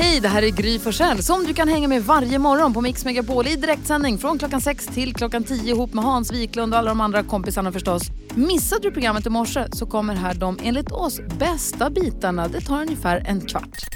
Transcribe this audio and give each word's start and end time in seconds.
Hej, 0.00 0.20
det 0.20 0.28
här 0.28 0.42
är 0.42 0.48
Gry 0.48 0.78
Forssell 0.78 1.22
som 1.22 1.44
du 1.44 1.54
kan 1.54 1.68
hänga 1.68 1.88
med 1.88 2.04
varje 2.04 2.38
morgon 2.38 2.74
på 2.74 2.80
Mix 2.80 3.04
Megapol 3.04 3.46
i 3.46 3.56
direktsändning 3.56 4.18
från 4.18 4.38
klockan 4.38 4.60
6 4.60 4.86
till 4.86 5.14
klockan 5.14 5.44
10 5.44 5.74
ihop 5.74 5.94
med 5.94 6.04
Hans 6.04 6.32
Wiklund 6.32 6.74
och 6.74 6.78
alla 6.78 6.88
de 6.88 7.00
andra 7.00 7.22
kompisarna 7.22 7.72
förstås. 7.72 8.02
Missade 8.34 8.82
du 8.82 8.90
programmet 8.90 9.26
i 9.26 9.30
morse 9.30 9.66
så 9.72 9.86
kommer 9.86 10.14
här 10.14 10.34
de 10.34 10.58
enligt 10.62 10.92
oss 10.92 11.20
bästa 11.38 11.90
bitarna. 11.90 12.48
Det 12.48 12.60
tar 12.60 12.82
ungefär 12.82 13.22
en 13.26 13.40
kvart. 13.40 13.86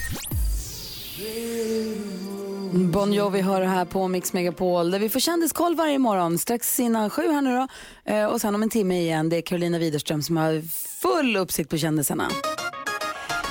Bon 2.73 3.13
Jovi 3.13 3.41
hör 3.41 3.63
här 3.63 3.85
på 3.85 4.09
Mix 4.09 4.33
Megapol 4.33 4.91
där 4.91 4.99
vi 4.99 5.09
får 5.09 5.21
kändiskoll 5.21 5.77
varje 5.77 5.99
morgon. 5.99 6.39
Strax 6.39 6.81
innan 6.81 7.11
sju 7.11 7.23
här 7.23 7.43
nu 7.43 7.57
då. 7.57 7.69
Eh, 8.13 8.27
och 8.27 8.41
sen 8.41 8.55
om 8.55 8.63
en 8.63 8.71
timme 8.71 9.01
igen. 9.01 9.29
Det 9.29 9.37
är 9.37 9.43
Carolina 9.43 9.79
Widerström 9.79 10.23
som 10.23 10.37
har 10.37 10.63
full 11.03 11.37
uppsikt 11.37 11.71
på 11.71 11.79
kändisarna. 11.79 12.29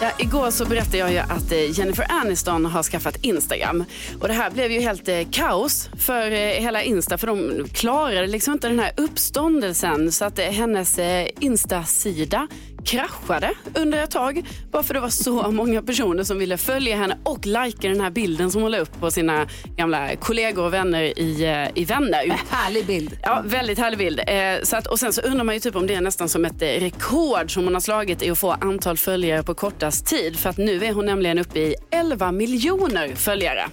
Ja, 0.03 0.11
igår 0.19 0.51
så 0.51 0.65
berättade 0.65 0.97
jag 0.97 1.11
ju 1.11 1.17
att 1.17 1.51
eh, 1.51 1.79
Jennifer 1.79 2.05
Aniston 2.09 2.65
har 2.65 2.83
skaffat 2.83 3.15
Instagram. 3.21 3.83
Och 4.21 4.27
det 4.27 4.33
här 4.33 4.51
blev 4.51 4.71
ju 4.71 4.79
helt 4.79 5.07
eh, 5.07 5.19
kaos 5.31 5.89
för 5.97 6.31
eh, 6.31 6.37
hela 6.37 6.83
Insta 6.83 7.17
för 7.17 7.27
de 7.27 7.67
klarade 7.73 8.27
liksom 8.27 8.53
inte 8.53 8.67
den 8.67 8.79
här 8.79 8.91
uppståndelsen 8.97 10.11
så 10.11 10.25
att 10.25 10.39
eh, 10.39 10.45
hennes 10.45 10.99
eh, 10.99 11.27
Insta-sida 11.39 12.47
kraschade 12.85 13.51
under 13.75 14.03
ett 14.03 14.11
tag 14.11 14.43
bara 14.71 14.83
för 14.83 14.93
det 14.93 14.99
var 14.99 15.09
så 15.09 15.51
många 15.51 15.81
personer 15.81 16.23
som 16.23 16.37
ville 16.37 16.57
följa 16.57 16.95
henne 16.95 17.17
och 17.23 17.45
likea 17.45 17.91
den 17.91 18.01
här 18.01 18.09
bilden 18.09 18.51
som 18.51 18.61
hon 18.61 18.71
la 18.71 18.77
upp 18.77 18.99
på 18.99 19.11
sina 19.11 19.47
gamla 19.75 20.15
kollegor 20.15 20.65
och 20.65 20.73
vänner 20.73 21.19
i, 21.19 21.43
eh, 21.45 21.81
i 21.81 21.85
Vänner. 21.85 22.41
Härlig 22.49 22.85
bild. 22.85 23.17
Ja, 23.23 23.41
väldigt 23.45 23.77
härlig 23.77 23.99
bild. 23.99 24.19
Eh, 24.27 24.63
så 24.63 24.75
att, 24.75 24.87
och 24.87 24.99
sen 24.99 25.13
så 25.13 25.21
undrar 25.21 25.43
man 25.43 25.55
ju 25.55 25.59
typ 25.59 25.75
om 25.75 25.87
det 25.87 25.95
är 25.95 26.01
nästan 26.01 26.29
som 26.29 26.45
ett 26.45 26.61
eh, 26.61 26.67
rekord 26.67 27.53
som 27.53 27.63
hon 27.63 27.73
har 27.73 27.81
slagit 27.81 28.23
i 28.23 28.29
att 28.29 28.39
få 28.39 28.51
antal 28.51 28.97
följare 28.97 29.43
på 29.43 29.53
kortast 29.53 30.05
tid. 30.05 30.39
För 30.39 30.49
att 30.49 30.57
nu 30.57 30.85
är 30.85 30.93
hon 30.93 31.05
nämligen 31.05 31.39
uppe 31.39 31.59
i 31.59 31.75
11 31.91 32.31
miljoner 32.31 33.15
följare. 33.15 33.67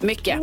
Mycket. 0.00 0.40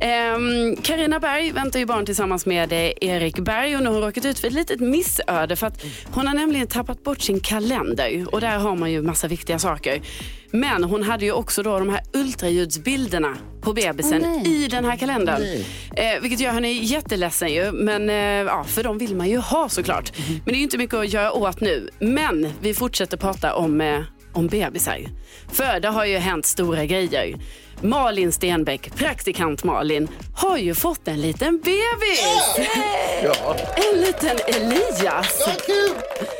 Ehm, 0.00 0.76
Carina 0.82 1.20
Berg 1.20 1.52
väntar 1.52 1.78
ju 1.78 1.86
barn 1.86 2.06
tillsammans 2.06 2.46
med 2.46 2.72
eh, 2.72 2.92
Erik 3.00 3.38
Berg 3.38 3.76
och 3.76 3.82
nu 3.82 3.88
har 3.88 3.94
hon 3.94 4.04
råkat 4.04 4.24
ut 4.24 4.38
för 4.38 4.48
ett 4.48 4.54
litet 4.54 4.80
missöde 4.80 5.56
för 5.56 5.66
att 5.66 5.84
hon 6.10 6.26
har 6.26 6.34
nämligen 6.34 6.66
tappat 6.66 7.04
bort 7.04 7.20
sin 7.20 7.40
kalender 7.40 8.34
och 8.34 8.40
där 8.40 8.58
har 8.58 8.76
man 8.76 8.92
ju 8.92 9.02
massa 9.02 9.28
viktiga 9.28 9.58
saker. 9.58 10.00
Men 10.50 10.84
hon 10.84 11.02
hade 11.02 11.24
ju 11.24 11.32
också 11.32 11.62
då 11.62 11.78
de 11.78 11.88
här 11.88 12.00
ultraljudsbilderna 12.12 13.36
på 13.60 13.72
bebisen 13.72 14.22
nej. 14.22 14.64
i 14.64 14.68
den 14.68 14.84
här 14.84 14.96
kalendern. 14.96 15.42
Eh, 15.96 16.20
vilket 16.22 16.40
gör 16.40 16.52
henne 16.52 16.72
jätteledsen 16.72 17.52
ju. 17.52 17.72
Men 17.72 18.10
eh, 18.10 18.16
ja, 18.16 18.64
för 18.64 18.82
de 18.82 18.98
vill 18.98 19.16
man 19.16 19.28
ju 19.28 19.38
ha 19.38 19.68
såklart. 19.68 20.12
Men 20.28 20.44
det 20.44 20.52
är 20.52 20.56
ju 20.56 20.62
inte 20.62 20.78
mycket 20.78 20.94
att 20.94 21.12
göra 21.12 21.32
åt 21.32 21.60
nu. 21.60 21.88
Men 21.98 22.52
vi 22.60 22.74
fortsätter 22.74 23.16
prata 23.16 23.54
om, 23.54 23.80
eh, 23.80 24.00
om 24.32 24.46
bebisar. 24.46 24.98
För 25.52 25.80
det 25.80 25.88
har 25.88 26.04
ju 26.04 26.16
hänt 26.18 26.46
stora 26.46 26.84
grejer. 26.84 27.36
Malin 27.82 28.32
Stenbeck, 28.32 28.94
praktikant 28.94 29.64
Malin, 29.64 30.08
har 30.34 30.58
ju 30.58 30.74
fått 30.74 31.08
en 31.08 31.20
liten 31.20 31.58
bebis. 31.58 32.58
En 33.92 34.00
liten 34.00 34.36
Elias. 34.46 35.48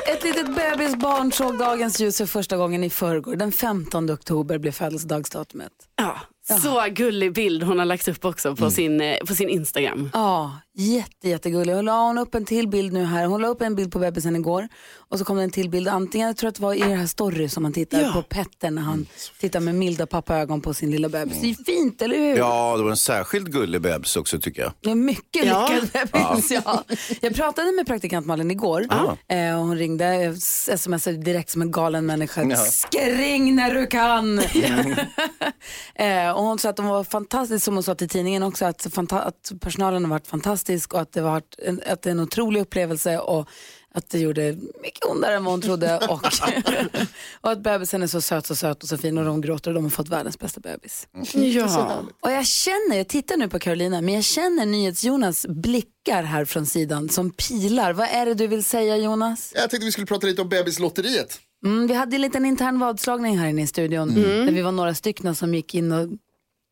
Ett 0.07 0.23
litet 0.23 0.55
bebisbarn 0.55 1.31
såg 1.31 1.57
dagens 1.57 1.99
ljus 1.99 2.17
för 2.17 2.25
första 2.25 2.57
gången 2.57 2.83
i 2.83 2.89
förrgår. 2.89 3.35
Den 3.35 3.51
15 3.51 4.11
oktober 4.11 4.57
blev 4.57 4.71
födelsedagsdatumet. 4.71 5.71
Ja, 5.95 6.15
så 6.61 6.85
gullig 6.91 7.33
bild 7.33 7.63
hon 7.63 7.79
har 7.79 7.85
lagt 7.85 8.07
upp 8.07 8.25
också 8.25 8.55
på, 8.55 8.71
sin, 8.71 9.01
eh, 9.01 9.17
på 9.27 9.35
sin 9.35 9.49
Instagram. 9.49 10.09
Ja, 10.13 10.59
jätte, 10.77 11.29
jättegullig. 11.29 11.75
Och 11.75 11.83
la 11.83 12.07
hon 12.07 12.17
upp 12.17 12.35
en 12.35 12.45
till 12.45 12.67
bild 12.67 12.93
nu 12.93 13.03
här. 13.05 13.25
Hon 13.25 13.41
la 13.41 13.47
upp 13.47 13.61
en 13.61 13.75
bild 13.75 13.91
på 13.91 13.99
bebisen 13.99 14.35
igår 14.35 14.67
och 15.09 15.19
så 15.19 15.25
kom 15.25 15.37
det 15.37 15.43
en 15.43 15.51
till 15.51 15.69
bild. 15.69 15.87
Antingen, 15.87 16.27
jag 16.27 16.37
tror 16.37 16.47
att 16.47 16.55
det 16.55 16.61
var 16.61 16.73
i 16.73 16.79
det 16.79 16.95
här 16.95 17.07
story 17.07 17.49
som 17.49 17.63
man 17.63 17.73
tittar 17.73 18.01
Ja. 18.01 18.11
på 18.13 18.21
Petter 18.21 18.71
när 18.71 18.81
han 18.81 19.05
tittar 19.39 19.59
med 19.59 19.75
milda 19.75 20.05
pappaögon 20.05 20.61
på 20.61 20.73
sin 20.73 20.91
lilla 20.91 21.09
bebis. 21.09 21.41
Det 21.41 21.49
är 21.49 21.63
fint, 21.65 22.01
eller 22.01 22.17
hur? 22.17 22.37
Ja, 22.37 22.77
det 22.77 22.83
var 22.83 22.89
en 22.91 22.97
särskilt 22.97 23.47
gullig 23.47 23.81
bebis 23.81 24.15
också 24.15 24.39
tycker 24.39 24.61
jag. 24.61 24.71
Det 24.81 24.91
är 24.91 24.95
mycket 24.95 25.45
Ja. 25.45 25.69
lyckad 25.81 26.09
bebis. 26.11 26.51
Ja. 26.51 26.83
Jag 27.21 27.35
pratade 27.35 27.71
med 27.71 27.87
praktikant 27.87 28.25
Malin 28.25 28.51
igår. 28.51 28.85
Eh, 29.27 29.59
och 29.59 29.65
hon 29.65 29.77
ringde, 29.77 30.05
eh, 30.15 30.33
smsade 30.77 31.17
direkt 31.17 31.49
som 31.49 31.61
en 31.61 31.71
galen 31.71 32.05
människa. 32.05 32.43
Ja. 32.43 32.55
Skring 32.55 33.55
när 33.55 33.73
du 33.73 33.87
kan! 33.87 34.39
eh, 35.95 36.31
och 36.39 36.45
hon 36.45 36.59
sa 36.59 36.69
att 36.69 36.75
de 36.75 36.85
var 36.85 37.03
fantastiskt, 37.03 37.65
som 37.65 37.73
hon 37.73 37.83
sa 37.83 37.95
till 37.95 38.09
tidningen 38.09 38.43
också, 38.43 38.65
att, 38.65 38.97
att 39.11 39.51
personalen 39.61 40.03
har 40.03 40.09
varit 40.09 40.27
fantastisk 40.27 40.93
och 40.93 41.01
att 41.01 41.11
det, 41.11 41.21
var 41.21 41.31
varit 41.31 41.55
en, 41.57 41.81
att 41.87 42.01
det 42.01 42.09
är 42.09 42.11
en 42.11 42.19
otrolig 42.19 42.61
upplevelse 42.61 43.19
och 43.19 43.49
att 43.93 44.09
det 44.09 44.19
gjorde 44.19 44.57
mycket 44.81 45.05
ondare 45.05 45.35
än 45.35 45.43
vad 45.43 45.53
hon 45.53 45.61
trodde 45.61 45.97
och, 46.09 46.21
och 47.41 47.51
att 47.51 47.63
bebisen 47.63 48.03
är 48.03 48.07
så 48.07 48.21
söt, 48.21 48.45
så 48.45 48.55
söt 48.55 48.83
och 48.83 48.89
så 48.89 48.97
fin 48.97 49.17
och 49.17 49.25
de 49.25 49.41
gråter 49.41 49.71
och 49.71 49.75
de 49.75 49.83
har 49.83 49.89
fått 49.89 50.09
världens 50.09 50.39
bästa 50.39 50.59
bebis. 50.59 51.07
Ja. 51.33 52.03
Och 52.19 52.31
jag 52.31 52.47
känner, 52.47 52.97
jag 52.97 53.07
tittar 53.07 53.37
nu 53.37 53.49
på 53.49 53.59
Carolina, 53.59 54.01
men 54.01 54.13
jag 54.13 54.23
känner 54.23 54.65
NyhetsJonas 54.65 55.45
blickar 55.47 56.23
här 56.23 56.45
från 56.45 56.65
sidan 56.65 57.09
som 57.09 57.31
pilar. 57.31 57.93
Vad 57.93 58.07
är 58.07 58.25
det 58.25 58.33
du 58.33 58.47
vill 58.47 58.63
säga 58.63 58.97
Jonas? 58.97 59.51
Jag 59.55 59.69
tänkte 59.69 59.85
vi 59.85 59.91
skulle 59.91 60.07
prata 60.07 60.27
lite 60.27 60.41
om 60.41 60.49
bebislotteriet. 60.49 61.39
Mm, 61.65 61.87
vi 61.87 61.93
hade 61.93 62.15
en 62.15 62.21
liten 62.21 62.45
intern 62.45 62.79
vadslagning 62.79 63.37
här 63.37 63.47
inne 63.47 63.61
i 63.61 63.67
studion 63.67 64.15
där 64.15 64.51
vi 64.51 64.61
var 64.61 64.71
några 64.71 64.95
stycken 64.95 65.35
som 65.35 65.53
gick 65.53 65.75
in 65.75 65.91
och 65.91 66.09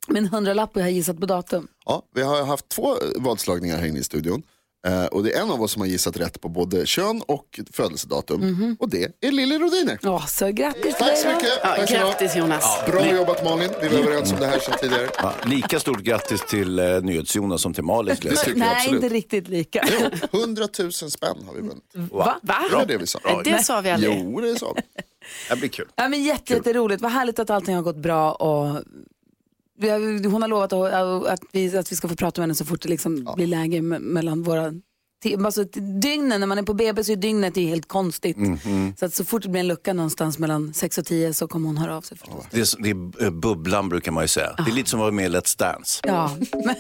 med 0.08 0.18
en 0.18 0.28
hundralapp 0.28 0.76
och 0.76 0.82
jag 0.82 0.86
har 0.86 0.92
gissat 0.92 1.20
på 1.20 1.26
datum. 1.26 1.68
Ja, 1.86 2.02
vi 2.16 2.22
har 2.22 2.46
haft 2.46 2.70
två 2.70 2.96
vadslagningar 3.16 3.78
här 3.78 3.88
inne 3.88 4.00
i 4.00 4.04
studion. 4.04 4.44
Eh, 4.88 5.06
och 5.06 5.24
det 5.24 5.34
är 5.34 5.42
en 5.42 5.52
av 5.52 5.62
oss 5.62 5.72
som 5.72 5.82
har 5.82 5.88
gissat 5.88 6.18
rätt 6.18 6.42
på 6.42 6.50
både 6.50 6.86
kön 6.86 7.22
och 7.28 7.60
födelsedatum. 7.74 8.76
Och 8.80 8.90
det 8.90 9.12
är 9.22 9.32
Lili 9.32 9.58
Rodiner. 9.58 10.00
Åh, 10.04 10.26
så 10.26 10.48
grattis 10.52 10.82
till 10.82 10.94
Tack 10.94 11.18
så 11.18 11.28
mycket. 11.28 11.50
Ja, 11.64 11.76
Tack 11.76 11.90
grattis 11.90 12.36
Jonas. 12.36 12.86
Bra 12.88 13.16
jobbat 13.16 13.44
Malin, 13.44 13.70
vi 13.82 13.88
var 13.88 14.00
överens 14.00 14.32
om 14.32 14.40
det 14.40 14.46
här 14.46 14.60
sedan 14.60 14.76
tidigare. 14.82 15.10
Ja, 15.18 15.34
lika 15.46 15.80
stort 15.80 16.00
grattis 16.00 16.42
till 16.50 16.80
eh, 16.80 17.02
NyhetsJonas 17.02 17.62
som 17.62 17.74
till 17.74 17.84
Malin. 17.84 18.16
jag 18.22 18.58
Nej, 18.58 18.70
absolut. 18.76 19.04
inte 19.04 19.16
riktigt 19.16 19.48
lika. 19.48 19.88
Jo, 20.32 20.40
100 20.40 20.68
000 20.80 20.92
spänn 20.92 21.38
har 21.48 21.54
vi 21.54 21.62
vunnit. 21.62 22.12
Va? 22.12 22.40
Va? 22.42 22.56
Det 22.70 22.76
var 22.76 22.86
det 22.86 22.98
vi 22.98 23.08
sa. 23.08 23.20
Det 23.44 23.64
sa 23.64 23.82
vi 23.82 23.90
aldrig. 23.90 24.20
Jo, 24.20 24.42
det 24.42 24.60
sa 24.60 24.74
vi. 24.76 24.82
Det 25.50 25.56
blir 25.56 25.70
kul. 25.70 25.88
Ja, 25.96 26.08
men 26.08 26.24
jätte, 26.24 26.54
jätteroligt. 26.54 27.02
Vad 27.02 27.12
härligt 27.12 27.40
att 27.40 27.50
allting 27.50 27.76
har 27.76 27.82
gått 27.82 27.98
bra. 27.98 28.32
Och 28.32 28.84
hon 30.32 30.42
har 30.42 30.48
lovat 30.48 30.74
att, 30.74 31.40
vi, 31.52 31.78
att 31.78 31.92
vi 31.92 31.96
ska 31.96 32.08
få 32.08 32.16
prata 32.16 32.42
med 32.42 32.44
henne 32.44 32.56
så 32.56 32.66
fort 32.66 32.82
det 32.82 32.90
liksom 32.90 33.34
blir 33.36 33.48
läge 33.48 33.78
me- 33.80 34.00
mellan 34.00 34.44
våra 34.44 34.74
Alltså, 35.46 35.64
dygnen, 36.02 36.40
när 36.40 36.48
man 36.48 36.58
är 36.58 36.64
på 36.64 36.74
BB 36.74 37.04
så 37.04 37.12
är 37.12 37.16
dygnet 37.16 37.58
ju 37.58 37.68
helt 37.68 37.88
konstigt. 37.88 38.38
Så 39.00 39.06
att 39.06 39.14
så 39.14 39.26
fort 39.26 39.44
det 39.44 39.50
blir 39.50 39.60
en 39.62 39.68
lucka 39.68 39.94
någonstans 39.94 40.40
mellan 40.40 40.74
6 40.74 40.98
och 40.98 41.06
10 41.06 41.34
så 41.34 41.48
kommer 41.48 41.68
hon 41.68 41.78
höra 41.78 41.98
av 41.98 42.02
sig 42.02 42.18
förstås. 42.18 42.46
Det 42.52 42.60
är, 42.60 42.84
det 43.20 43.26
är 43.26 43.32
bubblan 43.32 43.90
brukar 43.90 44.12
man 44.12 44.24
ju 44.24 44.28
säga. 44.28 44.56
Det 44.66 44.72
är 44.72 44.76
lite 44.76 44.90
som 44.90 45.00
att 45.00 45.04
vara 45.04 45.12
med 45.12 45.26
i 45.26 45.30
Let's 45.36 45.58
Dance. 45.60 46.02
Ja. 46.04 46.32
Men... 46.66 46.76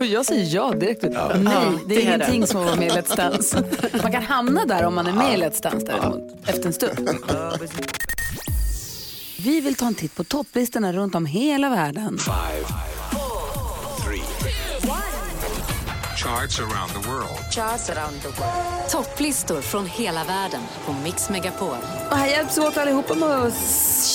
jag 0.12 0.26
säger 0.26 0.54
ja 0.54 0.70
direkt. 0.72 1.02
Nej, 1.02 1.12
det 1.14 1.20
är 1.20 1.78
det 1.88 1.94
är 1.94 2.00
ingenting 2.00 2.40
det. 2.40 2.46
som 2.46 2.60
att 2.60 2.66
vara 2.66 2.76
med 2.76 2.86
i 2.88 2.90
Let's 2.90 3.16
Dance. 3.16 3.64
Man 4.02 4.12
kan 4.12 4.22
hamna 4.22 4.64
där 4.64 4.84
om 4.84 4.94
man 4.94 5.06
är 5.06 5.12
med 5.12 5.38
i 5.38 5.42
Let's 5.42 5.62
Dance 5.62 5.86
däremot, 5.86 6.48
efter 6.48 6.66
en 6.66 6.72
stund. 6.72 7.08
Vi 9.44 9.60
vill 9.60 9.74
ta 9.74 9.86
en 9.86 9.94
titt 9.94 10.14
på 10.14 10.24
topplistorna 10.24 10.92
runt 10.92 11.14
om 11.14 11.26
hela 11.26 11.70
världen. 11.70 12.18
Charts 16.18 16.60
around 16.60 18.22
the 18.22 18.28
world. 18.28 18.90
Topplistor 18.90 19.60
från 19.60 19.86
hela 19.86 20.24
världen 20.24 20.60
på 20.86 20.92
Mix 20.92 21.30
Megapol. 21.30 21.76
Och 22.10 22.16
här 22.16 22.26
hjälps 22.26 22.58
vi 22.58 22.62
åt 22.62 22.76
allihopa 22.76 23.14
med 23.14 23.28
att 23.28 23.54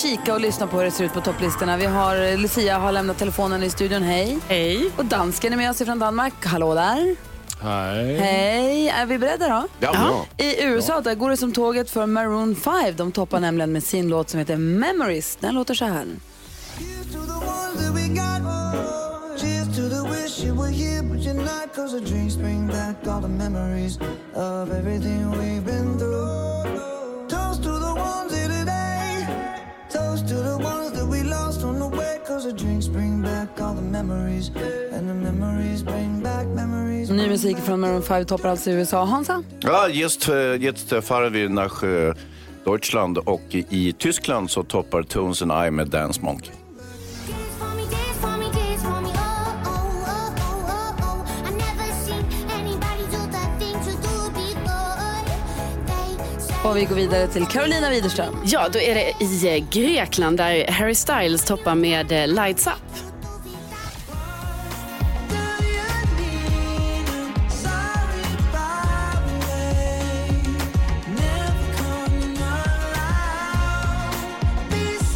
kika 0.02 0.34
och 0.34 0.42
lyssna 0.42 0.68
på 0.68 0.78
hur 0.78 0.86
det 0.86 0.92
ser 0.92 1.04
ut 1.04 1.14
på 1.14 1.22
topplistorna. 1.22 1.78
Vi 1.78 1.86
har 1.86 2.38
Lucia 2.38 2.78
har 2.78 2.92
lämnat 2.92 3.18
telefonen 3.18 3.64
i 3.64 3.70
studion. 3.70 4.04
Hej. 4.04 4.38
Hej. 4.48 4.92
Och 4.98 5.06
dansken 5.06 5.54
är 5.54 5.58
med 5.58 5.70
oss 5.70 5.78
från 5.78 6.00
Danmark. 6.00 6.46
Hallå 6.46 6.74
där. 6.74 7.16
Hej. 7.60 8.18
Hej. 8.18 8.90
Är 8.90 9.06
vi 9.06 9.18
beredda 9.18 9.48
då? 9.48 9.68
Ja, 9.80 9.92
bra. 9.92 10.26
I 10.38 10.64
USA 10.64 11.02
där 11.02 11.16
går 11.16 11.30
det 11.30 11.38
som 11.38 11.54
tåget 11.54 11.90
för 11.90 12.06
Maroon 12.06 12.56
5. 12.56 12.96
De 12.96 13.12
toppar 13.12 13.40
nämligen 13.40 13.72
med 13.72 13.84
sin 13.84 14.10
låt 14.10 14.30
som 14.30 14.40
heter 14.40 14.58
Memories. 14.58 15.36
Den 15.36 15.56
låter 15.56 15.74
så 15.74 15.86
här. 15.86 16.06
Toast 30.18 30.30
to 30.30 30.36
the 30.36 30.58
ones 30.58 30.58
here 30.58 30.58
today. 30.58 30.58
Toast 30.58 30.60
to 30.60 30.60
the 30.60 30.64
ones 30.64 30.92
that 30.92 31.06
we 31.06 31.24
lost 31.24 31.64
on 31.64 31.80
the 31.80 31.98
way. 31.98 32.20
Cause 32.28 32.54
Ny 37.14 37.28
musik 37.30 37.58
från 37.58 37.80
Maroon 37.80 38.04
5 38.04 38.26
toppar 38.26 38.50
alltså 38.50 38.70
i 38.70 38.74
USA. 38.74 39.06
Hansa? 39.06 39.44
Ja, 39.60 39.90
just, 39.90 40.30
eh, 40.30 40.36
jetzt 40.36 40.94
fahren 41.04 41.34
wir 41.34 41.50
nach 41.50 41.84
eh, 41.84 42.14
Deutschland 42.66 43.18
och 43.18 43.56
i 43.70 43.94
Tyskland 43.98 44.52
så 44.52 44.64
toppar 44.64 45.04
Tones 45.04 45.42
and 45.42 45.68
I 45.68 45.72
med 45.72 45.88
Dance 45.88 46.22
Monkey. 46.22 46.52
Och 56.70 56.78
vi 56.78 56.86
går 56.86 56.96
vidare 56.96 57.28
till 57.28 57.46
Carolina 57.46 57.90
Widerström. 57.90 58.36
Ja, 58.46 58.70
då 58.74 58.80
är 58.80 58.96
det 58.96 59.26
i 59.26 59.58
eh, 59.58 59.70
Grekland 59.70 60.38
där 60.38 60.72
Harry 60.72 60.96
Styles 60.96 61.46
toppar 61.46 61.76
med 61.76 62.12
eh, 62.12 62.28
Lights 62.28 62.68
Up. 62.68 62.74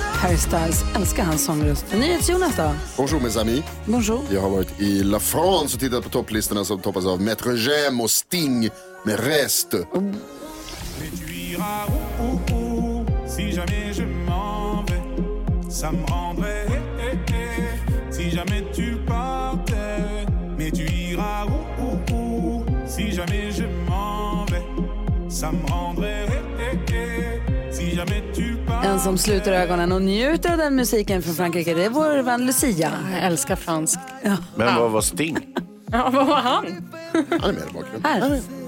Harry 0.02 0.38
Styles, 0.38 0.84
älskar 0.96 1.24
hans 1.24 1.46
sångröst. 1.46 1.86
NyhetsJonas 1.94 2.56
då? 2.58 2.72
Bonjour 2.98 3.20
mes 3.20 3.38
amis. 3.38 3.64
Bonjour. 3.86 4.22
Jag 4.32 4.42
har 4.42 4.50
varit 4.50 4.82
i 4.82 5.04
La 5.04 5.20
France 5.20 5.76
och 5.76 5.80
tittat 5.80 6.04
på 6.04 6.10
topplistorna 6.10 6.66
som 6.66 6.80
toppas 6.80 7.06
av 7.06 7.22
Maître 7.22 7.56
Gem 7.56 8.02
och 8.02 8.12
Sting 8.12 8.70
med 9.06 9.20
Reste. 9.20 9.78
Si 13.26 13.52
jamais 13.52 13.94
je 13.94 14.04
m'en 14.04 14.84
vais, 14.88 15.02
ça 15.70 15.92
me 15.92 16.06
rendrait 16.12 16.66
eh, 16.70 17.34
eh, 17.34 17.34
eh. 17.34 18.14
Si 18.14 18.30
jamais 18.30 18.64
tu 18.74 18.98
partais, 19.08 20.26
mais 20.58 20.72
tu 20.72 20.84
iras 20.84 21.46
où, 21.46 21.84
où, 21.84 22.16
où. 22.16 22.66
Si 22.88 23.12
jamais 23.12 23.52
je 23.52 23.64
m'en 23.90 24.46
vais, 24.46 24.64
ça 25.30 25.52
me 25.52 25.66
rendrait 25.72 26.26
eh, 26.60 26.94
eh, 26.94 26.96
eh. 26.96 27.72
Si 27.72 27.96
jamais 27.96 28.22
tu 28.34 28.58
En 28.84 29.00
som 29.00 29.18
sluter 29.18 29.52
ögonen 29.52 29.92
och 29.92 30.02
njuter 30.02 30.52
av 30.52 30.58
den 30.58 30.76
musiken 30.76 31.22
från 31.22 31.36
Frankrike, 31.36 31.74
det 31.74 31.86
är 31.86 31.90
vår 31.90 32.24
vän 32.24 32.46
Lucia. 32.46 32.92
Jag 33.14 33.24
älskar 33.24 33.56
fransk. 33.56 34.00
Ja. 34.24 34.38
Men 34.56 34.76
vad 34.76 34.92
var 34.92 35.02
Sting? 35.02 35.38
Ja, 35.92 36.10
vad 36.14 36.28
var 36.28 36.36
han? 36.36 36.66
Han 37.14 37.50
är 37.50 37.54
med 37.54 37.64
i 37.70 37.74
bakgrunden. 37.74 38.04
Här. 38.04 38.61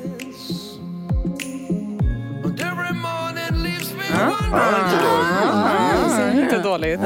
Ja, 4.53 6.31
inte 6.31 6.57
dåligt. 6.57 6.99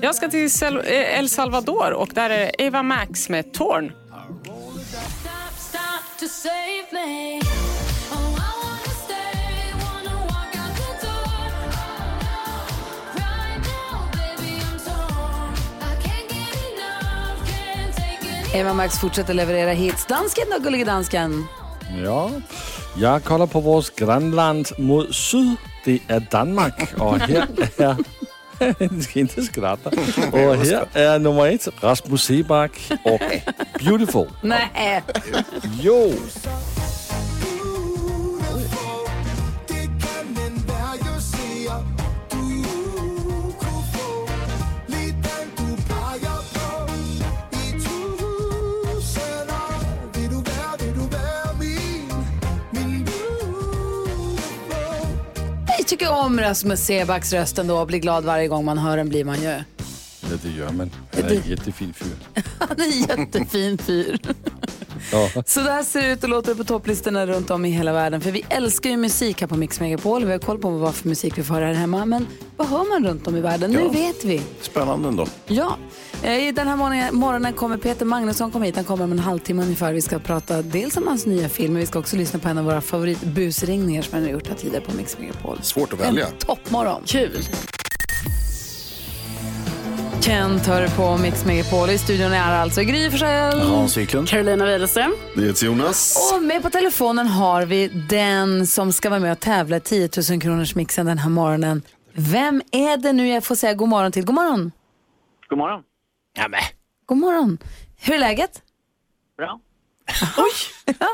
Jag 0.00 0.14
ska 0.14 0.28
till 0.28 0.48
eh, 0.62 1.18
El 1.18 1.28
Salvador 1.28 1.92
och 1.92 2.08
där 2.14 2.30
är 2.30 2.50
Eva 2.58 2.82
Max 2.82 3.28
med 3.28 3.52
Torn. 3.52 3.92
Eva 18.54 18.72
Max 18.72 18.98
fortsätter 18.98 19.34
leverera 19.34 19.72
hits. 19.72 20.06
Dansken 20.06 20.44
då, 20.50 20.58
gullige 20.58 20.84
dansken? 20.84 21.46
Ja, 22.04 22.30
jag 22.96 23.24
kollar 23.24 23.46
på 23.46 23.60
vårt 23.60 23.96
grannland 23.96 24.68
mot 24.78 25.14
syd. 25.14 25.56
Det 25.88 26.00
är 26.08 26.20
Danmark 26.20 26.92
är... 26.98 27.96
Ni 28.94 29.02
ska 29.02 29.20
inte 29.20 29.42
skratta. 29.42 29.90
Och 30.32 30.56
här 30.56 30.86
är 30.92 31.18
nummer 31.18 31.46
ett 31.46 31.68
Rasmus 31.80 32.24
Seback 32.24 32.90
och 33.04 33.20
Beautiful. 33.84 34.28
Nej. 34.42 35.02
Jo! 35.80 36.12
Tycker 55.88 56.12
om 56.12 56.40
Rasmus 56.40 56.80
Sebacks 56.80 57.32
röst 57.32 57.58
ändå 57.58 57.78
och 57.78 57.86
blir 57.86 57.98
glad 57.98 58.24
varje 58.24 58.48
gång 58.48 58.64
man 58.64 58.78
hör 58.78 58.96
den 58.96 59.08
blir 59.08 59.24
man 59.24 59.42
ju. 59.42 59.48
Ja, 59.48 60.28
det 60.42 60.50
gör 60.50 60.70
man. 60.70 60.90
Han 61.14 61.24
är 61.24 61.30
en 61.30 61.50
jättefin 61.50 61.94
fyr. 61.94 62.42
Han 62.58 62.80
är 62.80 62.84
en 62.84 63.18
jättefin 63.18 63.78
fyr. 63.78 64.18
Ja. 65.12 65.42
Så 65.46 65.60
där 65.60 65.82
ser 65.82 66.02
det 66.02 66.12
ut 66.12 66.22
och 66.22 66.28
låter 66.28 66.54
på 66.54 66.64
topplistorna 66.64 67.26
runt 67.26 67.50
om 67.50 67.64
i 67.64 67.70
hela 67.70 67.92
världen. 67.92 68.20
För 68.20 68.30
vi 68.30 68.44
älskar 68.48 68.90
ju 68.90 68.96
musik 68.96 69.40
här 69.40 69.48
på 69.48 69.56
Mix 69.56 69.80
Megapol. 69.80 70.24
Vi 70.24 70.32
har 70.32 70.38
koll 70.38 70.58
på 70.58 70.70
vad 70.70 70.94
för 70.94 71.08
musik 71.08 71.38
vi 71.38 71.42
får 71.42 71.54
här 71.54 71.72
hemma. 71.72 72.04
Men 72.04 72.26
vad 72.56 72.68
hör 72.68 72.84
man 73.00 73.08
runt 73.10 73.26
om 73.26 73.36
i 73.36 73.40
världen? 73.40 73.70
Nu 73.70 73.80
Ja. 73.80 73.88
vet 73.88 74.24
vi. 74.24 74.42
Spännande 74.60 75.08
ändå. 75.08 75.26
Ja, 75.46 75.76
Eh, 76.22 76.48
i 76.48 76.52
den 76.52 76.68
här 76.68 76.76
morgonen, 76.76 77.14
morgonen 77.16 77.52
kommer 77.52 77.76
Peter 77.76 78.04
Magnusson 78.04 78.50
komma 78.50 78.64
hit. 78.64 78.76
Han 78.76 78.84
kommer 78.84 79.04
om 79.04 79.12
en 79.12 79.18
halvtimme 79.18 79.62
ungefär. 79.62 79.92
Vi 79.92 80.02
ska 80.02 80.18
prata 80.18 80.62
dels 80.62 80.96
om 80.96 81.06
hans 81.06 81.26
nya 81.26 81.48
film, 81.48 81.72
men 81.72 81.80
vi 81.80 81.86
ska 81.86 81.98
också 81.98 82.16
lyssna 82.16 82.38
på 82.38 82.48
en 82.48 82.58
av 82.58 82.64
våra 82.64 82.80
favoritbusringningar 82.80 84.02
som 84.02 84.14
han 84.14 84.22
har 84.22 84.30
gjort 84.30 84.48
här 84.48 84.54
tidigare 84.54 84.84
på 84.84 84.92
Mix 84.96 85.18
Megapol. 85.18 85.58
Svårt 85.62 85.92
att 85.92 86.00
välja. 86.00 86.26
En 86.26 86.32
toppmorgon. 86.38 87.02
Kul. 87.06 87.42
Kent 90.28 90.66
hör 90.66 90.88
på 90.96 91.22
Mix 91.22 91.44
Megapol. 91.44 91.90
I 91.90 91.98
studion 91.98 92.32
är 92.32 92.52
alltså 92.54 92.82
Gry 92.82 93.10
Forssell. 93.10 93.60
Hans 93.60 93.96
Wiklund. 93.96 94.28
Carolina 94.28 94.66
Widerström. 94.66 95.14
Jonas. 95.62 96.32
Och 96.34 96.42
med 96.42 96.62
på 96.62 96.70
telefonen 96.70 97.26
har 97.26 97.66
vi 97.66 97.88
den 97.88 98.66
som 98.66 98.92
ska 98.92 99.10
vara 99.10 99.20
med 99.20 99.32
och 99.32 99.40
tävla 99.40 99.76
i 99.76 99.80
10 99.80 100.08
000 100.30 100.40
kronors 100.40 100.74
mixen 100.74 101.06
den 101.06 101.18
här 101.18 101.30
morgonen. 101.30 101.82
Vem 102.12 102.62
är 102.72 102.96
det 102.96 103.12
nu 103.12 103.28
jag 103.28 103.44
får 103.44 103.54
säga 103.54 103.74
god 103.74 103.88
morgon 103.88 104.12
till? 104.12 104.24
God 104.24 104.34
morgon. 104.34 104.72
God 105.48 105.58
morgon. 105.58 105.82
Ja, 106.36 106.48
men. 106.48 106.60
God 107.06 107.18
morgon. 107.18 107.58
Hur 108.00 108.14
är 108.14 108.18
läget? 108.18 108.62
Bra. 109.36 109.60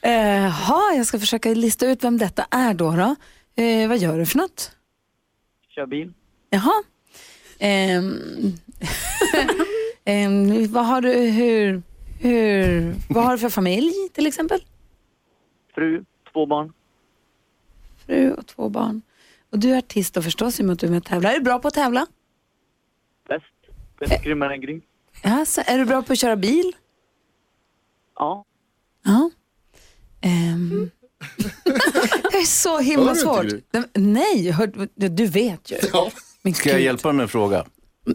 Eh, 0.00 0.50
ha, 0.50 0.92
jag 0.96 1.06
ska 1.06 1.18
försöka 1.18 1.48
lista 1.48 1.86
ut 1.86 2.04
vem 2.04 2.18
detta 2.18 2.46
är 2.50 2.74
då. 2.74 2.90
då. 2.90 3.16
Eh, 3.62 3.88
vad 3.88 3.98
gör 3.98 4.18
du 4.18 4.26
för 4.26 4.38
något? 4.38 4.72
Kör 5.74 5.86
bil. 5.86 6.12
Jaha. 6.50 6.82
Ehm, 7.58 8.52
ehm, 10.04 10.72
vad 10.72 10.86
har 10.86 11.00
du, 11.00 11.12
hur, 11.12 11.82
hur, 12.20 12.94
vad 13.08 13.24
har 13.24 13.32
du 13.32 13.38
för 13.38 13.48
familj 13.48 13.92
till 14.12 14.26
exempel? 14.26 14.64
Fru, 15.74 16.04
två 16.32 16.46
barn. 16.46 16.72
Fru 18.06 18.32
och 18.32 18.46
två 18.46 18.68
barn. 18.68 19.02
Och 19.50 19.58
du 19.58 19.70
är 19.70 19.78
artist 19.78 20.16
och 20.16 20.24
förstås 20.24 20.60
i 20.60 20.62
och 20.62 20.66
med 20.66 20.72
att 20.72 20.78
du 20.78 20.86
är 20.86 20.90
med 20.90 20.98
och 20.98 21.04
tävlar. 21.04 21.30
Är 21.30 21.34
du 21.34 21.40
bra 21.40 21.58
på 21.58 21.68
att 21.68 21.74
tävla? 21.74 22.06
Bäst. 23.28 23.44
Bäst 23.98 24.24
grymmare 24.24 24.54
än 24.54 24.60
grym. 24.60 24.82
Ja, 25.22 25.44
så 25.46 25.62
är 25.66 25.78
du 25.78 25.84
bra 25.84 26.02
på 26.02 26.12
att 26.12 26.18
köra 26.18 26.36
bil? 26.36 26.72
Ja. 28.14 28.44
Ja. 29.04 29.30
Ehm. 30.20 30.90
det 32.32 32.38
är 32.38 32.46
så 32.46 32.78
himla 32.78 33.06
Hör 33.06 33.14
du 33.14 33.20
svårt. 33.20 33.44
Gry? 33.44 33.62
Nej, 33.94 34.50
hör, 34.50 34.88
du 35.08 35.26
vet 35.26 35.70
ju. 35.70 35.76
Men 36.44 36.54
Ska 36.54 36.68
jag 36.68 36.78
gud. 36.78 36.84
hjälpa 36.84 37.08
dig 37.08 37.16
med 37.16 37.22
en 37.22 37.28
fråga? 37.28 37.64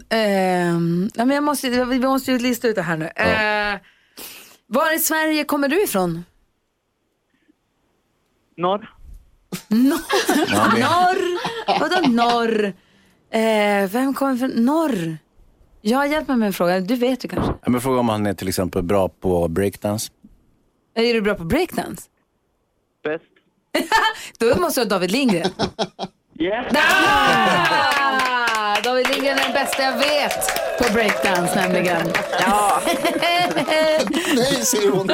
Ehm, 0.08 1.10
ja, 1.14 1.24
men 1.24 1.34
jag 1.34 1.44
måste, 1.44 1.84
vi 1.84 1.98
måste 1.98 2.32
ju 2.32 2.38
lista 2.38 2.68
ut 2.68 2.74
det 2.74 2.82
här 2.82 2.96
nu. 2.96 3.04
Eh, 3.06 3.78
var 4.66 4.94
i 4.94 4.98
Sverige 4.98 5.44
kommer 5.44 5.68
du 5.68 5.82
ifrån? 5.84 6.24
Norr. 8.56 8.90
Norr? 9.68 10.00
Ja, 10.48 10.66
norr? 10.68 11.40
Vadå 11.80 12.08
norr? 12.08 12.64
Eh, 13.30 13.90
vem 13.90 14.14
kommer 14.14 14.36
från 14.36 14.50
norr? 14.50 15.18
Jag 15.80 16.08
hjälp 16.08 16.28
mig 16.28 16.36
med 16.36 16.46
en 16.46 16.52
fråga. 16.52 16.80
Du 16.80 16.96
vet 16.96 17.24
ju 17.24 17.28
kanske. 17.28 17.52
Ja, 17.62 17.70
men 17.70 17.80
fråga 17.80 18.00
om 18.00 18.08
han 18.08 18.26
är 18.26 18.34
till 18.34 18.48
exempel 18.48 18.82
bra 18.82 19.08
på 19.08 19.48
breakdance. 19.48 20.12
Är 20.94 21.14
du 21.14 21.20
bra 21.20 21.34
på 21.34 21.44
breakdance? 21.44 22.02
Bäst. 23.04 23.24
Då 24.38 24.60
måste 24.60 24.80
jag 24.80 24.84
ha 24.86 24.90
David 24.90 25.10
Lindgren. 25.10 25.50
Yes. 26.40 26.66
Ah, 26.74 28.76
David 28.84 29.08
Lindgren 29.08 29.38
är 29.38 29.42
den 29.42 29.52
bästa 29.52 29.82
jag 29.82 29.98
vet 29.98 30.34
på 30.78 30.92
breakdance 30.92 31.60
nämligen. 31.62 32.06
Ja. 32.46 32.80
Nej, 34.36 34.54
säger 34.54 34.90
hon. 34.90 35.08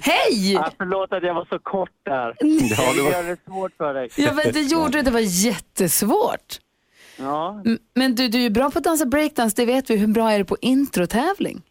Hej! 0.00 0.52
Ja, 0.52 0.70
förlåt 0.78 1.12
att 1.12 1.22
jag 1.22 1.34
var 1.34 1.44
så 1.50 1.58
kort 1.58 1.90
där. 2.02 2.36
Ja, 2.40 2.92
det 2.96 3.02
var- 3.02 3.10
Jag 3.12 3.24
gör 3.24 3.30
det 3.30 3.36
svårt 3.46 3.72
för 3.76 3.94
dig. 3.94 4.08
Ja, 4.16 4.32
men 4.32 4.52
det 4.52 4.60
gjorde 4.60 4.98
du. 4.98 5.02
Det 5.02 5.10
var 5.10 5.44
jättesvårt. 5.46 6.60
Ja. 7.16 7.62
Men 7.94 8.14
du, 8.14 8.28
du 8.28 8.46
är 8.46 8.50
bra 8.50 8.70
på 8.70 8.78
att 8.78 8.84
dansa 8.84 9.06
breakdance, 9.06 9.56
det 9.56 9.66
vet 9.66 9.90
vi. 9.90 9.96
Hur 9.96 10.06
bra 10.06 10.32
är 10.32 10.38
du 10.38 10.44
på 10.44 10.56
introtävling? 10.60 11.62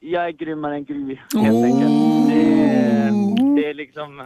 Jag 0.00 0.26
är 0.26 0.30
grymmare 0.30 0.74
än 0.74 0.84
Gry, 0.84 1.18
helt 1.34 1.64
enkelt. 1.64 2.28
Det 2.28 2.40
är, 2.40 3.56
det 3.56 3.70
är 3.70 3.74
liksom. 3.74 4.22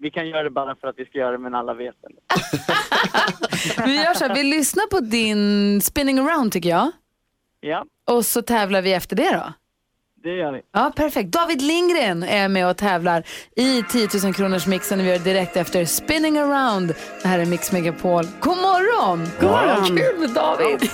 Vi 0.00 0.10
kan 0.10 0.28
göra 0.28 0.42
det 0.42 0.50
bara 0.50 0.76
för 0.76 0.88
att 0.88 0.94
vi 0.98 1.04
ska 1.04 1.18
göra 1.18 1.32
det, 1.32 1.38
men 1.38 1.54
alla 1.54 1.74
vet 1.74 1.94
det. 2.02 2.08
Vi 3.84 3.96
gör 3.96 4.14
så 4.14 4.24
här, 4.24 4.34
vi 4.34 4.42
lyssnar 4.42 4.86
på 4.86 5.00
din 5.00 5.80
spinning 5.80 6.18
around 6.18 6.52
tycker 6.52 6.68
jag. 6.68 6.90
Ja, 7.60 7.84
Och 8.10 8.26
så 8.26 8.42
tävlar 8.42 8.82
vi 8.82 8.92
efter 8.92 9.16
det 9.16 9.30
då. 9.32 9.52
det 10.22 10.34
gör 10.36 10.52
vi. 10.52 10.60
Ja, 10.72 10.92
perfekt. 10.96 11.30
David 11.30 11.62
Lindgren 11.62 12.22
är 12.22 12.48
med 12.48 12.68
och 12.70 12.76
tävlar 12.76 13.22
i 13.56 13.82
10 13.82 14.08
000 14.24 14.34
kronors 14.34 14.66
mixen. 14.66 14.98
Vi 14.98 15.10
gör 15.10 15.18
direkt 15.18 15.56
efter 15.56 15.84
Spinning 15.84 16.38
around. 16.38 16.94
Det 17.22 17.28
här 17.28 17.38
är 17.38 17.46
Mix 17.46 17.72
Megapol. 17.72 18.24
God 18.40 18.56
morgon! 18.56 19.28
God 19.40 19.50
morgon. 19.50 19.86
Kul 19.98 20.18
med 20.20 20.30
David! 20.30 20.90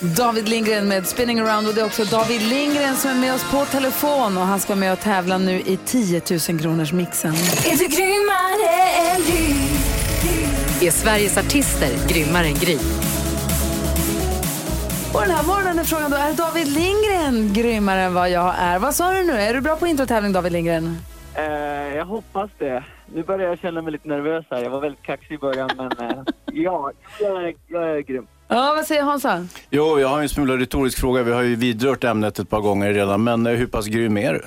David 0.00 0.48
Lindgren 0.48 0.88
med 0.88 1.06
Spinning 1.06 1.40
around 1.40 1.68
och 1.68 1.74
det 1.74 1.80
är 1.80 1.84
också 1.84 2.04
David 2.04 2.42
Lindgren 2.42 2.96
som 2.96 3.10
är 3.10 3.14
med 3.14 3.34
oss 3.34 3.50
på 3.50 3.64
telefon 3.64 4.36
och 4.36 4.42
han 4.42 4.60
ska 4.60 4.74
med 4.74 4.92
och 4.92 5.00
tävla 5.00 5.38
nu 5.38 5.60
i 5.60 5.78
10 5.84 6.22
000 6.50 6.60
kronors 6.60 6.92
mixen. 6.92 7.32
Är 10.82 10.90
Sveriges 10.90 11.38
artister 11.38 12.08
grymmare 12.08 12.46
än 12.46 12.54
Gry? 12.54 12.78
Och 15.14 15.20
den 15.20 15.30
här 15.30 15.46
morgonen 15.46 15.78
är 15.78 15.84
frågan 15.84 16.10
då, 16.10 16.16
är 16.16 16.32
David 16.32 16.68
Lindgren 16.68 17.52
grymmare 17.52 18.00
än 18.00 18.14
vad 18.14 18.30
jag 18.30 18.54
är? 18.58 18.78
Vad 18.78 18.94
sa 18.94 19.12
du 19.12 19.24
nu? 19.24 19.32
Är 19.32 19.54
du 19.54 19.60
bra 19.60 19.76
på 19.76 19.86
introtävling 19.86 20.32
David 20.32 20.52
Lindgren? 20.52 20.96
Eh, 21.34 21.44
jag 21.96 22.04
hoppas 22.04 22.50
det. 22.58 22.84
Nu 23.14 23.22
börjar 23.22 23.48
jag 23.48 23.58
känna 23.58 23.82
mig 23.82 23.92
lite 23.92 24.08
nervös 24.08 24.44
här. 24.50 24.62
Jag 24.62 24.70
var 24.70 24.80
väldigt 24.80 25.02
kaxig 25.02 25.34
i 25.34 25.38
början, 25.38 25.70
men 25.76 26.10
eh, 26.10 26.16
ja, 26.52 26.92
jag 27.20 27.44
är, 27.44 27.54
jag 27.68 27.90
är 27.96 28.00
grym. 28.00 28.26
Ja, 28.48 28.72
vad 28.76 28.86
säger 28.86 29.02
Hansa? 29.02 29.46
Jo, 29.70 30.00
jag 30.00 30.08
har 30.08 30.22
en 30.22 30.28
smula 30.28 30.56
retorisk 30.56 30.98
fråga. 30.98 31.22
Vi 31.22 31.32
har 31.32 31.42
ju 31.42 31.56
vidrört 31.56 32.04
ämnet 32.04 32.38
ett 32.38 32.50
par 32.50 32.60
gånger 32.60 32.92
redan, 32.92 33.24
men 33.24 33.46
eh, 33.46 33.52
hur 33.52 33.66
pass 33.66 33.86
grym 33.86 34.16
är 34.18 34.32
du? 34.32 34.42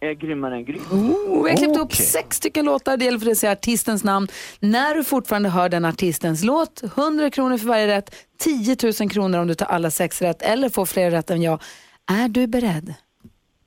Jag 0.00 0.10
är 0.10 0.14
grymmare 0.14 0.54
än 0.54 0.64
grym. 0.64 0.82
Oh, 0.90 1.44
vi 1.44 1.50
har 1.50 1.56
klippt 1.56 1.76
upp 1.76 1.82
Okej. 1.82 2.06
sex 2.06 2.36
stycken 2.36 2.64
låtar. 2.64 2.96
Det 2.96 3.04
gäller 3.04 3.18
för 3.18 3.24
dig 3.24 3.32
att 3.32 3.38
säga 3.38 3.52
artistens 3.52 4.04
namn. 4.04 4.28
När 4.60 4.94
du 4.94 5.04
fortfarande 5.04 5.48
hör 5.48 5.68
den 5.68 5.84
artistens 5.84 6.44
låt, 6.44 6.82
100 6.96 7.30
kronor 7.30 7.58
för 7.58 7.66
varje 7.66 7.86
rätt, 7.86 8.14
10 8.38 8.76
000 9.00 9.10
kronor 9.10 9.38
om 9.38 9.46
du 9.46 9.54
tar 9.54 9.66
alla 9.66 9.90
sex 9.90 10.22
rätt 10.22 10.42
eller 10.42 10.68
får 10.68 10.86
fler 10.86 11.10
rätt 11.10 11.30
än 11.30 11.42
jag. 11.42 11.62
Är 12.10 12.28
du 12.28 12.46
beredd? 12.46 12.94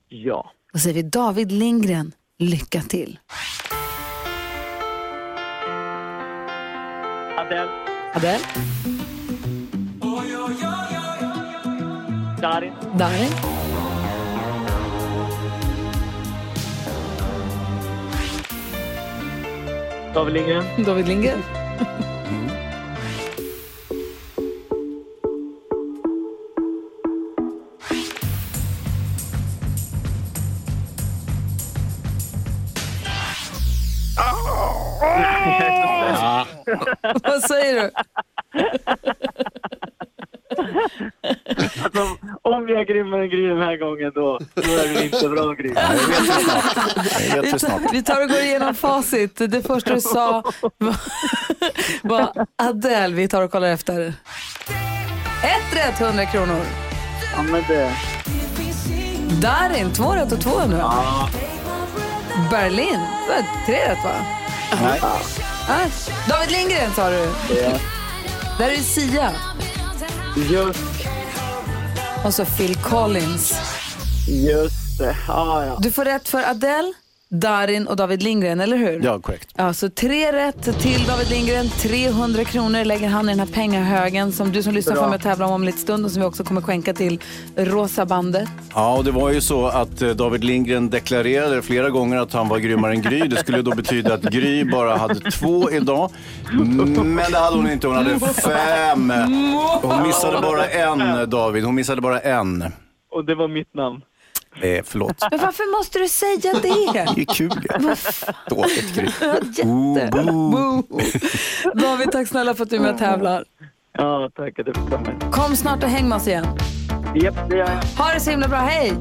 Ja. 0.08 0.50
Då 0.72 0.78
säger 0.78 0.94
vi 0.94 1.02
David 1.02 1.52
Lindgren, 1.52 2.12
lycka 2.38 2.80
till. 2.82 3.18
Adele, 7.38 7.68
Adele, 8.14 8.38
Darin, 12.40 12.72
Darin, 12.96 13.28
David 20.14 20.32
Lindgren, 20.32 20.64
David 20.86 21.08
Lindgren. 21.08 21.42
Vad 37.22 37.42
säger 37.42 37.82
du? 37.82 37.90
Grymmare 42.92 43.22
än 43.22 43.28
Gry 43.30 43.46
den 43.46 43.58
här 43.58 43.76
gången 43.76 44.12
då, 44.14 44.38
då 44.54 44.62
är 44.62 44.94
du 44.94 45.04
inte 45.04 45.28
bra 45.28 45.52
Gry. 45.52 45.72
Jag 47.34 47.42
vet 47.42 47.52
det 47.52 47.58
snart. 47.58 47.82
Vi 47.92 48.02
tar 48.02 48.22
och 48.22 48.28
går 48.28 48.38
igenom 48.38 48.74
facit. 48.74 49.36
Det 49.36 49.66
första 49.66 49.94
du 49.94 50.00
sa 50.00 50.42
var, 50.78 50.96
var 52.02 52.46
Adele. 52.56 53.14
Vi 53.14 53.28
tar 53.28 53.42
och 53.42 53.50
kollar 53.50 53.68
efter. 53.68 54.12
Ett 55.42 55.76
rätt, 55.76 56.00
100 56.00 56.26
kronor. 56.26 56.60
Ja, 57.36 57.42
men 57.42 57.64
det... 57.68 57.92
Darin, 59.42 59.92
två 59.92 60.12
rätt 60.12 60.32
och 60.32 60.40
200. 60.40 60.92
Berlin, 62.50 62.98
det 63.26 63.32
var 63.32 63.66
tre 63.66 63.92
rätt 63.92 64.04
va? 64.04 64.14
Nej. 64.82 65.00
Ah, 65.02 65.86
David 66.28 66.50
Lindgren 66.50 66.92
sa 66.92 67.10
du. 67.10 67.16
Ja. 67.16 67.70
Där 68.58 68.66
är 68.66 68.70
det 68.70 68.82
Sia. 68.82 69.30
Just, 70.50 70.80
Och 72.24 72.34
så 72.34 72.44
Phil 72.44 72.74
Collins. 72.76 73.54
just 74.28 74.98
det. 74.98 75.16
Ja, 75.28 75.66
ja. 75.66 75.78
Du 75.82 75.90
får 75.90 76.04
rätt 76.04 76.28
för 76.28 76.42
Adele, 76.50 76.92
Darin 77.32 77.86
och 77.86 77.96
David 77.96 78.22
Lindgren, 78.22 78.60
eller 78.60 78.76
hur? 78.76 79.00
Ja, 79.04 79.20
korrekt. 79.20 79.50
Ja, 79.56 79.72
så 79.72 79.90
tre 79.90 80.32
rätt 80.32 80.80
till 80.80 81.06
David 81.06 81.30
Lindgren. 81.30 81.68
300 81.68 82.44
kronor 82.44 82.84
lägger 82.84 83.08
han 83.08 83.28
i 83.28 83.32
den 83.32 83.38
här 83.38 83.46
pengahögen 83.46 84.32
som 84.32 84.52
du 84.52 84.62
som 84.62 84.74
lyssnar 84.74 84.94
Bra. 84.94 85.02
får 85.02 85.08
med 85.10 85.16
att 85.16 85.22
tävla 85.22 85.46
om 85.46 85.52
om 85.52 85.62
en 85.62 85.66
liten 85.66 85.80
stund 85.80 86.04
och 86.04 86.10
som 86.10 86.20
vi 86.22 86.26
också 86.28 86.44
kommer 86.44 86.60
skänka 86.60 86.94
till 86.94 87.20
Rosa 87.56 88.06
bandet. 88.06 88.48
Ja, 88.74 88.96
och 88.96 89.04
det 89.04 89.10
var 89.10 89.30
ju 89.30 89.40
så 89.40 89.66
att 89.66 90.02
eh, 90.02 90.08
David 90.10 90.44
Lindgren 90.44 90.90
deklarerade 90.90 91.62
flera 91.62 91.90
gånger 91.90 92.16
att 92.18 92.32
han 92.32 92.48
var 92.48 92.58
grymmare 92.58 92.92
än 92.92 93.02
Gry. 93.02 93.20
Det 93.20 93.36
skulle 93.36 93.62
då 93.62 93.74
betyda 93.74 94.14
att 94.14 94.22
Gry 94.22 94.64
bara 94.64 94.96
hade 94.96 95.30
två 95.30 95.70
idag. 95.70 96.10
Men 97.04 97.32
det 97.32 97.38
hade 97.38 97.56
hon 97.56 97.70
inte, 97.70 97.86
hon 97.86 97.96
hade 97.96 98.20
fem. 98.20 99.12
Hon 99.82 100.02
missade 100.02 100.40
bara 100.42 100.66
en, 100.66 101.30
David. 101.30 101.64
Hon 101.64 101.74
missade 101.74 102.00
bara 102.00 102.20
en. 102.20 102.64
Och 103.10 103.24
det 103.24 103.34
var 103.34 103.48
mitt 103.48 103.74
namn. 103.74 104.00
Eh, 104.62 104.82
förlåt. 104.84 105.16
Men 105.30 105.40
varför 105.40 105.78
måste 105.78 105.98
du 105.98 106.08
säga 106.08 106.52
det? 106.52 106.60
Det 107.14 107.20
är 107.20 107.34
kul 107.34 107.52
ju. 107.62 107.94
Dåligt. 108.48 108.96
Jätte. 109.58 110.10
Boo. 110.22 110.82
David, 111.74 112.12
tack 112.12 112.28
snälla 112.28 112.54
för 112.54 112.62
att 112.62 112.70
du 112.70 112.76
är 112.76 112.80
med 112.80 112.92
och 112.92 112.98
tävlar. 112.98 113.44
Ja, 113.92 114.30
tack 114.36 114.56
fick 114.56 114.74
komma. 114.74 115.30
Kom 115.32 115.56
snart 115.56 115.82
och 115.84 115.88
häng 115.90 116.08
med 116.08 116.16
oss 116.16 116.28
igen. 116.28 116.46
Japp, 117.14 117.34
det 117.50 117.56
gör 117.56 117.66
jag. 117.96 118.04
Ha 118.04 118.12
det 118.14 118.20
så 118.20 118.30
himla 118.30 118.48
bra, 118.48 118.58
hej! 118.58 118.92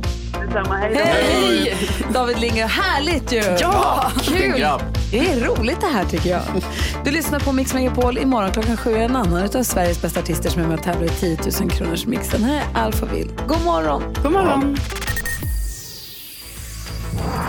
Detsamma, 0.46 0.78
hej 0.78 0.94
då. 0.94 1.00
Hej! 1.00 1.78
David 2.14 2.40
Lindgren, 2.40 2.70
härligt 2.70 3.32
ju! 3.32 3.42
Ja! 3.60 4.12
Kul! 4.22 4.58
grabb. 4.58 4.82
Det 5.12 5.20
är 5.20 5.40
roligt 5.40 5.82
det 5.82 5.88
här 5.88 6.06
tycker 6.06 6.30
jag. 6.30 6.42
Du 7.06 7.12
lyssnar 7.12 7.40
på 7.40 7.52
Mix 7.52 7.74
Megapol. 7.74 8.18
Imorgon 8.18 8.52
klockan 8.52 8.78
sju 8.78 8.94
är 8.96 9.00
en 9.00 9.16
annan 9.16 9.44
av 9.56 9.64
Sveriges 9.64 10.02
bästa 10.02 10.20
artister 10.20 10.50
som 10.50 10.62
är 10.62 10.68
med 10.68 10.78
och 10.78 10.84
tävlar 10.84 11.06
i 11.06 11.10
10 11.10 11.38
000 11.62 11.70
kronors 11.70 12.06
mixen. 12.06 12.44
Här 12.44 12.56
är 12.56 12.82
Alphaville. 12.82 13.32
God 13.48 13.66
morgon! 13.66 14.04
God 14.24 14.32
morgon. 14.32 14.78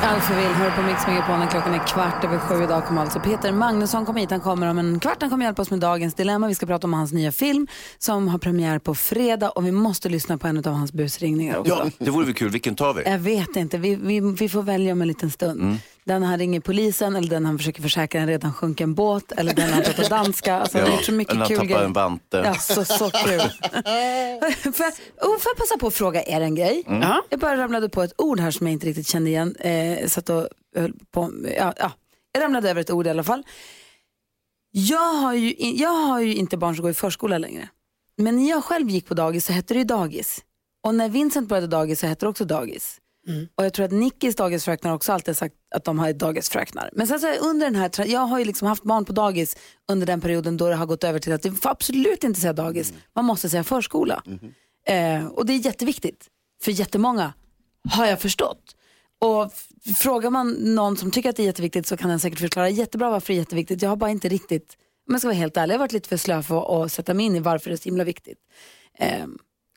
Alphaville 0.03 0.55
hör 0.55 0.71
på 0.71 0.83
Mix 0.83 1.07
Megapol 1.07 1.39
när 1.39 1.47
klockan 1.47 1.75
är 1.75 1.87
kvart 1.87 2.25
över 2.25 2.39
sju. 2.39 2.65
Idag 2.65 2.85
kommer 2.85 3.01
alltså 3.01 3.21
Peter 3.21 3.53
Magnusson 3.53 4.07
komma 4.07 4.19
hit. 4.19 4.31
Han 4.31 4.41
kommer 4.41 4.67
om 4.67 4.79
en 4.79 5.01
kvart. 5.01 5.17
Han 5.21 5.31
kommer 5.31 5.45
hjälpa 5.45 5.63
oss 5.63 5.71
med 5.71 5.81
dagens 5.81 6.15
dilemma. 6.15 6.49
Vi 6.49 6.55
ska 6.55 6.67
prata 6.67 6.87
om 6.87 6.93
hans 6.95 7.13
nya 7.13 7.33
film 7.33 7.67
som 7.99 8.29
har 8.29 8.39
premiär 8.39 8.79
på 8.79 8.95
fredag 8.95 9.51
och 9.51 9.67
vi 9.67 9.73
måste 9.73 10.09
lyssna 10.09 10.39
på 10.39 10.47
en 10.47 10.59
av 10.59 10.73
hans 10.73 10.93
busringningar 10.93 11.59
också. 11.59 11.83
Ja, 11.85 12.05
det 12.05 12.11
vore 12.11 12.25
väl 12.25 12.35
kul. 12.35 12.51
Vilken 12.51 12.75
tar 12.75 12.95
vi? 12.95 13.03
Jag 13.05 13.19
vet 13.19 13.57
inte, 13.57 13.79
vi, 13.79 13.95
vi, 13.95 14.21
vi 14.21 14.49
får 14.49 14.63
välja 14.63 14.93
om 14.93 15.03
en 15.03 15.09
liten 15.09 15.31
stund. 15.31 15.61
Mm. 15.61 15.77
Den 16.11 16.23
han 16.23 16.39
ringer 16.39 16.61
polisen 16.61 17.17
eller 17.17 17.29
den 17.29 17.47
han 17.47 17.59
försöker 17.59 17.83
försäkra 17.83 18.21
en 18.21 18.27
redan 18.27 18.53
sjunken 18.53 18.95
båt 18.95 19.33
eller 19.33 19.55
den 19.55 19.73
han 19.73 19.83
pratar 19.83 20.09
danska. 20.09 20.55
Alltså, 20.55 20.79
han 20.79 20.87
har 20.87 20.95
gjort 20.97 21.05
så 21.05 21.13
mycket 21.13 21.35
eller 21.35 21.47
kul 21.47 21.57
tappar 21.57 21.67
grejer. 21.69 21.85
en 21.85 21.93
vante. 21.93 22.43
Ja, 22.45 22.55
så, 22.55 22.85
så 22.85 23.11
kul. 23.11 23.41
får, 24.73 24.87
jag, 24.87 24.93
oh, 25.29 25.39
får 25.39 25.51
jag 25.51 25.57
passa 25.57 25.79
på 25.81 25.87
att 25.87 25.95
fråga 25.95 26.23
er 26.25 26.41
en 26.41 26.55
grej? 26.55 26.83
Mm. 26.87 27.03
Ja. 27.03 27.23
Jag 27.29 27.41
bara 27.41 27.57
ramlade 27.57 27.89
på 27.89 28.03
ett 28.03 28.13
ord 28.19 28.41
här 28.41 28.51
som 28.51 28.67
jag 28.67 28.73
inte 28.73 28.87
riktigt 28.87 29.09
kände 29.09 29.31
igen. 29.31 29.57
Eh, 29.57 30.07
satt 30.09 30.29
och 30.29 30.49
höll 30.77 30.93
på, 31.11 31.31
ja, 31.57 31.73
ja, 31.77 31.93
jag 32.33 32.43
ramlade 32.43 32.71
över 32.71 32.81
ett 32.81 32.91
ord 32.91 33.07
i 33.07 33.11
alla 33.11 33.25
fall. 33.25 33.43
Jag 34.71 35.13
har, 35.15 35.35
ju, 35.35 35.53
in- 35.55 35.77
jag 35.77 35.91
har 36.07 36.21
ju 36.21 36.35
inte 36.35 36.57
barn 36.57 36.75
som 36.77 36.83
går 36.83 36.91
i 36.91 36.95
förskola 36.95 37.39
längre. 37.39 37.69
Men 38.17 38.37
när 38.37 38.51
jag 38.51 38.65
själv 38.65 38.89
gick 38.91 39.07
på 39.07 39.15
dagis 39.15 39.47
så 39.47 39.53
hette 39.53 39.75
det 39.75 39.79
ju 39.79 39.85
dagis. 39.85 40.41
Och 40.85 40.95
när 40.95 41.09
Vincent 41.09 41.49
började 41.49 41.67
dagis 41.67 42.01
så 42.01 42.07
hette 42.07 42.27
det 42.27 42.31
också 42.31 42.45
dagis. 42.45 42.99
Och 43.55 43.65
jag 43.65 43.73
tror 43.73 43.85
att 43.85 43.93
Nickis 43.93 44.37
dagisfröknar 44.37 44.95
också 44.95 45.13
alltid 45.13 45.37
sagt 45.37 45.55
att 45.75 45.85
de 45.85 45.99
har 45.99 46.13
dagisfröknar. 46.13 46.91
Men 46.93 47.07
sen 47.07 47.21
så 47.21 47.35
under 47.35 47.67
den 47.67 47.75
här, 47.75 48.07
jag 48.07 48.21
har 48.21 48.39
ju 48.39 48.45
liksom 48.45 48.69
haft 48.69 48.83
barn 48.83 49.05
på 49.05 49.13
dagis 49.13 49.57
under 49.89 50.07
den 50.07 50.21
perioden 50.21 50.57
då 50.57 50.69
det 50.69 50.75
har 50.75 50.87
gått 50.87 51.05
över 51.05 51.19
till 51.19 51.33
att 51.33 51.43
det 51.43 51.53
får 51.53 51.71
absolut 51.71 52.25
inte 52.25 52.41
säga 52.41 52.53
dagis. 52.53 52.93
Man 53.15 53.25
måste 53.25 53.49
säga 53.49 53.65
förskola. 53.65 54.23
Eh, 54.87 55.27
och 55.27 55.47
det 55.47 55.53
är 55.53 55.59
jätteviktigt. 55.67 56.27
För 56.63 56.73
jättemånga 56.73 57.33
har 57.91 58.07
jag 58.07 58.21
förstått. 58.21 58.77
Och 59.19 59.53
frågar 59.97 60.31
man 60.31 60.51
någon 60.53 60.97
som 60.97 61.11
tycker 61.11 61.31
att 61.31 61.37
det 61.37 61.43
är 61.43 61.47
jätteviktigt 61.47 61.87
så 61.87 61.97
kan 61.97 62.11
den 62.11 62.21
säkert 62.21 62.39
förklara 62.39 62.69
jättebra 62.69 63.11
varför 63.11 63.27
det 63.27 63.37
är 63.37 63.39
jätteviktigt. 63.39 63.83
Jag 63.83 63.89
har 63.89 63.97
bara 63.97 64.11
inte 64.11 64.29
riktigt, 64.29 64.77
om 65.09 65.15
jag 65.15 65.21
ska 65.21 65.29
vara 65.29 65.37
helt 65.37 65.57
ärlig, 65.57 65.75
jag 65.75 65.79
har 65.79 65.85
varit 65.85 65.93
lite 65.93 66.09
för 66.09 66.17
slö 66.17 66.43
för 66.43 66.85
att 66.85 66.93
sätta 66.93 67.15
mig 67.15 67.27
in 67.27 67.37
i 67.37 67.41
varför 67.41 67.71
det 67.71 67.75
är 67.75 67.79
så 67.79 67.85
himla 67.85 68.05
viktigt. 68.05 68.39
Eh, 68.99 69.25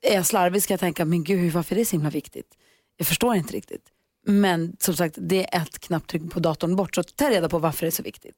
är 0.01 0.13
jag 0.13 0.25
slarvig 0.25 0.63
ska 0.63 0.73
jag 0.73 0.79
tänka, 0.79 1.05
men 1.05 1.23
gud 1.23 1.53
varför 1.53 1.75
är 1.75 1.79
det 1.79 1.85
så 1.85 1.91
himla 1.91 2.09
viktigt? 2.09 2.57
Jag 3.03 3.07
förstår 3.07 3.35
inte 3.35 3.53
riktigt. 3.53 3.85
Men 4.25 4.75
som 4.79 4.95
sagt, 4.95 5.15
det 5.17 5.55
är 5.55 5.61
ett 5.61 5.79
knapptryck 5.79 6.31
på 6.31 6.39
datorn 6.39 6.75
bort, 6.75 6.95
så 6.95 7.03
ta 7.03 7.29
reda 7.29 7.49
på 7.49 7.59
varför 7.59 7.85
det 7.85 7.89
är 7.89 7.91
så 7.91 8.03
viktigt. 8.03 8.35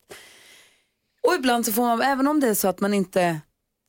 Och 1.27 1.33
ibland 1.33 1.65
så 1.65 1.71
får 1.71 1.81
man, 1.81 2.01
även 2.01 2.27
om 2.27 2.39
det 2.39 2.47
är 2.47 2.53
så 2.53 2.67
att 2.67 2.79
man 2.79 2.93
inte 2.93 3.41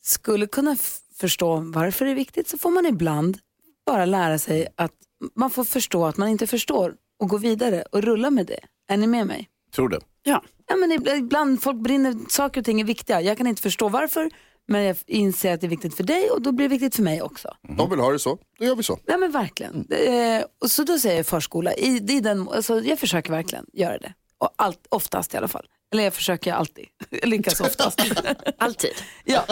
skulle 0.03 0.47
kunna 0.47 0.77
förstå 1.15 1.57
varför 1.57 2.05
det 2.05 2.11
är 2.11 2.15
viktigt, 2.15 2.49
så 2.49 2.59
får 2.59 2.71
man 2.71 2.87
ibland 2.87 3.39
bara 3.87 4.05
lära 4.05 4.39
sig 4.39 4.67
att 4.77 4.93
man 5.35 5.51
får 5.51 5.65
förstå 5.65 6.07
att 6.07 6.17
man 6.17 6.29
inte 6.29 6.47
förstår 6.47 6.95
och 7.19 7.29
gå 7.29 7.39
vidare 7.39 7.85
och 7.93 8.03
rulla 8.03 8.31
med 8.31 8.47
det. 8.47 8.61
Är 8.89 8.97
ni 8.97 9.07
med 9.07 9.27
mig? 9.27 9.49
Tror 9.75 9.89
det. 9.89 10.01
Ja. 10.23 10.43
Ja, 10.67 10.77
men 10.77 10.93
ibland, 10.93 11.19
ibland 11.19 11.63
folk 11.63 11.77
brinner, 11.77 12.17
saker 12.29 12.61
och 12.61 12.65
ting 12.65 12.81
är 12.81 12.85
viktiga. 12.85 13.21
Jag 13.21 13.39
kan 13.39 13.47
inte 13.47 13.63
förstå 13.63 13.89
varför, 13.89 14.31
Men 14.69 14.83
jag 14.83 14.97
inser 15.07 15.55
att 15.55 15.61
det 15.61 15.67
är 15.67 15.69
viktigt 15.69 15.95
för 15.97 16.05
dig 16.05 16.31
och 16.31 16.43
då 16.43 16.53
blir 16.53 16.69
det 16.69 16.73
viktigt 16.75 16.95
för 16.95 17.03
mig 17.03 17.23
också. 17.23 17.49
De 17.77 17.91
vill 17.91 18.01
ha 18.01 18.13
det 18.13 18.19
så, 18.19 18.39
då 18.59 18.65
gör 18.65 18.75
vi 18.77 18.83
så. 18.83 18.99
Ja 19.07 19.17
men 19.17 19.33
verkligen. 19.33 19.87
Eh, 19.91 20.45
och 20.63 20.71
så 20.71 20.83
då 20.85 20.99
säger 20.99 21.17
jag 21.17 21.27
förskola. 21.27 21.75
I, 21.75 21.97
i 21.97 22.21
den, 22.21 22.49
alltså, 22.49 22.81
jag 22.81 22.99
försöker 22.99 23.31
verkligen 23.31 23.67
göra 23.73 23.99
det. 23.99 24.15
Och 24.39 24.51
allt, 24.57 24.87
oftast 24.89 25.35
i 25.35 25.37
alla 25.37 25.49
fall. 25.49 25.67
Eller 25.93 26.05
jag 26.05 26.15
försöker 26.15 26.53
alltid. 26.53 26.85
Jag 27.11 27.29
lyckas 27.29 27.61
oftast. 27.61 28.03
Alltid. 28.59 28.91
Ja. 29.25 29.45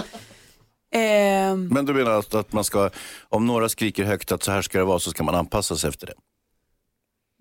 Ehm, 0.94 1.68
Men 1.68 1.84
du 1.86 1.94
menar 1.94 2.10
att, 2.18 2.34
att 2.34 2.52
man 2.52 2.64
ska, 2.64 2.90
om 3.28 3.46
några 3.46 3.68
skriker 3.68 4.04
högt 4.04 4.32
att 4.32 4.42
så 4.42 4.50
här 4.52 4.62
ska 4.62 4.78
det 4.78 4.84
vara 4.84 4.98
så 4.98 5.10
ska 5.10 5.22
man 5.24 5.34
anpassa 5.34 5.76
sig 5.76 5.88
efter 5.88 6.06
det? 6.06 6.14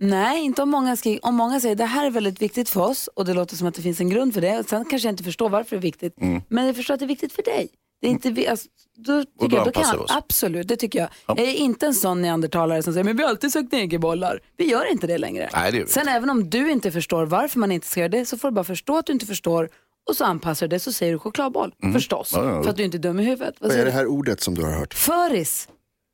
Nej, 0.09 0.41
inte 0.43 0.61
om 0.61 0.69
många, 0.69 0.95
skri- 0.95 1.19
om 1.21 1.35
många 1.35 1.59
säger 1.59 1.75
det 1.75 1.85
här 1.85 2.05
är 2.05 2.09
väldigt 2.11 2.41
viktigt 2.41 2.69
för 2.69 2.81
oss 2.81 3.07
och 3.07 3.25
det 3.25 3.33
låter 3.33 3.55
som 3.55 3.67
att 3.67 3.75
det 3.75 3.81
finns 3.81 3.99
en 3.99 4.09
grund 4.09 4.33
för 4.33 4.41
det. 4.41 4.59
Och 4.59 4.65
sen 4.65 4.85
kanske 4.85 5.07
jag 5.07 5.13
inte 5.13 5.23
förstår 5.23 5.49
varför 5.49 5.69
det 5.75 5.79
är 5.79 5.81
viktigt. 5.81 6.15
Men 6.49 6.65
jag 6.65 6.75
förstår 6.75 6.93
att 6.93 6.99
det 6.99 7.05
är 7.05 7.07
viktigt 7.07 7.33
för 7.33 7.43
dig. 7.43 7.69
Det 8.01 8.07
är 8.07 8.11
inte, 8.11 8.31
vi- 8.31 8.47
alltså, 8.47 8.67
då, 8.97 9.23
tycker 9.23 9.47
då 9.49 9.55
jag, 9.57 9.65
då 9.65 9.71
kan 9.71 9.83
jag, 9.93 10.01
oss. 10.01 10.11
absolut, 10.11 10.67
det 10.67 10.75
tycker 10.75 10.99
jag. 10.99 11.09
Jag 11.27 11.39
är 11.39 11.53
inte 11.53 11.85
en 11.85 11.93
sån 11.93 12.21
neandertalare 12.21 12.83
som 12.83 12.93
säger 12.93 13.03
men 13.03 13.17
vi 13.17 13.23
har 13.23 13.29
alltid 13.29 13.51
sökt 13.53 13.71
negerbollar. 13.71 14.39
Vi 14.57 14.69
gör 14.69 14.91
inte 14.91 15.07
det 15.07 15.17
längre. 15.17 15.49
Nej, 15.53 15.71
det 15.71 15.89
Sen 15.89 16.07
även 16.07 16.29
om 16.29 16.49
du 16.49 16.71
inte 16.71 16.91
förstår 16.91 17.25
varför 17.25 17.59
man 17.59 17.71
inte 17.71 17.87
ska 17.87 17.99
göra 17.99 18.09
det 18.09 18.25
så 18.25 18.37
får 18.37 18.47
du 18.47 18.55
bara 18.55 18.63
förstå 18.63 18.97
att 18.97 19.05
du 19.05 19.13
inte 19.13 19.25
förstår 19.25 19.69
och 20.09 20.15
så 20.15 20.25
anpassar 20.25 20.67
du 20.67 20.75
det 20.75 20.79
så 20.79 20.91
säger 20.91 21.11
du 21.13 21.19
chokladboll. 21.19 21.73
Förstås, 21.93 22.31
Ja, 22.35 22.45
ja. 22.45 22.63
för 22.63 22.69
att 22.69 22.77
du 22.77 22.83
inte 22.83 22.97
är 22.97 22.99
dum 22.99 23.19
i 23.19 23.23
huvudet. 23.23 23.55
Vad 23.59 23.71
Vad 23.71 23.79
är 23.79 23.85
det 23.85 23.91
här 23.91 24.05
ordet 24.07 24.41
som 24.41 24.55
du 24.55 24.63
har 24.63 24.71
hört? 24.71 24.93
Föris. 24.93 25.67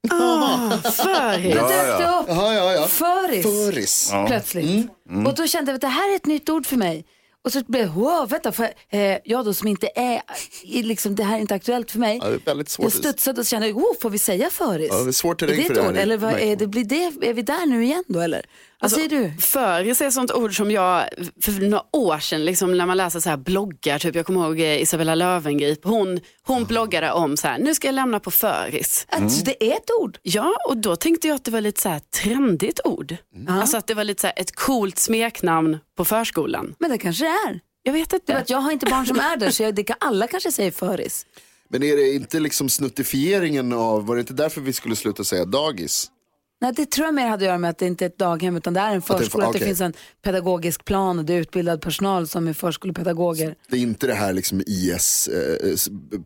Ah, 0.10 0.78
föris. 0.78 1.56
Upp. 1.56 2.26
Ja, 2.28 2.54
ja, 2.54 2.74
ja. 2.74 2.88
Föris. 2.88 3.44
Föris. 3.46 4.10
Ja. 4.12 4.26
Plötsligt. 4.28 4.88
Och 5.28 5.36
då 5.36 5.48
kände 5.48 5.72
jag 5.72 5.76
att 5.76 5.82
det 5.82 5.88
här 5.88 6.12
är 6.12 6.16
ett 6.16 6.26
nytt 6.26 6.50
ord 6.50 6.66
för 6.66 6.78
mig. 6.78 7.06
Och 7.42 7.52
så 7.52 7.62
blev 7.68 7.82
jag, 7.82 7.94
wow, 7.94 8.30
vänta, 8.30 8.52
för, 8.52 8.70
eh, 8.90 9.18
jag 9.24 9.46
då 9.46 9.54
som 9.54 9.68
inte 9.68 9.90
är, 9.96 10.22
i 10.64 10.84
liksom, 10.84 11.16
det 11.16 11.24
här 11.24 11.36
är 11.38 11.42
inte 11.42 11.56
aktuellt 11.56 11.92
för 11.92 12.00
mig. 12.00 12.20
Ja, 12.22 12.30
det 12.30 12.36
är 12.36 12.40
väldigt 12.46 12.70
svårt. 12.70 12.84
Jag 12.84 12.94
studsade 12.94 13.42
och 13.42 13.46
kände, 13.48 13.72
oh, 13.74 14.00
får 14.02 14.10
vi 14.10 14.18
säga 14.18 14.50
föris? 14.50 14.90
Ja, 14.92 14.98
det 14.98 15.10
är 15.10 15.12
svårt 15.12 15.42
är 15.42 15.48
terräng 15.48 15.62
det 15.62 15.64
för 15.68 15.74
ett 15.74 15.76
det 15.76 15.82
här. 15.84 15.90
ord? 15.90 15.98
Eller 15.98 16.18
vad, 16.18 16.34
är, 16.34 16.56
det, 16.56 16.68
blir 16.68 16.84
det, 16.84 17.28
är 17.30 17.34
vi 17.34 17.42
där 17.42 17.66
nu 17.66 17.84
igen 17.84 18.04
då 18.08 18.20
eller? 18.20 18.46
Vad 18.82 18.86
Alltså, 18.94 19.10
säger 19.10 19.10
du? 19.10 19.42
Föris 19.42 20.02
är 20.02 20.08
ett 20.08 20.14
sånt 20.14 20.32
ord 20.32 20.58
som 20.58 20.72
jag 20.72 21.10
för 21.42 21.52
några 21.52 21.84
år 21.92 22.20
sedan, 22.20 22.46
liksom, 22.46 22.78
när 22.78 22.86
man 22.86 22.98
läser 22.98 23.20
så 23.20 23.30
här 23.30 23.38
bloggar, 23.38 24.00
typ, 24.00 24.16
jag 24.16 24.26
kommer 24.26 24.46
ihåg 24.46 24.60
eh, 24.60 24.82
Isabella 24.82 25.16
Löwengrip, 25.16 25.80
hon, 25.84 26.20
hon 26.44 26.66
bloggade 26.66 27.12
om 27.12 27.38
så 27.38 27.48
här, 27.48 27.60
nu 27.60 27.76
ska 27.76 27.88
jag 27.88 27.94
lämna 27.96 28.20
på 28.20 28.32
föris. 28.32 29.08
Alltså, 29.10 29.44
det 29.44 29.64
är 29.72 29.76
ett 29.76 29.90
ord? 30.02 30.18
Ja, 30.22 30.56
och 30.68 30.78
då 30.78 30.96
tänkte 30.96 31.28
jag 31.28 31.36
att 31.36 31.46
det 31.46 31.52
var 31.52 31.62
lite 31.62 31.82
så 31.82 31.90
här 31.90 32.00
trendigt 32.00 32.80
ord. 32.84 33.16
Alltså 33.48 33.78
att 33.78 33.88
det 33.88 33.94
var 33.94 34.04
lite 34.04 34.22
så 34.22 34.28
här 34.28 34.34
ett 34.38 34.56
coolt 34.56 35.00
smeknamn 35.00 35.78
på 35.98 36.06
förskolan. 36.06 36.76
Men 36.80 36.92
det 36.92 36.98
kanske 36.98 37.24
det 37.26 37.30
är. 37.30 37.60
Jag 37.84 37.94
vet 37.94 38.14
inte. 38.14 38.34
vet, 38.34 38.50
jag 38.50 38.58
har 38.58 38.72
inte 38.72 38.86
barn 38.86 39.06
som 39.06 39.20
är 39.20 39.38
där 39.38 39.52
så 39.52 39.64
jag, 39.64 39.76
det 39.76 39.84
kan, 39.84 39.96
alla 40.00 40.28
kanske 40.28 40.52
säger 40.52 40.72
föris. 40.72 41.26
Men 41.70 41.84
är 41.84 41.96
det 41.96 42.14
inte 42.14 42.40
liksom 42.40 42.70
snuttifieringen 42.70 43.74
av, 43.74 44.06
var 44.06 44.16
det 44.16 44.20
inte 44.20 44.34
därför 44.34 44.62
vi 44.62 44.74
skulle 44.74 44.96
sluta 44.96 45.24
säga 45.24 45.46
dagis? 45.46 46.08
Nej, 46.62 46.74
det 46.76 46.86
tror 46.92 47.06
jag 47.08 47.16
mer 47.16 47.24
hade 47.28 47.34
att 47.36 47.42
göra 47.48 47.58
med 47.58 47.70
att 47.70 47.78
det 47.78 47.86
inte 47.86 48.06
är 48.06 48.10
ett 48.10 48.18
daghem 48.18 48.58
utan 48.58 48.74
det 48.74 48.80
är 48.80 48.84
en 48.84 48.90
det 48.90 48.94
är 48.94 48.96
en- 48.96 49.02
förskola. 49.22 49.48
Att 49.48 49.54
det, 49.54 49.60
finns 49.60 49.82
en 49.82 49.94
pedagogisk 50.24 50.86
plan 50.86 51.20
och 51.20 51.26
det 51.26 51.34
är 51.34 51.38
utbildad 51.40 51.82
personal 51.82 52.28
som 52.28 52.48
är 52.48 52.54
förskolepedagoger. 52.54 53.56
Det 53.70 53.76
är 53.78 53.82
inte 53.82 54.08
det 54.08 54.14
här 54.14 54.34
liksom 54.34 54.62
IS, 54.68 55.28
eh, 55.28 55.76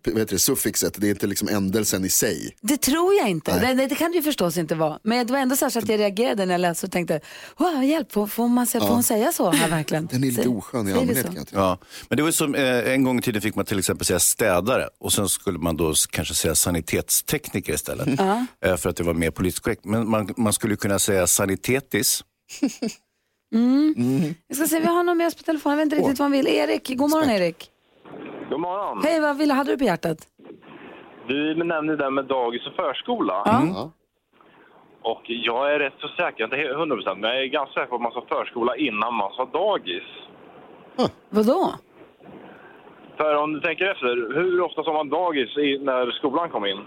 vad 0.05 0.19
heter 0.19 0.33
det, 0.35 0.39
suffixet, 0.39 0.93
det 1.01 1.07
är 1.07 1.11
inte 1.11 1.27
liksom 1.27 1.47
ändelsen 1.47 2.05
i 2.05 2.09
sig. 2.09 2.55
Det 2.61 2.77
tror 2.77 3.13
jag 3.13 3.29
inte. 3.29 3.55
Nej. 3.55 3.75
Det, 3.75 3.81
det, 3.81 3.87
det 3.87 3.95
kan 3.95 4.11
det 4.11 4.17
ju 4.17 4.23
förstås 4.23 4.57
inte 4.57 4.75
vara. 4.75 4.99
Men 5.03 5.27
det 5.27 5.33
var 5.33 5.39
ändå 5.39 5.55
så, 5.55 5.65
här 5.65 5.69
så 5.69 5.79
att 5.79 5.89
jag 5.89 5.99
reagerade 5.99 6.45
när 6.45 6.53
jag 6.53 6.61
läste 6.61 6.85
och 6.85 6.91
tänkte, 6.91 7.19
wow, 7.57 7.83
hjälp, 7.83 8.11
får, 8.11 8.27
får, 8.27 8.47
man, 8.47 8.67
säga- 8.67 8.81
får 8.81 8.93
hon 8.93 9.03
säga 9.03 9.31
så 9.31 9.51
här 9.51 9.69
verkligen? 9.69 10.05
Den 10.11 10.23
är 10.23 10.27
lite 10.27 10.47
oskön 10.49 10.87
i 10.87 10.93
allmänhet 10.93 11.17
så? 11.17 11.23
kan 11.27 11.35
jag 11.35 11.47
tycka. 11.47 11.59
Ja, 11.59 11.77
men 12.09 12.17
det 12.17 12.23
var 12.23 12.31
som 12.31 12.55
eh, 12.55 12.93
en 12.93 13.03
gång 13.03 13.19
i 13.19 13.21
tiden 13.21 13.41
fick 13.41 13.55
man 13.55 13.65
till 13.65 13.79
exempel 13.79 14.05
säga 14.05 14.19
städare 14.19 14.89
och 14.99 15.13
sen 15.13 15.29
skulle 15.29 15.59
man 15.59 15.77
då 15.77 15.93
kanske 16.09 16.33
säga 16.33 16.55
sanitetstekniker 16.55 17.73
istället. 17.73 18.07
Eh, 18.65 18.77
för 18.77 18.89
att 18.89 18.95
det 18.95 19.03
var 19.03 19.13
mer 19.13 19.31
politiskt 19.31 19.63
korrekt. 19.63 19.85
Men 19.85 20.09
man, 20.09 20.22
man 20.37 20.53
skulle 20.53 20.75
kunna 20.75 20.99
säga 20.99 21.27
sanitetis. 21.27 22.23
Jag 24.47 24.57
ska 24.57 24.65
se, 24.65 24.79
vi 24.79 24.85
har 24.85 25.03
någon 25.03 25.17
med 25.17 25.27
oss 25.27 25.35
på 25.35 25.43
telefon. 25.43 25.71
Jag 25.71 25.77
vet 25.77 25.83
inte 25.83 25.95
riktigt 25.95 26.19
vad 26.19 26.25
han 26.25 26.31
vill. 26.31 26.47
Erik, 26.47 26.97
god 26.97 27.09
morgon 27.09 27.29
Erik. 27.29 27.71
God 28.49 28.59
morgon. 28.59 29.03
Hej, 29.03 29.19
vad 29.19 29.37
vill, 29.37 29.51
hade 29.51 29.71
du 29.71 29.77
på 29.77 29.83
hjärtat? 29.83 30.17
Du 31.27 31.55
nämnde 31.55 31.95
det 31.95 32.03
där 32.03 32.09
med 32.11 32.25
dagis 32.25 32.67
och 32.67 32.73
förskola. 32.73 33.43
Ja. 33.45 33.91
Och 35.01 35.21
jag 35.25 35.73
är 35.73 35.79
rätt 35.79 35.93
så 35.99 36.07
säker, 36.07 36.35
jag 36.37 36.53
är 36.53 36.61
inte 36.61 36.73
100 36.73 36.95
procent, 36.95 37.19
men 37.19 37.29
jag 37.29 37.43
är 37.43 37.45
ganska 37.45 37.73
säker 37.73 37.87
på 37.87 37.95
att 37.95 38.01
man 38.01 38.11
sa 38.11 38.25
förskola 38.29 38.75
innan 38.75 39.13
man 39.13 39.31
sa 39.35 39.45
dagis. 39.45 40.03
Vadå? 41.29 41.73
För 43.17 43.35
om 43.35 43.53
du 43.53 43.59
tänker 43.61 43.85
efter, 43.85 44.35
hur 44.35 44.61
ofta 44.61 44.83
sa 44.83 44.93
man 44.93 45.09
dagis 45.09 45.57
i, 45.57 45.77
när 45.77 46.11
skolan 46.11 46.49
kom 46.49 46.65
in? 46.65 46.81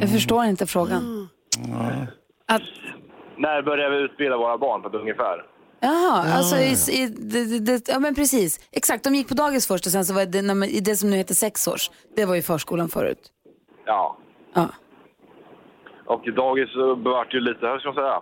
Jag 0.00 0.10
förstår 0.10 0.44
inte 0.44 0.66
frågan. 0.66 1.28
Att, 2.46 2.62
När 3.36 3.62
började 3.62 3.96
vi 3.96 4.02
utbilda 4.02 4.36
våra 4.36 4.58
barn 4.58 4.82
på 4.82 4.88
ett 4.88 4.94
ungefär? 4.94 5.44
Jaha, 5.80 6.24
alltså 6.36 6.56
i, 6.56 6.72
i, 7.02 7.06
det, 7.06 7.44
det, 7.44 7.58
det, 7.58 7.88
ja 7.88 7.98
men 7.98 8.14
precis. 8.14 8.60
Exakt, 8.72 9.04
de 9.04 9.14
gick 9.14 9.28
på 9.28 9.34
dagis 9.34 9.66
först 9.66 9.86
och 9.86 9.92
sen 9.92 10.04
så 10.04 10.14
var 10.14 10.24
det 10.26 10.42
när 10.42 10.54
man- 10.54 10.68
i 10.68 10.80
det 10.80 10.96
som 10.96 11.10
nu 11.10 11.16
heter 11.16 11.34
sex 11.34 11.68
års. 11.68 11.90
Det 12.16 12.24
var 12.24 12.34
ju 12.34 12.42
förskolan 12.42 12.88
förut. 12.88 13.18
Ja. 13.86 14.16
Ja. 14.54 14.66
Och 16.06 16.22
dagis 16.36 16.68
vart 17.04 17.34
ju 17.34 17.40
lite, 17.40 17.66
hur 17.66 17.78
ska 17.78 17.88
man 17.88 17.94
säga, 17.94 18.20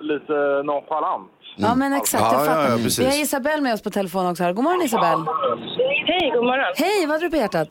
lite 0.00 0.62
nonchalant. 0.64 1.30
Ja 1.56 1.74
men 1.74 1.92
exakt, 1.92 2.22
Ja, 2.22 2.32
jag 2.32 2.42
ja, 2.42 2.46
fattar. 2.46 2.70
ja, 2.70 2.76
precis. 2.76 2.98
Vi 2.98 3.04
har 3.04 3.22
Isabelle 3.22 3.62
med 3.62 3.74
oss 3.74 3.82
på 3.82 3.90
telefon 3.90 4.26
också 4.26 4.42
här. 4.44 4.52
God 4.52 4.64
morgon 4.64 4.82
Isabelle. 4.82 5.24
Hej, 6.06 6.30
god 6.34 6.44
morgon. 6.44 6.72
Hej, 6.76 7.06
vad 7.06 7.10
hade 7.14 7.24
du 7.26 7.30
på 7.30 7.36
hjärtat? 7.36 7.68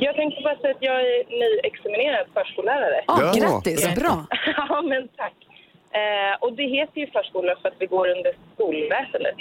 Jag 0.00 0.14
tänkte 0.16 0.42
bara 0.42 0.56
säga 0.58 0.70
att 0.74 0.82
jag 0.90 1.00
är 1.00 1.18
nyexaminerad 1.42 2.26
förskollärare. 2.34 3.04
Ja, 3.06 3.18
Ja. 3.22 3.32
grattis, 3.40 3.94
bra. 3.94 4.26
ja, 4.68 4.82
men 4.82 5.08
tack. 5.08 5.34
Eh, 6.00 6.34
och 6.40 6.52
det 6.52 6.62
heter 6.62 7.00
ju 7.00 7.06
förskola 7.06 7.56
för 7.62 7.68
att 7.68 7.74
vi 7.78 7.86
går 7.86 8.08
under 8.08 8.32
skolväsendet, 8.54 9.34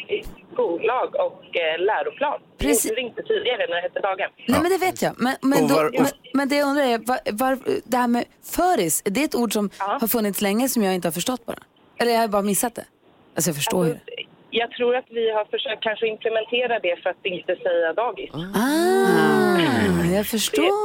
skollag 0.53 1.15
och 1.15 1.58
eh, 1.58 1.79
läroplan. 1.79 2.39
Precis. 2.58 2.91
Det 2.95 3.01
inte 3.01 3.21
tidigare 3.23 3.58
när 3.69 3.75
det 3.75 3.82
hette 3.82 3.99
daghem. 3.99 4.32
Nej 4.47 4.60
men 4.62 4.71
det 4.71 4.77
vet 4.77 5.01
jag. 5.01 5.13
Men, 5.17 5.36
men, 5.41 5.63
Och 5.63 5.69
då, 5.69 5.75
var- 5.75 5.91
men, 5.91 6.06
men 6.34 6.49
det 6.49 6.56
jag 6.56 6.67
undrar 6.67 6.84
är, 6.84 6.97
var, 6.97 7.19
var, 7.32 7.58
det 7.84 7.97
här 7.97 8.08
med 8.08 8.25
föris, 8.56 9.01
det 9.06 9.19
är 9.21 9.25
ett 9.25 9.36
ord 9.36 9.53
som 9.53 9.69
har 9.77 10.08
funnits 10.08 10.41
länge 10.41 10.69
som 10.69 10.84
jag 10.84 10.93
inte 10.95 11.08
har 11.08 11.13
förstått 11.13 11.45
bara? 11.45 11.60
Eller 11.99 12.12
jag 12.12 12.19
har 12.19 12.27
bara 12.27 12.41
missat 12.41 12.75
det? 12.75 12.86
Alltså 13.36 13.49
jag 13.49 13.56
förstår 13.56 13.88
ju 13.88 13.93
det. 13.93 13.99
Jag 14.62 14.72
tror 14.72 14.96
att 14.96 15.06
vi 15.10 15.26
har 15.32 15.46
försökt 15.46 15.84
kanske 15.84 16.06
implementera 16.08 16.80
det 16.80 16.96
för 17.04 17.10
att 17.10 17.26
inte 17.38 17.56
säga 17.56 17.94
dagis. 17.94 18.32
Ah, 18.34 20.16
jag 20.18 20.26
förstår. 20.28 20.82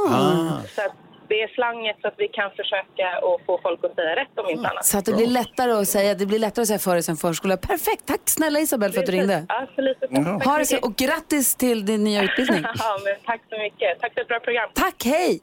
Så 0.75 0.81
att 0.81 0.95
det 1.29 1.41
är 1.41 1.47
slanget 1.47 1.97
så 2.01 2.07
att 2.07 2.13
vi 2.17 2.27
kan 2.27 2.49
försöka 2.51 3.07
att 3.27 3.45
få 3.45 3.59
folk 3.63 3.79
att 3.83 3.95
säga 3.95 4.15
rätt 4.15 4.35
om 4.35 4.49
inte 4.49 4.69
annat. 4.69 4.85
Så 4.85 4.97
att 4.97 5.05
det 5.05 5.13
blir 5.13 5.27
lättare 5.27 5.71
att 5.71 5.87
säga, 5.87 6.15
det 6.15 6.25
blir 6.25 6.39
lättare 6.39 6.61
att 6.61 6.67
säga 6.67 6.79
föris 6.79 7.09
än 7.09 7.17
förskola. 7.17 7.57
Perfekt, 7.57 8.05
tack 8.05 8.21
snälla 8.25 8.59
Isabel 8.59 8.91
för 8.91 8.99
att 8.99 9.05
du 9.05 9.11
ringde. 9.11 9.45
Ja, 9.49 9.67
så 9.75 9.81
lite 9.81 10.07
Ha 10.49 10.57
det 10.57 10.65
så 10.65 10.77
och 10.81 10.95
grattis 10.95 11.55
till 11.55 11.85
din 11.85 12.03
nya 12.03 12.23
utbildning. 12.23 12.63
Ja, 12.79 12.99
men 13.03 13.13
tack 13.25 13.41
så 13.49 13.57
mycket. 13.57 13.99
Tack 14.01 14.13
för 14.13 14.21
ett 14.21 14.27
bra 14.27 14.39
program. 14.39 14.69
Tack, 14.73 15.03
hej! 15.05 15.39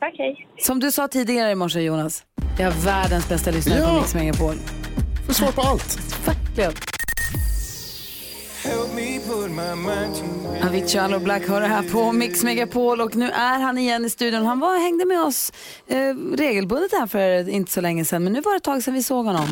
Tack, 0.00 0.14
hej. 0.18 0.46
Som 0.58 0.80
du 0.80 0.92
sa 0.92 1.08
tidigare 1.08 1.50
i 1.50 1.54
morse 1.54 1.80
Jonas, 1.80 2.24
jag 2.58 2.66
har 2.66 2.84
världens 2.86 3.28
bästa 3.28 3.50
lyssnare 3.50 3.80
på 3.80 3.86
Ja. 3.86 3.94
Mix 4.00 4.14
Megapol. 4.14 4.54
Får 5.26 5.32
svar 5.32 5.52
på 5.52 5.60
allt. 5.60 5.98
Verkligen. 6.26 6.72
Avicii 10.62 11.00
Allo 11.00 11.18
Black 11.18 11.48
har 11.48 11.60
det 11.60 11.66
här 11.66 11.82
på 11.82 12.12
Mix 12.12 12.42
Megapol 12.42 13.00
och 13.00 13.16
nu 13.16 13.30
är 13.30 13.58
han 13.58 13.78
igen 13.78 14.04
i 14.04 14.10
studion. 14.10 14.46
Han 14.46 14.60
var 14.60 14.78
hängde 14.78 15.04
med 15.04 15.22
oss 15.22 15.52
eh, 15.86 16.14
regelbundet 16.36 16.92
här 16.92 17.06
för 17.06 17.48
inte 17.48 17.72
så 17.72 17.80
länge 17.80 18.04
sedan 18.04 18.24
men 18.24 18.32
nu 18.32 18.40
var 18.40 18.52
det 18.52 18.56
ett 18.56 18.62
tag 18.62 18.82
sedan 18.82 18.94
vi 18.94 19.02
såg 19.02 19.26
honom. 19.26 19.48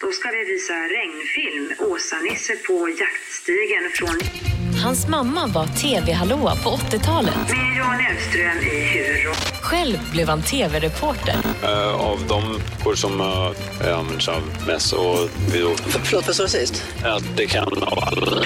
Då 0.00 0.10
ska 0.12 0.28
vi 0.30 0.44
visa 0.52 0.74
regnfilm, 0.74 1.90
Åsa-Nisse 1.90 2.56
på 2.56 2.88
jaktstigen 2.88 3.90
från 3.94 4.51
Hans 4.82 5.08
mamma 5.08 5.46
var 5.46 5.66
tv-hallåa 5.66 6.56
på 6.56 6.70
80-talet. 6.70 7.34
med 7.48 7.76
Jan 7.78 8.00
Elfström 8.10 8.58
i 8.58 8.98
huvudroll. 8.98 9.34
Själv 9.60 9.98
blev 10.12 10.28
han 10.28 10.42
tv-reporter. 10.42 11.36
Eh, 11.62 11.94
av 12.00 12.18
de 12.28 12.60
kor 12.84 12.94
som 12.94 13.20
uh, 13.20 13.98
används 13.98 14.28
av 14.28 14.42
mest 14.66 14.92
och 14.92 15.18
vi. 15.52 15.74
Förlåt, 16.04 16.26
vad 16.26 16.36
sa 16.36 16.42
du 16.42 16.48
sist? 16.48 16.84
Att 17.04 17.22
det 17.36 17.46
kan 17.46 17.82
av 17.82 17.98
alla. 17.98 18.44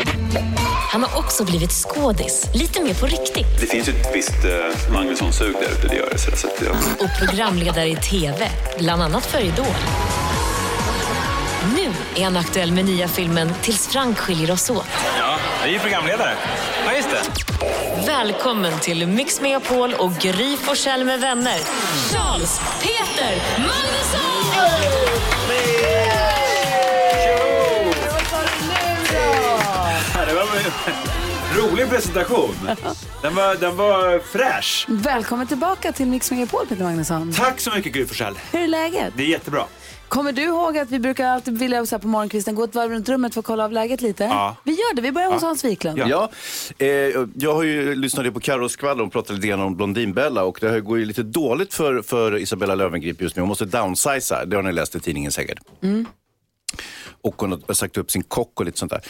Han 0.93 1.03
har 1.03 1.19
också 1.19 1.45
blivit 1.45 1.73
skådis, 1.73 2.47
lite 2.55 2.83
mer 2.83 2.95
på 2.95 3.07
riktigt. 3.07 3.61
Det 3.61 3.67
finns 3.67 3.89
ju 3.89 3.93
ett 3.93 4.15
visst 4.15 4.45
uh, 4.45 4.93
Magnusson-sug 4.93 5.53
där 5.53 5.69
ute, 5.79 5.89
det 5.89 5.97
gör 5.97 6.11
det. 6.13 6.19
Så 6.19 6.31
att, 6.31 6.63
ja. 6.67 7.05
Och 7.05 7.27
programledare 7.27 7.89
i 7.89 7.97
tv, 7.97 8.49
bland 8.79 9.03
annat 9.03 9.27
för 9.27 9.39
Idol. 9.41 9.67
Nu 11.77 12.21
är 12.21 12.25
han 12.25 12.37
aktuell 12.37 12.73
med 12.73 12.85
nya 12.85 13.09
filmen 13.09 13.53
Tills 13.63 13.89
Frank 13.89 14.19
skiljer 14.19 14.51
oss 14.51 14.71
åt. 14.71 14.85
ja, 15.19 15.36
jag 15.61 15.69
är 15.69 15.73
ju 15.73 15.79
programledare. 15.79 16.35
Ja, 16.87 16.93
just 16.93 17.09
det. 17.11 17.23
Välkommen 18.07 18.81
till 18.81 19.07
Mix 19.07 19.41
Megapol 19.41 19.95
och 19.95 20.13
Gry 20.13 20.57
Forssell 20.57 21.05
med 21.05 21.21
vänner. 21.21 21.59
Charles 22.13 22.61
Peter 22.83 23.43
Magnusson! 23.59 24.33
Det 30.27 30.35
var 30.35 30.47
Rolig 31.71 31.89
presentation. 31.89 32.55
Den 33.23 33.35
var, 33.35 33.55
den 33.55 33.77
var 33.77 34.19
fräsch. 34.19 34.87
Välkommen 34.89 35.47
tillbaka 35.47 35.93
till 35.93 36.07
Mix 36.07 36.31
Megapol, 36.31 36.67
Peter 36.67 36.85
Magnusson. 36.85 37.33
Tack 37.33 37.61
så 37.61 37.71
mycket 37.71 37.93
Gry 37.93 38.07
Forssell. 38.07 38.39
Hur 38.53 38.61
är 38.63 38.69
läget? 38.69 39.13
Det 39.17 39.23
är 39.23 39.27
jättebra. 39.27 39.65
Kommer 40.09 40.33
du 40.33 40.43
ihåg 40.43 40.79
att 40.79 40.91
vi 40.91 40.99
brukar 40.99 41.27
alltid 41.27 41.59
vilja 41.59 41.87
så 41.87 41.95
här 41.95 42.01
på 42.01 42.09
morgonkvisten 42.09 42.55
gå 42.55 42.65
ett 42.65 42.75
varv 42.75 42.91
runt 42.91 43.09
rummet 43.09 43.35
för 43.35 43.41
att 43.41 43.47
kolla 43.47 43.65
av 43.65 43.73
läget 43.73 44.01
lite? 44.03 44.25
Ja. 44.25 44.57
Vi 44.65 44.73
gör 44.73 44.95
det, 44.95 45.03
vi 45.03 45.13
börjar 45.13 45.33
hos 45.33 45.43
Hans 45.43 45.65
Wiklund. 45.65 45.99
Ja, 45.99 46.31
eh, 46.79 46.89
jag 47.35 47.55
har 47.55 47.63
ju 47.63 47.95
lyssnat 47.95 48.35
på 48.35 48.41
Carros 48.41 48.73
skvaller 48.73 49.03
och 49.03 49.13
pratat 49.13 49.37
lite 49.37 49.49
grann 49.49 49.61
om 49.61 49.77
Blondinbella 49.77 50.45
och 50.45 50.59
det 50.61 50.71
här 50.71 50.81
går 50.81 50.99
ju 50.99 51.05
lite 51.05 51.23
dåligt 51.23 51.75
för, 51.75 52.03
för 52.03 52.37
Isabella 52.37 52.75
Löwengrip 52.75 53.23
just 53.23 53.37
nu. 53.37 53.43
Hon 53.43 53.49
måste 53.49 53.65
downsiza, 53.65 54.45
det 54.45 54.57
har 54.57 54.63
ni 54.63 54.73
läst 54.73 54.95
i 54.95 55.01
tidningen 55.01 55.33
säkert. 55.33 55.59
Mm. 55.83 56.07
Och 57.21 57.35
hon 57.41 57.63
har 57.67 57.75
sagt 57.75 57.97
upp 57.97 58.11
sin 58.11 58.23
kock 58.23 58.61
och 58.61 58.67
lite 58.67 58.79
sånt 58.79 58.93
där. 58.93 59.01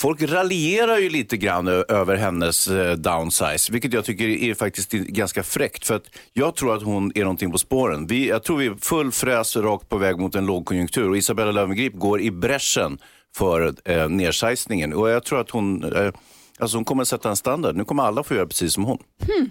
Folk 0.00 0.22
raljerar 0.22 0.98
ju 0.98 1.10
lite 1.10 1.36
grann 1.36 1.68
över 1.68 2.16
hennes 2.16 2.68
eh, 2.68 2.92
downsize, 2.92 3.72
vilket 3.72 3.92
jag 3.92 4.04
tycker 4.04 4.28
är 4.28 4.54
faktiskt 4.54 4.92
ganska 4.92 5.42
fräckt. 5.42 5.86
För 5.86 5.94
att 5.94 6.04
jag 6.32 6.56
tror 6.56 6.76
att 6.76 6.82
hon 6.82 7.12
är 7.14 7.20
någonting 7.20 7.52
på 7.52 7.58
spåren. 7.58 8.06
Vi, 8.06 8.28
jag 8.28 8.42
tror 8.42 8.58
vi 8.58 8.66
är 8.66 8.74
full 8.80 9.12
fräs 9.12 9.56
rakt 9.56 9.88
på 9.88 9.98
väg 9.98 10.18
mot 10.18 10.34
en 10.34 10.46
lågkonjunktur 10.46 11.10
och 11.10 11.16
Isabella 11.16 11.52
Löwengrip 11.52 11.94
går 11.94 12.20
i 12.20 12.30
bräschen 12.30 12.98
för 13.36 13.74
eh, 13.84 14.08
nedsizningen. 14.08 14.92
Och 14.92 15.10
jag 15.10 15.24
tror 15.24 15.40
att 15.40 15.50
hon, 15.50 15.84
eh, 15.84 16.12
alltså 16.60 16.76
hon 16.76 16.84
kommer 16.84 17.02
att 17.02 17.08
sätta 17.08 17.28
en 17.28 17.36
standard. 17.36 17.76
Nu 17.76 17.84
kommer 17.84 18.02
alla 18.02 18.22
få 18.22 18.34
göra 18.34 18.46
precis 18.46 18.74
som 18.74 18.84
hon. 18.84 18.98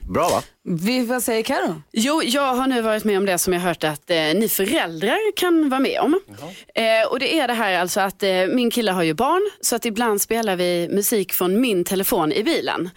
Bra 0.10 0.30
va? 0.30 0.42
Vi, 0.64 1.06
vad 1.06 1.24
säger 1.24 1.44
Karo? 1.44 1.82
Jo, 1.92 2.22
jag 2.24 2.56
har 2.56 2.68
nu 2.68 2.82
varit 2.82 3.04
med 3.04 3.18
om 3.18 3.26
det 3.26 3.38
som 3.38 3.54
jag 3.54 3.60
hört 3.60 3.84
att 3.84 4.10
eh, 4.10 4.18
ni 4.18 4.50
föräldrar 4.50 5.36
kan 5.36 5.70
vara 5.70 5.80
med 5.80 6.00
om. 6.00 6.20
Eh, 6.76 7.12
och 7.12 7.20
det 7.20 7.40
är 7.40 7.48
det 7.48 7.54
här 7.54 7.80
alltså 7.80 8.00
att 8.00 8.24
eh, 8.24 8.30
min 8.54 8.72
kille 8.72 8.92
har 8.92 9.04
ju 9.04 9.14
barn 9.14 9.50
så 9.62 9.76
att 9.76 9.86
ibland 9.86 10.22
spelar 10.22 10.56
vi 10.56 10.90
musik 10.92 11.34
från 11.34 11.62
min 11.62 11.84
telefon 11.84 12.32
i 12.32 12.44
bilen. 12.44 12.90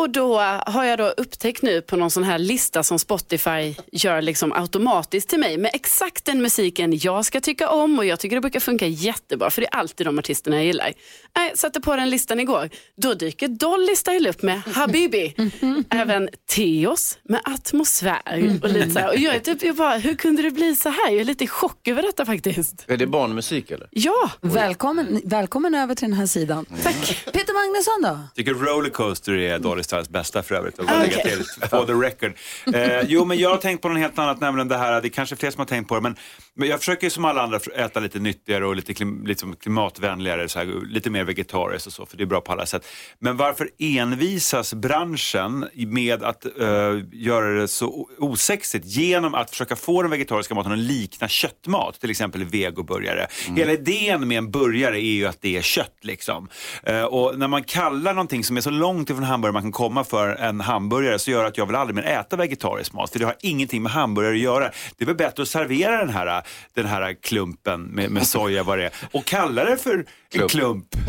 Och 0.00 0.10
då 0.10 0.38
har 0.66 0.84
jag 0.84 0.98
då 0.98 1.04
upptäckt 1.04 1.62
nu 1.62 1.82
på 1.82 1.96
någon 1.96 2.10
sån 2.10 2.24
här 2.24 2.38
lista 2.38 2.82
som 2.82 2.98
Spotify 2.98 3.74
gör 3.92 4.22
liksom 4.22 4.52
automatiskt 4.52 5.28
till 5.28 5.38
mig 5.38 5.58
med 5.58 5.70
exakt 5.74 6.24
den 6.24 6.42
musiken 6.42 6.98
jag 6.98 7.24
ska 7.24 7.40
tycka 7.40 7.68
om 7.68 7.98
och 7.98 8.04
jag 8.04 8.20
tycker 8.20 8.36
det 8.36 8.40
brukar 8.40 8.60
funka 8.60 8.86
jättebra 8.86 9.50
för 9.50 9.60
det 9.60 9.66
är 9.66 9.74
alltid 9.74 10.06
de 10.06 10.18
artisterna 10.18 10.56
jag 10.56 10.64
gillar. 10.64 10.92
Jag 11.32 11.58
satte 11.58 11.80
på 11.80 11.96
den 11.96 12.10
listan 12.10 12.40
igår. 12.40 12.70
Då 12.96 13.14
dyker 13.14 13.48
Dolly 13.48 13.96
Style 13.96 14.30
upp 14.30 14.42
med 14.42 14.62
Habibi. 14.66 15.34
Även 15.90 16.28
Teos 16.48 17.18
med 17.22 17.40
Atmosfär. 17.44 18.58
Och, 18.62 18.68
lite 18.68 18.90
så 18.90 18.98
här. 18.98 19.08
och 19.08 19.18
jag 19.18 19.34
är 19.34 19.40
typ, 19.40 19.62
jag 19.62 19.76
bara, 19.76 19.96
hur 19.96 20.14
kunde 20.14 20.42
det 20.42 20.50
bli 20.50 20.74
så 20.74 20.88
här? 20.88 21.10
Jag 21.10 21.20
är 21.20 21.24
lite 21.24 21.44
i 21.44 21.48
chock 21.48 21.88
över 21.88 22.02
detta 22.02 22.26
faktiskt. 22.26 22.84
Är 22.86 22.96
det 22.96 23.06
barnmusik 23.06 23.70
eller? 23.70 23.88
Ja. 23.90 24.30
Välkommen, 24.40 25.20
välkommen 25.24 25.74
över 25.74 25.94
till 25.94 26.08
den 26.08 26.18
här 26.18 26.26
sidan. 26.26 26.66
Tack. 26.82 27.24
Peter 27.32 27.54
Magnusson 27.54 28.02
då? 28.02 28.28
tycker 28.34 28.54
Rollercoaster 28.54 29.32
är 29.32 29.58
Dolly 29.58 29.82
Styles 29.90 30.08
bästa 30.08 30.42
för 30.42 30.54
övrigt. 30.54 30.78
Att 30.78 30.86
bara 30.86 30.98
lägga 30.98 31.16
till 31.16 31.44
for 31.70 31.86
the 31.86 31.92
record. 31.92 32.32
Eh, 32.74 33.02
jo, 33.08 33.24
men 33.24 33.38
jag 33.38 33.50
har 33.50 33.56
tänkt 33.56 33.82
på 33.82 33.88
något 33.88 33.98
helt 33.98 34.18
annat, 34.18 34.40
nämligen 34.40 34.68
det 34.68 34.76
här, 34.76 35.00
det 35.00 35.08
är 35.08 35.10
kanske 35.10 35.36
fler 35.36 35.50
som 35.50 35.58
har 35.60 35.66
tänkt 35.66 35.88
på 35.88 35.94
det, 35.94 36.00
men, 36.00 36.16
men 36.54 36.68
jag 36.68 36.78
försöker 36.78 37.06
ju 37.06 37.10
som 37.10 37.24
alla 37.24 37.42
andra 37.42 37.58
äta 37.76 38.00
lite 38.00 38.18
nyttigare 38.18 38.66
och 38.66 38.76
lite 38.76 38.94
klim, 38.94 39.26
liksom 39.26 39.56
klimatvänligare, 39.56 40.48
så 40.48 40.58
här, 40.58 40.86
lite 40.86 41.10
mer 41.10 41.24
vegetariskt 41.24 41.86
och 41.86 41.92
så, 41.92 42.06
för 42.06 42.16
det 42.16 42.22
är 42.22 42.26
bra 42.26 42.40
på 42.40 42.52
alla 42.52 42.66
sätt. 42.66 42.86
Men 43.18 43.36
varför 43.36 43.70
envisas 43.78 44.74
branschen 44.74 45.68
med 45.74 46.22
att 46.22 46.44
eh, 46.44 46.98
göra 47.12 47.60
det 47.60 47.68
så 47.68 48.08
osexigt 48.18 48.86
genom 48.86 49.34
att 49.34 49.50
försöka 49.50 49.76
få 49.76 50.02
den 50.02 50.10
vegetariska 50.10 50.54
maten 50.54 50.72
att 50.72 50.78
likna 50.78 51.28
köttmat, 51.28 52.00
till 52.00 52.10
exempel 52.10 52.44
vegoburgare. 52.44 53.26
Hela 53.56 53.72
idén 53.72 54.28
med 54.28 54.38
en 54.38 54.50
burgare 54.50 54.96
är 55.00 55.12
ju 55.12 55.26
att 55.26 55.38
det 55.40 55.56
är 55.56 55.62
kött 55.62 55.96
liksom. 56.00 56.48
Eh, 56.82 57.02
och 57.02 57.38
när 57.38 57.48
man 57.48 57.62
kallar 57.62 58.14
någonting 58.14 58.44
som 58.44 58.56
är 58.56 58.60
så 58.60 58.70
långt 58.70 59.10
ifrån 59.10 59.24
hamburgare 59.24 59.52
man 59.52 59.62
kan 59.62 59.72
komma 59.80 60.04
för 60.04 60.28
en 60.28 60.60
hamburgare 60.60 61.18
så 61.18 61.30
gör 61.30 61.44
att 61.44 61.58
jag 61.58 61.66
vill 61.66 61.76
aldrig 61.76 61.96
mer 61.96 62.02
äta 62.02 62.36
vegetarisk 62.36 62.92
mat 62.92 63.10
för 63.10 63.18
det 63.18 63.24
har 63.24 63.36
ingenting 63.40 63.82
med 63.82 63.92
hamburgare 63.92 64.34
att 64.34 64.40
göra. 64.40 64.70
Det 64.96 65.04
är 65.04 65.06
väl 65.06 65.16
bättre 65.16 65.42
att 65.42 65.48
servera 65.48 65.98
den 65.98 66.08
här, 66.10 66.42
den 66.74 66.86
här 66.86 67.14
klumpen 67.22 67.82
med, 67.82 68.10
med 68.10 68.26
soja 68.26 68.62
vad 68.62 68.78
det 68.78 68.84
är 68.84 68.92
och 69.12 69.24
kalla 69.24 69.64
det 69.64 69.76
för 69.76 70.04
en 70.34 70.48
klump. 70.48 70.90
till 70.90 71.02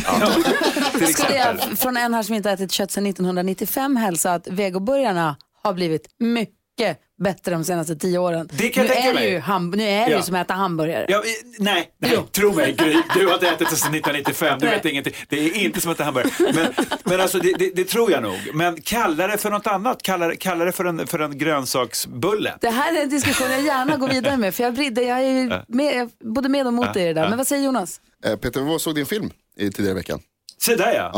Skulle 0.92 1.10
exempel. 1.10 1.60
jag 1.70 1.80
från 1.80 1.98
en 1.98 2.14
här 2.14 2.24
som 2.24 2.36
inte 2.36 2.52
ätit 2.52 2.72
kött 2.72 2.92
sedan 2.92 3.06
1995 3.06 3.96
hälsa 3.96 4.34
att 4.34 4.48
vegoburgarna 4.48 5.36
har 5.64 5.74
blivit 5.74 6.08
mycket 6.20 6.98
bättre 7.22 7.52
de 7.52 7.64
senaste 7.64 7.96
tio 7.96 8.18
åren. 8.20 8.50
Det 8.54 8.70
kan 8.70 8.84
nu 8.84 8.88
jag 8.90 8.96
tänka 8.96 9.10
är 9.10 9.14
det 9.14 9.20
mig. 9.20 9.30
ju, 9.32 9.40
ham- 9.40 9.76
nu 9.76 9.84
är 9.84 10.06
det 10.06 10.12
Ja. 10.12 10.18
ju 10.18 10.24
som 10.24 10.36
att 10.36 10.46
äta 10.46 10.54
hamburgare. 10.54 11.06
Ja, 11.10 11.24
nej, 11.60 11.92
nej 11.98 12.18
tro 12.32 12.54
mig 12.54 12.74
Gry. 12.74 12.98
Du 13.16 13.28
har 13.28 13.34
inte 13.34 13.48
ätit 13.48 13.70
det 13.70 13.76
sedan 13.76 13.96
1995, 13.96 14.60
du 14.60 14.66
vet 14.68 14.86
ingenting. 14.86 15.14
Det 15.30 15.40
är 15.40 15.56
inte 15.58 15.82
som 15.82 15.92
att 15.92 15.96
äta 15.98 16.04
hamburgare. 16.04 16.54
Men, 16.56 16.74
men 17.04 17.22
alltså 17.22 17.40
det, 17.40 17.54
det, 17.60 17.72
det 17.76 17.84
tror 17.84 18.12
jag 18.12 18.24
nog. 18.24 18.38
Men 18.54 18.82
kalla 18.82 19.28
det 19.28 19.38
för 19.38 19.50
något 19.50 19.68
annat. 19.68 20.02
Kalla, 20.04 20.28
det- 20.28 20.36
kalla 20.36 20.66
det 20.66 20.72
för 20.72 20.86
en, 20.86 21.08
för 21.08 21.20
en 21.20 21.38
grönsaksbulle. 21.38 22.54
Det 22.62 22.70
här 22.70 22.98
är 22.98 23.04
en 23.04 23.10
diskussion 23.10 23.52
jag 23.52 23.62
gärna 23.62 23.98
går 23.98 24.08
vidare 24.08 24.38
med 24.38 24.56
för 24.56 24.64
jag, 24.64 24.74
blir- 24.74 25.00
jag 25.08 25.20
är 25.20 25.30
ju 25.42 25.48
Ja. 25.50 25.64
med, 25.68 25.96
jag 25.96 26.10
både 26.34 26.50
med 26.50 26.68
och 26.68 26.74
mot 26.74 26.94
dig 26.94 27.04
i 27.04 27.08
det 27.08 27.14
där. 27.14 27.22
Ja. 27.24 27.30
Men 27.30 27.38
vad 27.38 27.48
säger 27.48 27.64
Jonas? 27.66 28.02
Eh, 28.26 28.36
Peter, 28.36 28.62
vi 28.62 28.76
och 28.76 28.82
såg 28.82 28.96
din 28.96 29.06
film 29.06 29.30
i 29.58 29.70
tidigare 29.72 29.96
veckan. 29.96 30.20
Se 30.58 30.76
där 30.76 30.94
ja. 30.96 31.12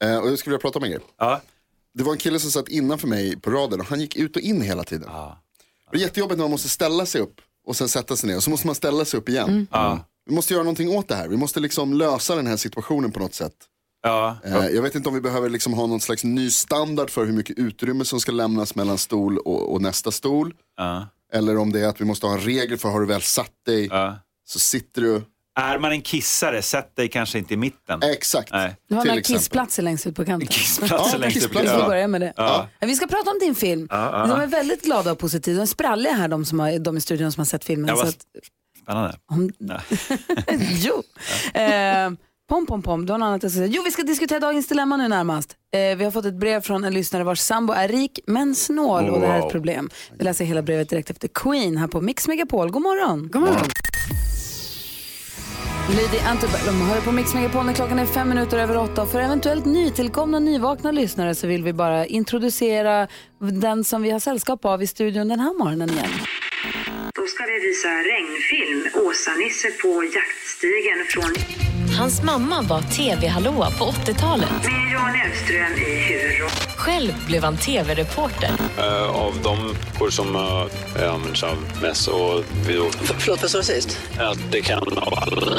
ja. 0.00 0.08
Eh, 0.08 0.18
och 0.18 0.30
jag 0.30 0.38
skulle 0.38 0.52
vilja 0.54 0.62
prata 0.62 0.78
om 0.78 0.84
en 0.84 0.90
grej. 0.90 1.00
Ja. 1.18 1.40
Det 1.94 2.04
var 2.04 2.12
en 2.12 2.18
kille 2.18 2.38
som 2.38 2.50
satt 2.50 2.68
innanför 2.68 3.08
mig 3.08 3.40
på 3.40 3.50
raden 3.50 3.80
och 3.80 3.86
han 3.86 4.00
gick 4.00 4.16
ut 4.16 4.36
och 4.36 4.42
in 4.42 4.60
hela 4.62 4.84
tiden. 4.84 5.08
Det 5.92 5.96
är 5.98 6.00
jättejobbigt 6.00 6.38
när 6.38 6.44
man 6.44 6.50
måste 6.50 6.68
ställa 6.68 7.06
sig 7.06 7.20
upp 7.20 7.40
och 7.66 7.76
sen 7.76 7.88
sätta 7.88 8.16
sig 8.16 8.28
ner 8.28 8.36
och 8.36 8.42
så 8.42 8.50
måste 8.50 8.66
man 8.66 8.74
ställa 8.74 9.04
sig 9.04 9.18
upp 9.18 9.28
igen. 9.28 9.66
Ja. 9.70 10.00
Vi 10.26 10.34
måste 10.34 10.52
göra 10.54 10.62
någonting 10.64 10.88
åt 10.96 11.08
det 11.08 11.14
här. 11.14 11.28
Vi 11.28 11.36
måste 11.36 11.60
liksom 11.60 11.92
lösa 11.92 12.36
den 12.36 12.46
här 12.46 12.56
situationen 12.56 13.12
på 13.12 13.20
något 13.20 13.34
sätt. 13.34 13.52
Ja. 14.02 14.36
Eh, 14.44 14.66
Jag 14.66 14.82
vet 14.82 14.94
inte 14.94 15.08
om 15.08 15.14
vi 15.14 15.20
behöver 15.20 15.48
liksom 15.48 15.72
ha 15.74 15.86
någon 15.86 16.00
slags 16.00 16.24
ny 16.24 16.50
standard 16.50 17.10
för 17.10 17.24
hur 17.24 17.32
mycket 17.32 17.58
utrymme 17.58 18.04
som 18.04 18.20
ska 18.20 18.32
lämnas 18.32 18.74
mellan 18.74 18.98
stol 18.98 19.38
och, 19.38 19.72
och 19.72 19.82
nästa 19.82 20.10
stol. 20.10 20.54
Eller 21.32 21.58
om 21.58 21.72
det 21.72 21.80
är 21.80 21.88
att 21.88 22.00
vi 22.00 22.04
måste 22.04 22.26
ha 22.26 22.32
en 22.34 22.40
regel 22.40 22.78
för 22.78 22.88
har 22.88 23.00
du 23.00 23.06
väl 23.06 23.22
satt 23.22 23.52
dig 23.66 23.88
så 24.44 24.58
sitter 24.58 25.02
du. 25.02 25.22
Är 25.58 25.78
man 25.78 25.92
en 25.92 26.02
kissare, 26.02 26.62
sätt 26.62 26.96
dig 26.96 27.08
kanske 27.08 27.38
inte 27.38 27.54
i 27.54 27.56
mitten. 27.56 28.02
Exakt. 28.02 28.52
Nej. 28.52 28.76
Du 28.88 28.94
har 28.94 29.04
några 29.04 29.20
kissplatser 29.20 29.82
längst 29.82 30.06
ut 30.06 30.16
på 30.16 30.24
kanten. 30.24 30.48
Kissplatser 30.48 30.96
Ja, 31.12 31.16
längst 31.18 31.36
ut 31.36 31.42
på 31.42 31.48
kissplatser. 31.48 31.64
kanten. 31.68 31.80
Vi 31.80 31.88
börjar 31.88 32.08
med 32.08 32.20
det. 32.20 32.32
Ja. 32.36 32.68
Vi 32.80 32.94
ska 32.96 33.06
prata 33.06 33.30
om 33.30 33.38
din 33.40 33.54
film. 33.54 33.88
Ja, 33.90 34.10
ja, 34.12 34.26
De 34.34 34.40
är 34.42 34.46
väldigt 34.46 34.84
glada 34.84 35.12
och 35.12 35.18
positiva. 35.18 35.56
De 35.56 35.62
är 35.62 35.66
spralliga 35.66 36.12
här, 36.12 36.28
de, 36.28 36.44
som 36.44 36.60
har, 36.60 36.78
de 36.78 36.96
i 36.96 37.00
studion 37.00 37.32
som 37.32 37.40
har 37.40 37.44
sett 37.46 37.64
filmen. 37.64 37.88
Ja, 37.88 37.96
så 37.96 38.06
att, 38.08 38.16
Spännande. 38.82 39.16
Om- 39.30 39.50
jo. 40.70 41.02
Eh, 41.60 42.10
pom, 42.48 42.66
pom, 42.66 42.82
pom. 42.82 43.06
Du 43.06 43.12
har 43.12 43.18
något 43.18 43.26
annat 43.26 43.40
ska 43.40 43.50
säga. 43.50 43.66
Jo, 43.66 43.82
vi 43.84 43.90
ska 43.90 44.02
diskutera 44.02 44.40
dagens 44.40 44.68
dilemma 44.68 44.96
nu 44.96 45.08
närmast. 45.08 45.56
Eh, 45.74 45.96
vi 45.96 46.04
har 46.04 46.10
fått 46.10 46.24
ett 46.24 46.34
brev 46.40 46.60
från 46.60 46.84
en 46.84 46.94
lyssnare 46.94 47.24
vars 47.24 47.40
sambo 47.40 47.72
är 47.72 47.88
rik 47.88 48.20
men 48.26 48.54
snål 48.54 49.08
och 49.10 49.20
det 49.20 49.26
här 49.26 49.34
är 49.34 49.38
ett 49.38 49.44
Wow. 49.44 49.50
problem. 49.50 49.90
Vi 50.18 50.24
läser 50.24 50.44
hela 50.44 50.62
brevet 50.62 50.88
direkt 50.88 51.10
efter 51.10 51.28
Queen 51.28 51.76
här 51.76 51.86
på 51.86 52.00
Mix 52.00 52.28
Megapol. 52.28 52.70
God 52.70 52.82
morgon. 52.82 53.28
God 53.32 53.42
morgon. 53.42 53.68
Lady 55.88 56.18
Antebellum 56.18 56.80
hör 56.80 57.00
på 57.00 57.12
Mix 57.12 57.34
Megapol 57.34 57.66
när 57.66 57.72
klockan 57.72 57.98
är 57.98 58.06
fem 58.06 58.28
minuter 58.28 58.58
över 58.58 58.76
åtta. 58.76 59.06
För 59.06 59.20
eventuellt 59.20 59.64
nytillkomna, 59.64 60.38
nyvakna 60.38 60.90
lyssnare 60.92 61.34
så 61.34 61.46
vill 61.46 61.64
vi 61.64 61.72
bara 61.72 62.06
introducera 62.06 63.08
den 63.38 63.84
som 63.84 64.02
vi 64.02 64.10
har 64.10 64.20
sällskap 64.20 64.64
av 64.64 64.82
i 64.82 64.86
studion 64.86 65.28
den 65.28 65.40
här 65.40 65.58
morgonen 65.58 65.90
igen. 65.90 66.10
Då 67.14 67.26
ska 67.26 67.44
vi 67.44 67.66
visa 67.68 67.88
regnfilm, 67.88 69.06
Åsa-Nisse 69.06 69.70
på 69.70 70.04
jaktstigen 70.04 71.04
från 71.08 71.67
Hans 71.98 72.22
mamma 72.22 72.62
var 72.62 72.82
tv-hallåa 72.82 73.70
på 73.70 73.84
80-talet. 73.84 74.48
med 74.50 74.92
Jan 74.92 75.14
Elvström 75.24 75.72
i 75.74 76.12
huvudroll. 76.12 76.50
Själv 76.76 77.12
blev 77.26 77.44
han 77.44 77.56
tv-reporter. 77.56 78.50
Eh, 78.78 79.10
av 79.10 79.34
de 79.42 79.74
kor 79.98 80.10
som 80.10 80.36
uh, 80.36 81.12
används 81.14 81.42
av 81.42 81.56
mest 81.82 82.08
och 82.08 82.44
vi 82.66 82.74
då... 82.74 82.90
Förlåt, 83.18 83.42
vad 83.42 83.50
sa 83.50 83.58
du 83.58 83.64
sist? 83.64 83.98
Att 84.18 84.38
det 84.50 84.60
kan 84.60 84.78
av 84.78 85.14
alla. 85.14 85.58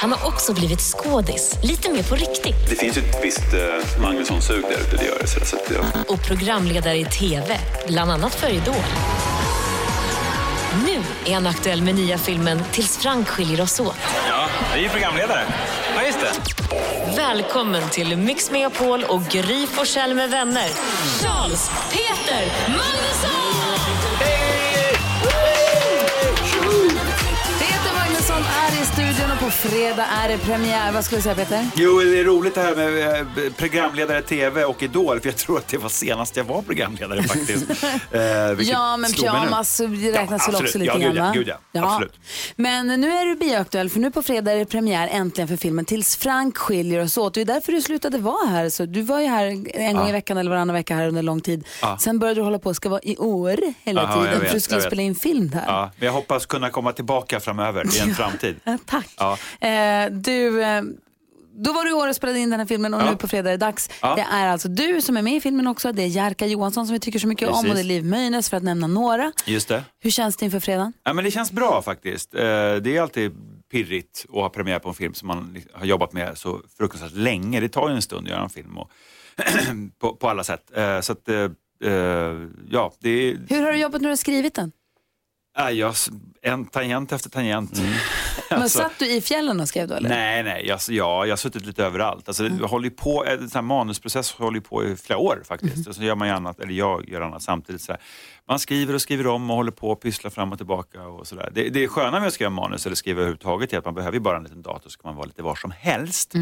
Han 0.00 0.12
har 0.12 0.28
också 0.28 0.54
blivit 0.54 0.80
skådis, 0.80 1.58
lite 1.62 1.92
mer 1.92 2.02
på 2.02 2.14
riktigt. 2.14 2.70
Det 2.70 2.76
finns 2.76 2.96
ju 2.96 3.00
ett 3.00 3.24
visst 3.24 3.54
uh, 3.54 4.02
Magnusson-sug 4.02 4.62
där 4.62 4.80
ute, 4.80 4.96
det 4.96 5.04
gör 5.04 5.18
det. 5.20 5.26
Så 5.26 5.40
så 5.46 5.56
att, 5.56 5.70
ja. 5.70 6.14
Och 6.14 6.22
programledare 6.22 6.98
i 6.98 7.04
tv, 7.04 7.58
bland 7.88 8.10
annat 8.10 8.34
för 8.34 8.48
Idol. 8.48 8.74
Nu 10.86 11.30
är 11.30 11.34
han 11.34 11.46
aktuell 11.46 11.82
med 11.82 11.94
nya 11.94 12.18
filmen 12.18 12.62
Tills 12.72 12.96
Frank 12.96 13.28
skiljer 13.28 13.60
oss 13.60 13.80
åt. 13.80 13.96
Vi 14.60 14.68
jag 14.70 14.78
är 14.78 14.82
ju 14.82 14.88
programledare. 14.88 15.40
Ja, 15.96 16.02
just 16.02 16.18
det. 16.20 17.16
Välkommen 17.16 17.90
till 17.90 18.16
Mix 18.16 18.50
Megapol 18.50 19.04
och 19.04 19.22
Gry 19.22 19.66
Forssell 19.66 20.14
med 20.14 20.30
vänner. 20.30 20.68
Charles 21.22 21.70
Peter 21.92 22.68
Magnusson! 22.68 23.55
Studion 28.92 29.30
och 29.32 29.38
på 29.38 29.50
fredag 29.50 30.04
är 30.24 30.28
det 30.28 30.38
premiär. 30.38 30.92
Vad 30.92 31.04
skulle 31.04 31.18
du 31.18 31.22
säga 31.22 31.34
Peter? 31.34 31.66
Jo, 31.76 32.00
det 32.00 32.20
är 32.20 32.24
roligt 32.24 32.54
det 32.54 32.60
här 32.60 32.74
med 32.76 33.18
eh, 33.46 33.52
programledare 33.52 34.22
TV 34.22 34.64
och 34.64 34.82
Idol, 34.82 35.20
för 35.20 35.28
jag 35.28 35.36
tror 35.36 35.58
att 35.58 35.68
det 35.68 35.78
var 35.78 35.88
senast 35.88 36.36
jag 36.36 36.44
var 36.44 36.62
programledare 36.62 37.22
faktiskt. 37.22 37.64
Eh, 38.12 38.20
Ja, 38.60 38.96
men 38.96 39.12
pyjamas 39.12 39.80
räknas 39.80 40.42
Ja, 40.46 40.52
väl 40.52 40.62
också 40.64 40.78
lite 40.78 40.92
ja, 40.92 40.98
grann 40.98 41.16
ja, 41.16 41.32
gud, 41.34 41.48
ja. 41.72 41.82
Absolut. 41.82 42.14
Men 42.56 42.86
nu 43.00 43.10
är 43.12 43.26
du 43.26 43.34
bioaktuell 43.36 43.90
för 43.90 44.00
nu 44.00 44.10
på 44.10 44.22
fredag 44.22 44.52
är 44.52 44.56
det 44.56 44.64
premiär 44.66 45.08
äntligen 45.12 45.48
för 45.48 45.56
filmen 45.56 45.84
Tills 45.84 46.16
Frank 46.16 46.56
skiljer 46.58 47.02
oss 47.02 47.18
åt. 47.18 47.34
Det 47.34 47.40
är 47.40 47.44
därför 47.44 47.72
du 47.72 47.82
slutade 47.82 48.18
vara 48.18 48.46
här. 48.46 48.68
Så 48.68 48.84
du 48.86 49.02
var 49.02 49.20
ju 49.20 49.26
här 49.26 49.46
en 49.46 49.64
gång 49.96 50.02
Ja. 50.04 50.08
i 50.08 50.12
veckan 50.12 50.36
eller 50.38 50.50
varannan 50.50 50.74
vecka 50.74 50.94
här 50.94 51.08
under 51.08 51.22
lång 51.22 51.40
tid. 51.40 51.64
Ja. 51.82 51.98
Sen 52.00 52.18
började 52.18 52.40
du 52.40 52.44
hålla 52.44 52.58
på 52.58 52.68
och 52.70 52.76
ska 52.76 52.88
vara 52.88 53.00
i 53.02 53.16
år 53.16 53.56
hela 53.84 54.02
jag 54.02 54.12
tiden 54.12 54.40
vet, 54.40 54.48
för 54.48 54.54
du 54.54 54.60
skulle 54.60 54.80
spela 54.80 55.02
in 55.02 55.14
film 55.14 55.50
där. 55.50 55.64
Ja, 55.66 55.90
men 55.96 56.06
jag 56.06 56.12
hoppas 56.12 56.46
kunna 56.46 56.70
komma 56.70 56.92
tillbaka 56.92 57.40
framöver 57.40 57.96
i 57.96 57.98
en 57.98 58.14
framtid. 58.14 58.56
Tack. 58.86 59.08
Ja. 59.18 59.38
Eh, 59.68 60.10
du, 60.10 60.62
eh, 60.62 60.82
då 61.58 61.72
var 61.72 61.84
du 61.84 61.90
i 61.90 61.92
år 61.92 62.08
och 62.08 62.16
spelade 62.16 62.38
in 62.38 62.50
den 62.50 62.60
här 62.60 62.66
filmen 62.66 62.94
och 62.94 63.00
Ja. 63.00 63.10
nu 63.10 63.16
på 63.16 63.28
fredag 63.28 63.48
är 63.50 63.52
det 63.58 63.66
dags. 63.66 63.90
Ja. 64.02 64.14
Det 64.16 64.26
är 64.36 64.46
alltså 64.48 64.68
du 64.68 65.02
som 65.02 65.16
är 65.16 65.22
med 65.22 65.32
i 65.36 65.40
filmen 65.40 65.66
också. 65.66 65.92
Det 65.92 66.02
är 66.02 66.06
Jerka 66.06 66.46
Johansson 66.46 66.86
som 66.86 66.92
vi 66.94 67.00
tycker 67.00 67.18
så 67.18 67.26
mycket 67.28 67.48
om 67.48 67.54
Precis. 67.54 67.68
och 67.70 67.74
det 67.74 67.80
är 67.80 67.84
Liv 67.84 68.04
Möjnes 68.04 68.50
för 68.50 68.56
att 68.56 68.62
nämna 68.62 68.86
några. 68.86 69.32
Just 69.46 69.68
det. 69.68 69.84
Hur 70.00 70.10
känns 70.10 70.36
det 70.36 70.44
inför 70.44 70.60
fredagen? 70.60 70.92
Ja, 71.04 71.12
men 71.12 71.24
det 71.24 71.30
känns 71.30 71.52
bra 71.52 71.82
faktiskt. 71.82 72.34
Eh, 72.34 72.40
Det 72.40 72.86
är 72.96 73.00
alltid 73.02 73.32
pirrigt 73.70 74.24
att 74.28 74.34
ha 74.34 74.48
premiär 74.48 74.78
på 74.78 74.88
en 74.88 74.94
film 74.94 75.14
som 75.14 75.28
man 75.28 75.50
liksom 75.54 75.70
har 75.74 75.86
jobbat 75.86 76.12
med 76.12 76.38
så 76.38 76.60
fruktansvärt 76.78 77.12
länge. 77.12 77.60
Det 77.60 77.68
tar 77.68 77.88
ju 77.88 77.94
en 77.94 78.02
stund 78.02 78.26
att 78.26 78.30
göra 78.30 78.42
en 78.42 78.50
film 78.50 78.78
och 78.78 78.90
på, 80.00 80.16
på 80.16 80.28
alla 80.28 80.44
sätt. 80.44 80.70
Eh, 80.76 81.00
Så 81.00 81.12
att, 81.12 81.28
eh, 81.28 81.50
ja, 82.70 82.92
det 83.00 83.36
Hur 83.48 83.62
har 83.62 83.72
du 83.72 83.78
jobbat 83.78 84.00
när 84.00 84.08
du 84.08 84.12
har 84.12 84.16
skrivit 84.16 84.54
den? 84.54 84.72
ja, 85.72 85.92
en 86.42 86.66
tangent 86.66 87.12
efter 87.12 87.30
tangent. 87.30 87.82
Men 88.50 88.62
Alltså, 88.62 88.78
satt 88.78 88.98
du 88.98 89.06
i 89.12 89.20
fjällen 89.20 89.60
och 89.60 89.68
skrev 89.68 89.88
då 89.88 89.94
eller? 89.94 90.08
Nej, 90.08 90.42
nej, 90.42 90.66
jag, 90.66 90.80
ja, 90.88 91.26
jag 91.26 91.32
har 91.32 91.36
suttit 91.36 91.66
lite 91.66 91.84
överallt. 91.84 92.28
Alltså, 92.28 92.46
jag 92.46 92.68
håller 92.68 92.90
på, 92.90 93.24
en 93.26 93.38
sån 93.38 93.50
här 93.54 93.62
manusprocess 93.62 94.32
håller 94.32 94.60
på 94.60 94.84
i 94.84 94.96
flera 94.96 95.18
år 95.18 95.42
faktiskt. 95.44 95.88
Och 95.88 95.94
så 95.94 96.02
gör 96.02 96.14
man 96.14 96.28
ju 96.28 96.34
annat, 96.34 96.60
eller 96.60 96.72
jag 96.72 97.08
gör 97.08 97.20
annat 97.20 97.42
samtidigt. 97.42 97.82
Så 97.82 97.92
här. 97.92 98.00
Man 98.48 98.58
skriver 98.58 98.94
och 98.94 99.02
skriver 99.02 99.26
om 99.26 99.50
och 99.50 99.56
håller 99.56 99.72
på 99.72 99.90
och 99.90 100.00
pysslar 100.00 100.30
fram 100.30 100.52
och 100.52 100.58
tillbaka. 100.58 101.02
Och 101.02 101.26
så 101.26 101.34
där. 101.34 101.50
Det, 101.54 101.68
det 101.68 101.84
är 101.84 101.88
sköna 101.88 102.20
med 102.20 102.26
att 102.26 102.34
skriva 102.34 102.50
manus 102.50 102.86
eller 102.86 102.96
skriva 102.96 103.18
överhuvudtaget 103.20 103.72
är 103.72 103.78
att 103.78 103.84
man 103.84 103.94
behöver 103.94 104.14
ju 104.16 104.20
bara 104.20 104.36
en 104.36 104.42
liten 104.42 104.62
dator 104.62 104.90
så 104.90 104.98
kan 104.98 105.08
man 105.08 105.16
vara 105.16 105.26
lite 105.26 105.42
var 105.42 105.54
som 105.54 105.70
helst. 105.70 106.34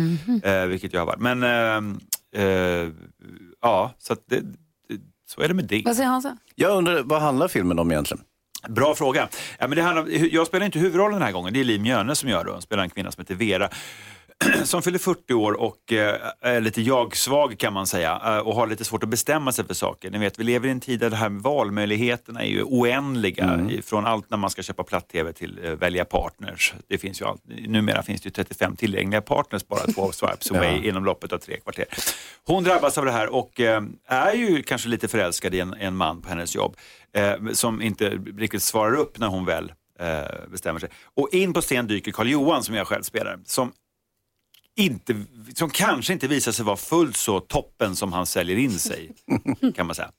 Eh, 0.42 0.64
vilket 0.64 0.92
jag 0.92 1.00
har 1.00 1.06
varit. 1.06 1.20
Men 1.20 1.42
eh, 1.42 2.44
eh, 2.44 2.88
ja, 3.62 3.94
så, 3.98 4.12
att 4.12 4.20
det, 4.28 4.40
det, 4.88 5.00
så 5.28 5.40
är 5.40 5.48
det 5.48 5.54
med 5.54 5.64
det. 5.64 5.82
Vad 5.84 5.96
säger 5.96 6.08
Hansa? 6.08 6.36
Jag 6.54 6.76
undrar, 6.76 7.02
vad 7.02 7.22
handlar 7.22 7.48
filmen 7.48 7.78
om 7.78 7.90
egentligen? 7.90 8.24
Bra 8.68 8.94
fråga. 8.94 9.28
Ja, 9.58 9.68
men 9.68 9.76
det 9.76 9.82
handlar, 9.82 10.34
jag 10.34 10.46
spelar 10.46 10.66
inte 10.66 10.78
huvudrollen 10.78 11.12
den 11.12 11.22
här 11.22 11.32
gången, 11.32 11.52
det 11.52 11.60
är 11.60 11.64
Liv 11.64 11.80
Mjöne 11.80 12.14
som 12.16 12.28
gör 12.28 12.44
det. 12.44 12.50
Hon 12.50 12.62
spelar 12.62 12.82
en 12.82 12.90
kvinna 12.90 13.12
som 13.12 13.20
heter 13.20 13.34
Vera 13.34 13.68
som 14.64 14.82
fyller 14.82 14.98
40 14.98 15.34
år 15.34 15.52
och 15.52 15.92
eh, 15.92 16.16
är 16.40 16.60
lite 16.60 16.82
jag-svag 16.82 17.58
kan 17.58 17.72
man 17.72 17.86
säga 17.86 18.20
eh, 18.24 18.38
och 18.38 18.54
har 18.54 18.66
lite 18.66 18.84
svårt 18.84 19.02
att 19.02 19.08
bestämma 19.08 19.52
sig 19.52 19.64
för 19.66 19.74
saker. 19.74 20.10
Ni 20.10 20.18
vet, 20.18 20.38
vi 20.38 20.44
lever 20.44 20.68
i 20.68 20.70
en 20.70 20.80
tid 20.80 21.00
där 21.00 21.10
de 21.10 21.16
här 21.16 21.28
valmöjligheterna 21.28 22.42
är 22.42 22.46
ju 22.48 22.62
oändliga. 22.62 23.60
i- 23.70 23.82
Från 23.82 24.06
allt 24.06 24.30
när 24.30 24.38
man 24.38 24.50
ska 24.50 24.62
köpa 24.62 24.82
platt-tv 24.82 25.32
till 25.32 25.60
eh, 25.64 25.70
välja 25.72 26.04
partners. 26.04 26.74
Det 26.88 26.98
finns 26.98 27.20
ju 27.20 27.24
allt, 27.24 27.42
numera 27.66 28.02
finns 28.02 28.20
det 28.20 28.26
ju 28.26 28.30
35 28.30 28.76
tillgängliga 28.76 29.20
partners 29.20 29.66
bara 29.68 29.80
två 29.86 30.12
swipes 30.12 30.50
away 30.50 30.76
Ja. 30.82 30.88
inom 30.88 31.04
loppet 31.04 31.32
av 31.32 31.38
tre 31.38 31.60
kvarter. 31.60 31.84
Hon 32.46 32.64
drabbas 32.64 32.98
av 32.98 33.04
det 33.04 33.12
här 33.12 33.34
och 33.34 33.60
är 34.08 34.32
ju 34.34 34.62
kanske 34.62 34.88
lite 34.88 35.08
förälskad 35.08 35.54
i 35.54 35.60
en, 35.60 35.74
en 35.74 35.96
man 35.96 36.22
på 36.22 36.28
hennes 36.28 36.54
jobb 36.54 36.76
som 37.52 37.82
inte 37.82 38.10
riktigt 38.36 38.62
svarar 38.62 38.94
upp 38.96 39.18
när 39.18 39.26
hon 39.26 39.44
väl 39.44 39.72
bestämmer 40.50 40.80
sig. 40.80 40.88
Och 41.16 41.28
in 41.32 41.52
på 41.52 41.60
scen 41.60 41.86
dyker 41.86 42.12
Karl 42.12 42.28
Johan 42.28 42.62
som 42.62 42.74
jag 42.74 42.86
själv 42.86 43.02
spelar, 43.02 43.38
som 43.44 43.72
inte, 44.76 45.24
som 45.54 45.70
kanske 45.70 46.12
inte 46.12 46.28
visar 46.28 46.52
sig 46.52 46.64
vara 46.64 46.76
fullt 46.76 47.16
så 47.16 47.40
toppen 47.40 47.96
som 47.96 48.12
han 48.12 48.26
säljer 48.26 48.56
in 48.56 48.78
sig, 48.78 49.10
kan 49.74 49.86
man 49.86 49.94
säga. 49.94 50.10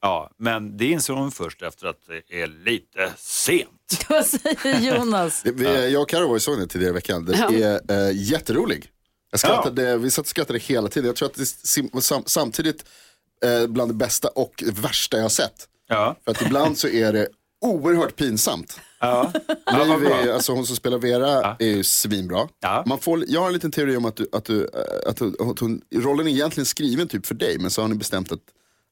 Ja, 0.00 0.30
men 0.38 0.76
det 0.76 0.86
insåg 0.86 1.16
hon 1.18 1.30
först 1.32 1.62
efter 1.62 1.86
att 1.86 2.00
det 2.28 2.42
är 2.42 2.46
lite 2.46 3.12
sent. 3.16 3.70
Vad 4.08 4.26
säger 4.26 4.96
Jonas? 4.96 5.44
Jag 5.90 6.02
och 6.02 6.08
Karo 6.08 6.28
var 6.28 6.34
ju 6.36 6.40
såg 6.40 6.58
den 6.58 6.68
tidigare 6.68 6.90
i 6.90 6.94
veckan. 6.94 7.24
Den 7.24 7.36
Ja. 7.38 7.78
är 7.88 8.08
eh, 8.08 8.12
jätterolig. 8.14 8.86
Jag 9.30 9.40
skrattade, 9.40 9.96
Vi 9.96 10.10
satt 10.10 10.22
och 10.22 10.28
skrattade 10.28 10.58
hela 10.58 10.88
tiden. 10.88 11.06
Jag 11.06 11.16
tror 11.16 11.28
att 11.28 11.34
det 11.34 11.42
är 11.42 12.00
sam, 12.00 12.22
samtidigt 12.26 12.84
eh, 13.44 13.66
bland 13.66 13.90
det 13.90 13.94
bästa 13.94 14.28
och 14.28 14.62
värsta 14.66 15.16
jag 15.16 15.24
har 15.24 15.28
sett. 15.28 15.68
Ja. 15.88 16.16
För 16.24 16.30
att 16.30 16.42
ibland 16.42 16.78
så 16.78 16.88
är 16.88 17.12
det 17.12 17.28
oerhört 17.60 18.16
pinsamt. 18.16 18.80
Ja. 19.00 19.32
Liv 19.72 20.06
är, 20.06 20.32
alltså 20.32 20.52
hon 20.52 20.66
som 20.66 20.76
spelar 20.76 20.98
Vera 20.98 21.56
är 21.58 21.66
ju 21.66 21.84
svinbra. 21.84 22.48
Man 22.86 22.98
får, 22.98 23.24
jag 23.28 23.40
har 23.40 23.46
en 23.46 23.52
liten 23.52 23.70
teori 23.70 23.96
om 23.96 24.04
att, 24.04 24.16
du, 24.16 24.28
att, 24.32 24.44
du, 24.44 24.62
eh, 24.62 25.10
att, 25.10 25.16
du, 25.16 25.26
att 25.50 25.58
hon, 25.58 25.80
rollen 25.94 26.26
är 26.26 26.30
egentligen 26.30 26.66
skriven 26.66 27.08
typ 27.08 27.26
för 27.26 27.34
dig, 27.34 27.56
men 27.58 27.70
så 27.70 27.82
har 27.82 27.88
ni 27.88 27.94
bestämt 27.94 28.32
att, 28.32 28.38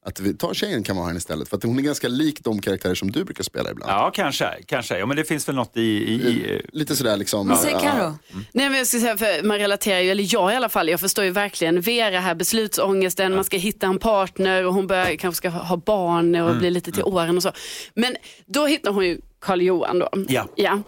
att 0.05 0.19
vi 0.19 0.33
tar 0.33 0.53
tjejen 0.53 0.83
kan 0.83 0.95
vara 0.97 1.07
här 1.07 1.15
istället. 1.15 1.49
För 1.49 1.57
att 1.57 1.63
hon 1.63 1.79
är 1.79 1.83
ganska 1.83 2.07
lik 2.07 2.39
de 2.43 2.61
karaktärer 2.61 2.95
som 2.95 3.11
du 3.11 3.23
brukar 3.23 3.43
spela 3.43 3.71
ibland. 3.71 3.91
Ja, 3.91 4.11
kanske. 4.13 4.49
kanske. 4.65 4.97
Ja, 4.99 5.05
men 5.05 5.17
det 5.17 5.23
finns 5.23 5.47
väl 5.47 5.55
något 5.55 5.77
i... 5.77 5.81
i, 5.81 6.13
i 6.13 6.61
Lite 6.73 6.95
sådär 6.95 7.17
liksom. 7.17 7.47
Vad 7.47 7.59
säger 7.59 7.79
Karo? 7.79 8.17
Nej, 8.51 8.69
men 8.69 8.77
jag 8.77 8.87
ska 8.87 8.99
säga, 8.99 9.17
för 9.17 9.43
man 9.43 9.57
relaterar 9.57 9.99
ju, 9.99 10.09
eller 10.11 10.33
jag 10.33 10.53
i 10.53 10.55
alla 10.55 10.69
fall, 10.69 10.89
jag 10.89 10.99
förstår 10.99 11.25
ju 11.25 11.31
verkligen 11.31 11.81
Vera 11.81 12.19
här, 12.19 12.35
beslutsångesten, 12.35 13.35
man 13.35 13.43
ska 13.43 13.57
hitta 13.57 13.87
en 13.87 13.99
partner 13.99 14.65
och 14.65 14.73
hon 14.73 14.87
börjar, 14.87 15.15
kanske 15.15 15.37
ska 15.37 15.49
ha 15.49 15.63
ha 15.63 15.77
barn 15.77 16.35
och 16.35 16.49
Mm. 16.49 16.59
bli 16.59 16.69
lite 16.69 16.91
till 16.91 17.03
åren 17.03 17.37
och 17.37 17.43
så. 17.43 17.51
Men 17.93 18.15
då 18.45 18.65
hittar 18.65 18.91
hon 18.91 19.05
ju 19.05 19.17
Karl 19.45 19.61
Johan 19.61 19.99
då. 19.99 20.09
Ja. 20.27 20.45
ja. 20.55 20.79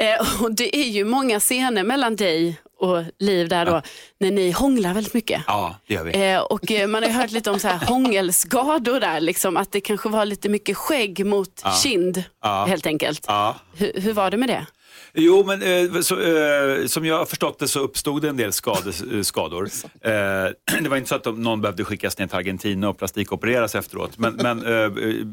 Eh, 0.00 0.42
och 0.42 0.54
det 0.54 0.76
är 0.76 0.88
ju 0.88 1.04
många 1.04 1.40
scener 1.40 1.82
mellan 1.84 2.16
dig 2.16 2.60
och 2.78 3.02
Liv 3.18 3.48
där 3.48 3.66
då, 3.66 3.82
när 4.20 4.30
ni 4.30 4.50
hånglar 4.50 4.94
väldigt 4.94 5.14
mycket. 5.14 5.42
Ja, 5.46 5.76
det 5.88 5.94
gör 5.94 6.04
vi. 6.04 6.30
Eh, 6.32 6.40
och 6.40 6.70
eh, 6.72 6.86
man 6.86 7.02
har 7.02 7.10
ju 7.10 7.16
hört 7.16 7.30
lite 7.30 7.50
om 7.50 7.58
så 7.60 7.68
här 7.68 7.86
hångelskador 7.86 9.00
där, 9.00 9.20
liksom, 9.20 9.56
att 9.56 9.72
det 9.72 9.80
kanske 9.80 10.08
var 10.08 10.24
lite 10.24 10.48
mycket 10.48 10.76
skägg 10.76 11.26
mot 11.26 11.60
Ja. 11.64 11.72
kind 11.82 12.24
Ja. 12.42 12.64
helt 12.68 12.86
enkelt. 12.86 13.24
Ja. 13.28 13.56
Hur 13.76 14.12
var 14.12 14.30
det 14.30 14.36
med 14.36 14.48
det? 14.48 14.66
Jo, 15.14 15.44
men 15.46 15.62
eh, 15.62 16.00
så, 16.00 16.20
eh, 16.20 16.86
som 16.86 17.04
jag 17.04 17.18
har 17.18 17.24
förstått 17.26 17.58
det 17.58 17.68
så 17.68 17.80
uppstod 17.80 18.22
det 18.22 18.28
en 18.28 18.36
del 18.36 18.52
skades, 18.52 19.02
eh, 19.02 19.22
skador. 19.22 19.68
Eh, 20.06 20.12
det 20.82 20.88
var 20.88 20.96
inte 20.96 21.08
så 21.08 21.14
att 21.14 21.24
de, 21.24 21.42
någon 21.42 21.60
behövde 21.60 21.84
skickas 21.84 22.18
ner 22.18 22.26
till 22.26 22.36
Argentina 22.36 22.88
och 22.88 22.98
plastikopereras 22.98 23.74
efteråt. 23.74 24.18
Men, 24.18 24.34
men 24.34 24.66
eh, 24.66 24.90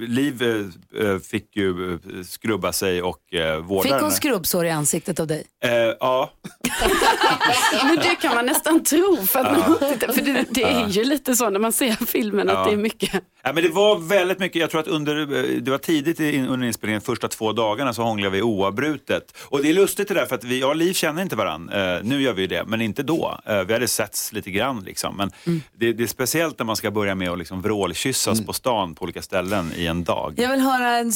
Liv 0.09 0.41
eh, 0.43 1.05
eh, 1.07 1.19
fick 1.19 1.55
ju 1.55 1.99
skrubba 2.27 2.73
sig 2.73 3.01
och 3.01 3.33
eh, 3.33 3.57
vårda 3.59 3.83
Fick 3.83 3.91
hon 3.91 3.99
henne. 4.01 4.11
skrubbsår 4.13 4.65
i 4.65 4.69
ansiktet 4.69 5.19
av 5.19 5.27
dig? 5.27 5.43
Eh, 5.63 5.71
ja, 5.99 6.31
Men 7.83 7.95
det 7.95 8.15
kan 8.21 8.35
man 8.35 8.45
nästan 8.45 8.83
tro, 8.83 9.17
för, 9.27 9.39
att 9.39 9.57
man 9.69 9.77
tittar, 9.93 10.13
för 10.13 10.21
det, 10.21 10.45
det 10.49 10.63
är 10.63 10.71
Ja. 10.79 10.87
ju 10.87 11.03
lite 11.03 11.35
så 11.35 11.49
när 11.49 11.59
man 11.59 11.73
ser 11.73 12.05
filmen 12.05 12.49
att 12.49 12.55
Ja. 12.55 12.65
det 12.65 12.71
är 12.71 12.77
mycket. 12.77 13.11
Ja, 13.43 13.53
men 13.53 13.63
det 13.63 13.69
var 13.69 13.99
väldigt 13.99 14.39
mycket, 14.39 14.61
jag 14.61 14.69
tror 14.69 14.81
att 14.81 14.87
under, 14.87 15.15
det 15.61 15.71
var 15.71 15.77
tidigt 15.77 16.19
i- 16.19 16.45
under 16.49 16.67
inspelningen, 16.67 17.01
första 17.01 17.27
två 17.27 17.51
dagarna 17.51 17.93
så 17.93 18.01
hånglade 18.01 18.35
vi 18.35 18.41
oavbrutet. 18.41 19.37
Och 19.53 19.61
det 19.61 19.69
är 19.69 19.73
lustigt 19.73 20.07
det 20.07 20.13
där 20.13 20.25
för 20.25 20.35
att 20.35 20.43
vi, 20.43 20.59
jag 20.59 20.69
och 20.69 20.75
Liv 20.75 20.93
känner 20.93 21.21
inte 21.21 21.35
varandra. 21.35 21.95
Eh, 21.97 22.03
nu 22.03 22.21
gör 22.21 22.33
vi 22.33 22.41
ju 22.41 22.47
det, 22.47 22.65
men 22.65 22.81
inte 22.81 23.03
då. 23.03 23.39
Eh, 23.45 23.63
vi 23.63 23.73
hade 23.73 23.87
setts 23.87 24.33
lite 24.33 24.51
grann 24.51 24.83
liksom. 24.83 25.17
Men 25.17 25.31
det, 25.77 25.93
det 25.93 26.03
är 26.03 26.07
speciellt 26.07 26.59
när 26.59 26.65
man 26.65 26.75
ska 26.75 26.91
börja 26.91 27.15
med 27.15 27.29
att 27.29 27.37
liksom 27.37 27.61
vrålkyssas 27.61 28.45
på 28.45 28.53
stan 28.53 28.95
på 28.95 29.03
olika 29.03 29.21
ställen 29.21 29.71
i 29.75 29.87
en 29.87 30.03
dag. 30.03 30.33
Jag 30.37 30.49
vill, 30.49 30.59
höra, 30.59 30.97
en 30.97 31.11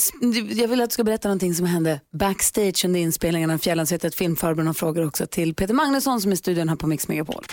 jag 0.50 0.68
vill 0.68 0.82
att 0.82 0.90
du 0.90 0.94
ska 0.94 1.04
berätta 1.04 1.28
någonting 1.28 1.56
som 1.56 1.66
hände 1.66 2.00
backstage 2.20 2.86
under 2.86 3.00
inspelningen 3.00 3.50
av 3.50 3.58
Fjällen. 3.58 3.88
Så 3.88 3.94
jag 3.94 4.00
vet 4.00 4.06
att 4.06 4.16
filmfarbrorn 4.16 4.68
har 4.68 4.74
frågor 4.74 5.08
också 5.08 5.28
till 5.28 5.56
Peter 5.56 5.74
Magnusson 5.74 6.22
som 6.22 6.32
är 6.32 6.34
i 6.34 6.38
studion 6.38 6.70
här 6.70 6.76
på 6.76 6.88
Mix 6.88 7.08
Megapol. 7.08 7.44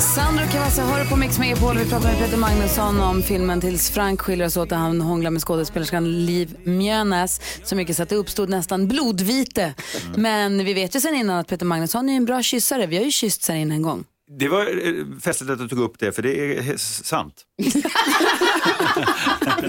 Sandro 0.00 0.46
Cavazza 0.52 0.82
hör 0.82 1.04
på 1.04 1.16
Mix 1.16 1.38
Megapol. 1.38 1.78
Vi 1.78 1.90
pratar 1.90 2.08
med 2.08 2.18
Peter 2.18 2.36
Magnusson 2.36 3.00
om 3.00 3.22
filmen 3.22 3.60
Tills 3.60 3.90
Frank 3.90 4.20
skiljer 4.20 4.48
sig 4.48 4.62
åt 4.62 4.68
där 4.68 4.76
han 4.76 5.00
hånglar 5.00 5.30
med 5.30 5.42
skådespelerskan 5.42 6.26
Liv 6.26 6.56
Mjönäs. 6.64 7.40
Så 7.64 7.76
mycket 7.76 7.96
så 7.96 8.02
att 8.02 8.08
det 8.08 8.16
uppstod 8.16 8.48
nästan 8.48 8.88
blodvite. 8.88 9.74
Men 10.16 10.64
vi 10.64 10.74
vet 10.74 10.96
ju 10.96 11.00
sen 11.00 11.14
innan 11.14 11.36
att 11.38 11.48
Peter 11.48 11.66
Magnusson 11.66 12.08
är 12.08 12.16
en 12.16 12.24
bra 12.24 12.42
kyssare. 12.42 12.86
Vi 12.86 12.96
har 12.96 13.04
ju 13.04 13.10
kysst 13.10 13.42
sen 13.42 13.56
innan 13.56 13.76
en 13.76 13.82
gång. 13.82 14.04
Det 14.38 14.48
var 14.48 14.60
eh, 14.60 15.20
festligt 15.20 15.52
att 15.52 15.58
du 15.58 15.68
tog 15.68 15.78
upp 15.78 15.98
det, 15.98 16.12
för 16.12 16.22
det 16.22 16.58
är 16.58 16.76
sant. 16.76 17.34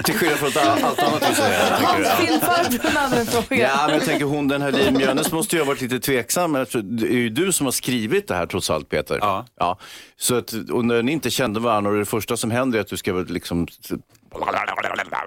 Till 0.07 0.15
skillnad 0.15 0.37
från 0.39 0.63
allt 0.85 0.99
annat 0.99 1.23
du 1.29 1.35
säger. 1.35 2.15
Filmfarbrorn 2.15 2.95
hade 2.95 3.19
en 3.19 3.25
fråga. 3.25 3.45
Ja, 3.61 3.83
men 3.87 3.95
jag 3.95 4.05
tänker 4.05 4.25
hon 4.25 4.47
den 4.47 4.61
här 4.61 4.71
Liv 4.71 4.93
Mjönes 4.93 5.31
måste 5.31 5.55
ju 5.55 5.61
ha 5.61 5.67
varit 5.67 5.81
lite 5.81 5.99
tveksam. 5.99 6.51
men 6.51 6.65
Det 6.73 7.07
är 7.07 7.11
ju 7.11 7.29
du 7.29 7.51
som 7.51 7.65
har 7.67 7.71
skrivit 7.71 8.27
det 8.27 8.35
här 8.35 8.45
trots 8.45 8.69
allt 8.69 8.89
Peter. 8.89 9.17
Ja. 9.21 9.45
ja. 9.59 9.79
Så 10.17 10.35
att, 10.35 10.53
och 10.71 10.85
när 10.85 11.03
ni 11.03 11.11
inte 11.11 11.29
kände 11.29 11.59
varandra 11.59 11.91
och 11.91 11.97
det 11.97 12.05
första 12.05 12.37
som 12.37 12.51
händer 12.51 12.77
är 12.77 12.81
att 12.81 12.87
du 12.87 12.97
ska 12.97 13.11
liksom 13.13 13.67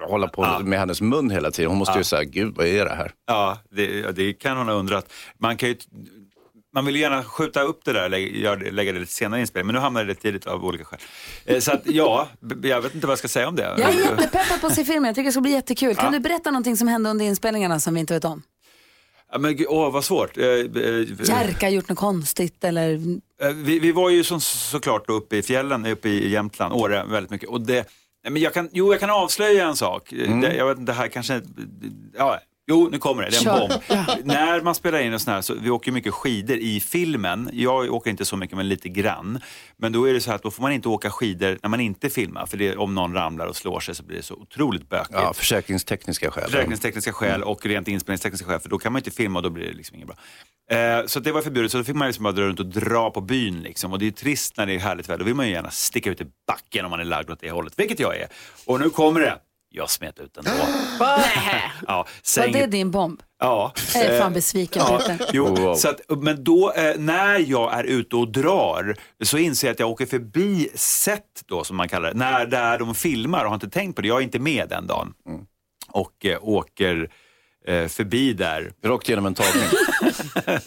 hålla 0.09 0.27
på 0.27 0.59
med 0.63 0.79
hennes 0.79 1.01
mun 1.01 1.29
hela 1.29 1.51
tiden. 1.51 1.69
Hon 1.71 1.77
måste 1.77 1.93
ju 1.93 1.99
Ja. 1.99 2.03
säga, 2.03 2.23
gud 2.23 2.53
vad 2.55 2.65
är 2.65 2.85
det 2.85 2.95
här? 2.95 3.11
Ja, 3.27 3.57
det, 3.75 3.99
ja, 3.99 4.11
det 4.11 4.33
kan 4.33 4.57
hon 4.57 4.67
ha 4.67 4.75
undrat. 4.75 5.13
Man, 5.39 5.57
kan 5.57 5.69
ju, 5.69 5.75
man 6.73 6.85
vill 6.85 6.95
ju 6.95 7.01
gärna 7.01 7.23
skjuta 7.23 7.61
upp 7.61 7.85
det 7.85 7.93
där, 7.93 8.09
det- 8.09 8.71
lägga 8.71 8.91
det 8.93 8.99
lite 8.99 9.11
senare 9.11 9.39
i 9.39 9.41
inspelningen, 9.41 9.67
men 9.67 9.75
nu 9.75 9.81
hamnade 9.81 10.05
det 10.05 10.15
tidigt 10.15 10.47
av 10.47 10.65
olika 10.65 10.83
skäl. 10.85 10.99
Eh, 11.45 11.59
Så 11.59 11.71
att 11.71 11.81
ja, 11.85 12.27
jag 12.63 12.81
vet 12.81 12.95
inte 12.95 13.07
vad 13.07 13.11
jag 13.11 13.19
ska 13.19 13.27
säga 13.27 13.47
om 13.47 13.55
det. 13.55 13.63
Jag 13.63 13.79
är 13.79 13.99
jättepeppad 13.99 14.61
på 14.61 14.67
att 14.67 14.75
se 14.75 14.83
filmen. 14.85 15.05
Jag 15.05 15.15
tycker 15.15 15.25
det 15.25 15.31
ska 15.31 15.41
bli 15.41 15.51
jättekul. 15.51 15.95
Kan 15.95 16.05
Ja. 16.05 16.11
du 16.11 16.19
berätta 16.19 16.51
någonting 16.51 16.77
som 16.77 16.87
hände 16.87 17.09
under 17.09 17.25
inspelningarna 17.25 17.79
som 17.79 17.93
vi 17.93 17.99
inte 17.99 18.13
vet 18.13 18.25
om? 18.25 18.41
Ja, 19.31 19.37
men 19.37 19.57
åh, 19.67 19.91
vad 19.91 20.05
svårt. 20.05 20.37
Eh, 20.37 20.45
eh, 20.45 20.65
Jerka 21.23 21.69
gjort 21.69 21.89
något 21.89 21.97
konstigt 21.97 22.63
eller? 22.63 22.99
Vi, 23.53 23.79
vi 23.79 23.91
var 23.91 24.09
ju 24.09 24.23
som, 24.23 24.41
såklart 24.41 25.09
uppe 25.09 25.37
i 25.37 25.41
fjällen, 25.43 25.85
uppe 25.85 26.09
i 26.09 26.29
Jämtland, 26.31 26.73
Åre 26.73 27.05
väldigt 27.09 27.31
mycket. 27.31 27.49
Och 27.49 27.61
det, 27.61 27.87
men 28.29 28.41
jag 28.41 28.53
kan, 28.53 28.69
jo, 28.71 28.91
jag 28.93 28.99
kan 28.99 29.09
avslöja 29.09 29.67
en 29.67 29.75
sak. 29.75 30.09
Det, 30.41 30.55
jag 30.55 30.67
vet 30.67 30.77
inte, 30.77 30.91
det 30.91 30.95
här 30.97 31.07
kanske... 31.07 31.41
Ja, 32.17 32.39
jo, 32.71 32.89
nu 32.91 32.97
kommer 32.97 33.23
det. 33.23 33.29
Det 33.29 33.35
är 33.35 33.39
en 33.39 33.43
Kör. 33.43 33.59
bomb. 33.59 34.25
När 34.25 34.61
man 34.61 34.75
spelar 34.75 34.99
in 34.99 35.13
och 35.13 35.21
sån 35.21 35.33
här, 35.33 35.41
så 35.41 35.53
vi 35.53 35.69
åker 35.69 35.91
mycket 35.91 36.13
skidor 36.13 36.57
i 36.57 36.79
filmen. 36.79 37.49
Jag 37.53 37.93
åker 37.93 38.11
inte 38.11 38.25
så 38.25 38.37
mycket, 38.37 38.57
men 38.57 38.67
lite 38.69 38.89
grann. 38.89 39.39
Men 39.77 39.91
då 39.91 40.09
är 40.09 40.13
det 40.13 40.21
så 40.21 40.29
här 40.29 40.35
att 40.35 40.43
då 40.43 40.51
får 40.51 40.61
man 40.61 40.71
inte 40.71 40.89
åka 40.89 41.09
skidor 41.09 41.57
när 41.61 41.69
man 41.69 41.79
inte 41.79 42.09
filmar. 42.09 42.45
För 42.45 42.57
det, 42.57 42.75
om 42.75 42.95
någon 42.95 43.13
ramlar 43.13 43.45
och 43.45 43.55
slår 43.55 43.79
sig 43.79 43.95
så 43.95 44.03
blir 44.03 44.17
det 44.17 44.23
så 44.23 44.33
otroligt 44.33 44.89
bökigt. 44.89 45.13
Ja, 45.13 45.33
försäkringstekniska 45.33 46.31
skäl. 46.31 46.43
Försäkringstekniska 46.43 47.13
skäl 47.13 47.43
och 47.43 47.65
rent 47.65 47.87
inspelningstekniska 47.87 48.47
skäl, 48.47 48.59
för 48.59 48.69
då 48.69 48.77
kan 48.77 48.91
man 48.93 48.99
inte 48.99 49.11
filma 49.11 49.39
och 49.39 49.43
då 49.43 49.49
blir 49.49 49.65
det 49.65 49.73
liksom 49.73 49.95
inget 49.95 50.07
bra. 50.07 50.17
Eh, 50.71 51.05
så 51.05 51.19
det 51.19 51.31
var 51.31 51.41
förbjudet, 51.41 51.71
så 51.71 51.77
då 51.77 51.83
fick 51.83 51.95
man 51.95 52.07
liksom 52.07 52.23
bara 52.23 52.33
dra 52.33 52.43
runt 52.43 52.59
och 52.59 52.65
dra 52.65 53.11
på 53.11 53.21
byn. 53.21 53.61
Liksom. 53.61 53.91
Och 53.93 53.99
det 53.99 54.07
är 54.07 54.11
trist 54.11 54.57
när 54.57 54.65
det 54.65 54.75
är 54.75 54.79
härligt 54.79 55.09
väder, 55.09 55.19
då 55.19 55.25
vill 55.25 55.35
man 55.35 55.47
ju 55.47 55.51
gärna 55.53 55.71
sticka 55.71 56.11
ut 56.11 56.21
i 56.21 56.25
backen 56.47 56.85
om 56.85 56.91
man 56.91 56.99
är 56.99 57.05
lagd 57.05 57.29
åt 57.29 57.39
det 57.41 57.51
hållet, 57.51 57.73
vilket 57.77 57.99
jag 57.99 58.17
är. 58.17 58.27
Och 58.65 58.79
nu 58.79 58.89
kommer 58.89 59.19
det. 59.19 59.37
Jag 59.73 59.89
smet 59.89 60.19
ut 60.19 60.37
ändå. 60.37 60.51
ja, 61.87 62.05
Var 62.37 62.47
det 62.47 62.65
din 62.65 62.91
bomb? 62.91 63.21
Ja. 63.39 63.73
Jag 63.93 64.03
är 64.05 64.19
fan 64.19 64.33
besviken, 64.33 64.83
Ja, 64.87 65.01
Peter. 65.07 65.29
jo, 65.33 65.75
så 65.75 65.89
att, 65.89 65.99
men 66.21 66.43
då 66.43 66.71
eh, 66.73 66.95
när 66.97 67.39
jag 67.39 67.73
är 67.73 67.83
ute 67.83 68.15
och 68.15 68.31
drar 68.31 68.95
så 69.23 69.37
inser 69.37 69.67
jag 69.67 69.73
att 69.73 69.79
jag 69.79 69.89
åker 69.89 70.05
förbi 70.05 70.69
set 70.75 71.43
då 71.45 71.63
som 71.63 71.77
man 71.77 71.89
kallar 71.89 72.09
det, 72.11 72.17
när, 72.17 72.45
där 72.45 72.79
de 72.79 72.95
filmar 72.95 73.43
och 73.43 73.49
har 73.49 73.55
inte 73.55 73.69
tänkt 73.69 73.95
på 73.95 74.01
det. 74.01 74.07
Jag 74.07 74.17
är 74.17 74.21
inte 74.23 74.39
med 74.39 74.69
den 74.69 74.87
dagen. 74.87 75.13
Och 75.89 76.25
eh, 76.25 76.37
åker 76.41 77.11
förbi 77.67 78.33
där. 78.33 78.71
Rakt 78.85 79.09
genom 79.09 79.25
en 79.25 79.33
tagning. 79.33 79.63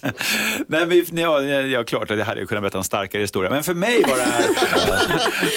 Nej, 0.67 0.87
men, 0.87 1.19
ja, 1.19 1.43
ja, 1.43 1.85
klart 1.85 2.11
att 2.11 2.19
jag 2.19 2.25
hade 2.27 2.47
kunnat 2.47 2.63
berätta 2.63 2.79
en 2.79 2.85
starkare 2.85 3.23
historia. 3.23 3.51
Men 3.51 3.63
för 3.63 3.75
mig 3.75 4.03
var 4.09 4.17
det 4.17 4.23
här, 4.23 4.45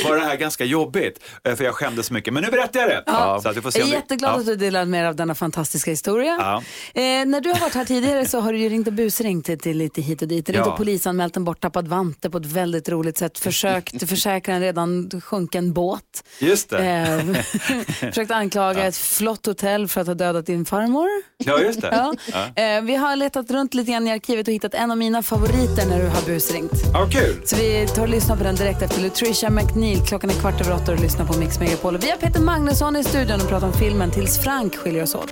var 0.10 0.15
det 0.15 0.21
här 0.26 0.36
ganska 0.36 0.65
jobbigt. 0.65 1.19
eh, 1.43 1.56
För 1.56 1.63
jag 1.63 1.73
skämdes 1.76 2.06
så 2.08 2.13
mycket. 2.13 2.34
Men 2.34 2.43
nu 2.43 2.50
berättar 2.52 2.80
jag 2.80 2.89
det. 2.89 3.04
Ja. 3.06 3.39
Så 3.43 3.50
att 3.50 3.63
får 3.63 3.71
se 3.71 3.80
Jag 3.80 3.88
är 3.88 3.89
vi- 3.91 3.95
jätteglad 3.95 4.32
ja. 4.36 4.39
att 4.39 4.45
du 4.45 4.56
delar 4.56 4.86
med 4.86 5.02
dig 5.04 5.08
av 5.08 5.15
denna 5.15 5.36
fantastiska 5.36 5.91
historia. 5.91 6.38
Ja. 6.39 6.58
Eh, 7.02 7.26
när 7.26 7.41
du 7.41 7.50
har 7.50 7.60
varit 7.60 7.73
här 7.76 7.86
tidigare 7.86 8.26
så 8.26 8.39
har 8.39 8.54
du 8.54 8.60
ju 8.60 8.69
ringt 8.69 8.88
och 8.88 8.93
busringt 8.93 9.45
till, 9.45 9.60
till 9.60 9.78
lite 9.78 10.02
hit 10.02 10.21
och 10.21 10.28
dit. 10.28 10.50
Ringt 10.50 10.65
Ja. 10.65 10.71
och 10.71 10.78
polisanmält 10.78 11.38
en 11.38 11.43
borttappad 11.43 11.88
vante 11.88 12.30
på 12.30 12.38
ett 12.38 12.45
väldigt 12.45 12.89
roligt 12.89 13.17
sätt. 13.17 13.39
Försökt 13.39 14.10
försäkra 14.10 14.54
en 14.56 14.62
redan 14.62 15.10
sjunken 15.23 15.73
båt. 15.73 16.02
Just 16.39 16.69
det. 16.69 16.88
Eh, 16.88 17.43
försökt 18.12 18.32
anklaga 18.32 18.84
ett 18.88 18.97
flott 18.97 19.45
hotell 19.45 19.88
för 19.88 20.02
att 20.02 20.08
ha 20.08 20.13
dödat 20.13 20.45
din 20.45 20.65
farmor. 20.65 21.08
Ja, 21.45 21.60
just 21.60 21.82
det. 21.82 21.88
Ja. 21.91 22.13
Ja. 22.56 22.63
Eh, 22.63 22.82
vi 22.82 22.95
har 22.95 23.15
letat 23.15 23.52
runt 23.52 23.73
lite 23.73 23.91
grann 23.91 24.08
i 24.08 24.12
arkivet 24.12 24.47
och 24.47 24.54
hittat 24.54 24.73
en 24.73 24.91
av 24.91 24.97
mina 24.97 25.23
favoriter 25.23 25.86
när 25.89 26.00
du 26.04 26.08
har 26.08 26.21
busringt. 26.26 26.71
Ja, 26.93 27.08
kul. 27.12 27.41
Så 27.45 27.56
vi 27.56 27.88
tar 27.95 28.02
och 28.02 28.10
lyssnar 28.10 28.38
på 28.38 28.43
den 28.43 28.56
direkt 28.56 28.82
efter 28.82 29.02
Lutricia 29.02 29.50
McNeil. 29.50 30.02
Klockan 30.08 30.30
är 30.30 30.34
kvart 30.34 30.62
över 30.62 30.73
åtta 30.76 30.91
och 30.91 30.97
du 30.97 31.04
lyssnar 31.04 31.26
på 31.26 31.38
Mix 31.38 31.60
Megapol. 31.60 31.97
Vi 31.97 32.10
har 32.10 32.17
Peter 32.17 32.39
Magnusson 32.41 32.95
i 32.95 33.04
studion 33.04 33.41
och 33.41 33.47
pratar 33.50 33.67
om 33.67 33.73
filmen 33.73 34.12
Tills 34.12 34.39
Frank 34.39 34.76
skiljer 34.76 35.04
oss 35.04 35.15
åt. 35.15 35.32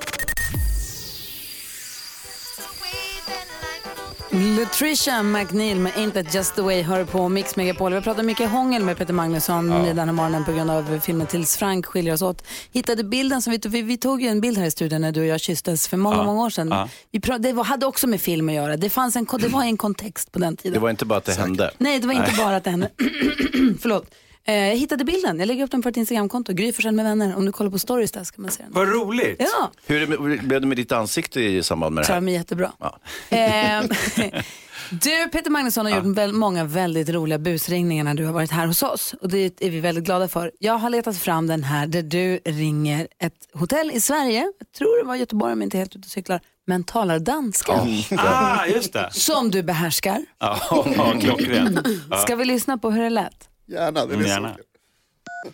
Lutricia 4.39 5.23
McNeil 5.23 5.79
med 5.79 5.93
Ain't 5.93 6.11
That 6.11 6.33
Just 6.33 6.55
The 6.55 6.61
Way 6.61 6.81
hör 6.81 7.05
på 7.05 7.29
Mix 7.29 7.55
Megapol. 7.55 7.93
Vi 7.93 8.01
pratat 8.01 8.25
mycket 8.25 8.49
hångel 8.49 8.83
med 8.83 8.97
Peter 8.97 9.13
Magnusson 9.13 9.71
Ja. 9.71 9.93
den 9.93 9.99
här 9.99 10.11
morgonen 10.13 10.45
på 10.45 10.51
grund 10.51 10.71
av 10.71 10.99
filmen 10.99 11.27
Tills 11.27 11.57
Frank 11.57 11.85
skiljer 11.85 12.13
oss 12.13 12.21
åt. 12.21 12.43
Hittade 12.71 13.03
bilden 13.03 13.41
som 13.41 13.51
vi, 13.51 13.59
tog- 13.59 13.71
vi, 13.71 13.81
vi 13.81 13.97
tog 13.97 14.21
ju 14.21 14.27
en 14.27 14.41
bild 14.41 14.57
här 14.57 14.65
i 14.65 14.71
studion 14.71 15.01
när 15.01 15.11
du 15.11 15.19
och 15.21 15.25
jag 15.27 15.39
kysstes 15.39 15.87
för 15.87 15.97
många, 15.97 16.15
Ja. 16.15 16.23
många 16.23 16.41
år 16.43 16.49
sedan. 16.49 16.67
Ja. 16.71 16.89
Vi 17.11 17.19
pra- 17.19 17.37
det 17.39 17.53
var, 17.53 17.63
hade 17.63 17.85
också 17.85 18.07
med 18.07 18.21
film 18.21 18.49
att 18.49 18.55
göra. 18.55 18.77
Det, 18.77 18.89
fanns 18.89 19.15
en, 19.15 19.27
det 19.39 19.47
var 19.47 19.63
en 19.63 19.77
kontext 19.77 20.31
på 20.31 20.39
den 20.39 20.57
tiden. 20.57 20.73
Det 20.73 20.79
var 20.79 20.89
inte 20.89 21.05
bara 21.05 21.17
att 21.17 21.25
det 21.25 21.33
hände. 21.33 21.71
Nej, 21.77 21.99
det 21.99 22.07
var 22.07 22.13
inte 22.13 22.31
Nej. 22.31 22.45
bara 22.45 22.55
att 22.55 22.63
det 22.63 22.69
hände. 22.69 22.89
Förlåt. 23.81 24.05
Eh, 24.47 24.55
jag 24.55 24.75
hittade 24.75 25.05
bilden. 25.05 25.39
Jag 25.39 25.47
lägger 25.47 25.63
upp 25.63 25.71
den 25.71 25.81
på 25.81 25.89
ett 25.89 25.97
Instagramkonto. 25.97 26.53
Gry 26.53 26.73
med 26.91 27.05
vänner. 27.05 27.35
Om 27.35 27.45
du 27.45 27.51
kollar 27.51 27.71
på 27.71 27.79
stories 27.79 28.11
där 28.11 28.23
ska 28.23 28.41
man 28.41 28.51
se 28.51 28.63
den. 28.63 28.71
Vad 28.73 28.87
roligt. 28.87 29.35
Ja, 29.39 29.71
Hur 29.85 29.99
det 29.99 30.37
blev 30.43 30.61
det 30.61 30.67
med 30.67 30.77
ditt 30.77 30.91
ansikte 30.91 31.41
i 31.41 31.63
samband 31.63 31.95
med 31.95 32.01
det 32.01 32.05
klarar 32.05 32.19
här? 32.19 32.25
mig 32.25 32.33
jättebra. 32.33 32.71
Ja. 32.79 32.99
Eh, 33.29 33.83
du, 34.89 35.27
Peter 35.31 35.49
Magnusson 35.49 35.85
har 35.85 35.97
gjort 35.97 36.17
väl, 36.17 36.33
många 36.33 36.63
väldigt 36.63 37.09
roliga 37.09 37.39
busringningar 37.39 38.03
när 38.03 38.13
du 38.13 38.25
har 38.25 38.33
varit 38.33 38.51
här 38.51 38.67
hos 38.67 38.83
oss. 38.83 39.15
Och 39.21 39.29
det 39.29 39.61
är 39.61 39.69
vi 39.69 39.79
väldigt 39.79 40.03
glada 40.03 40.27
för. 40.27 40.51
Jag 40.59 40.77
har 40.77 40.89
letat 40.89 41.17
fram 41.17 41.47
den 41.47 41.63
här 41.63 41.87
där 41.87 42.01
du 42.01 42.39
ringer 42.45 43.07
ett 43.19 43.47
hotell 43.53 43.91
i 43.91 44.01
Sverige. 44.01 44.39
Jag 44.59 44.71
tror 44.77 44.97
det 45.01 45.07
var 45.07 45.15
Göteborg 45.15 45.53
om 45.53 45.61
jag 45.61 45.65
inte 45.65 45.77
är 45.77 45.79
helt 45.79 45.95
ute 45.95 46.05
och 46.05 46.11
cyklar. 46.11 46.39
Men 46.67 46.83
talar 46.83 47.19
danska. 47.19 47.73
Ah, 48.17 48.65
just 48.65 48.93
det. 48.93 49.09
Som 49.11 49.51
du 49.51 49.63
behärskar. 49.63 50.25
Ja, 50.39 50.59
ja, 50.97 51.13
klockrent. 51.21 51.87
Ja. 52.09 52.17
Ska 52.17 52.35
vi 52.35 52.45
lyssna 52.45 52.77
på 52.77 52.91
hur 52.91 53.03
det 53.03 53.09
lät? 53.09 53.49
Gärna, 53.65 54.05
det 54.05 54.13
är 54.13 54.15
Mm, 54.15 54.21
så 54.23 54.27
gärna. 54.29 54.55
kul. 54.55 54.65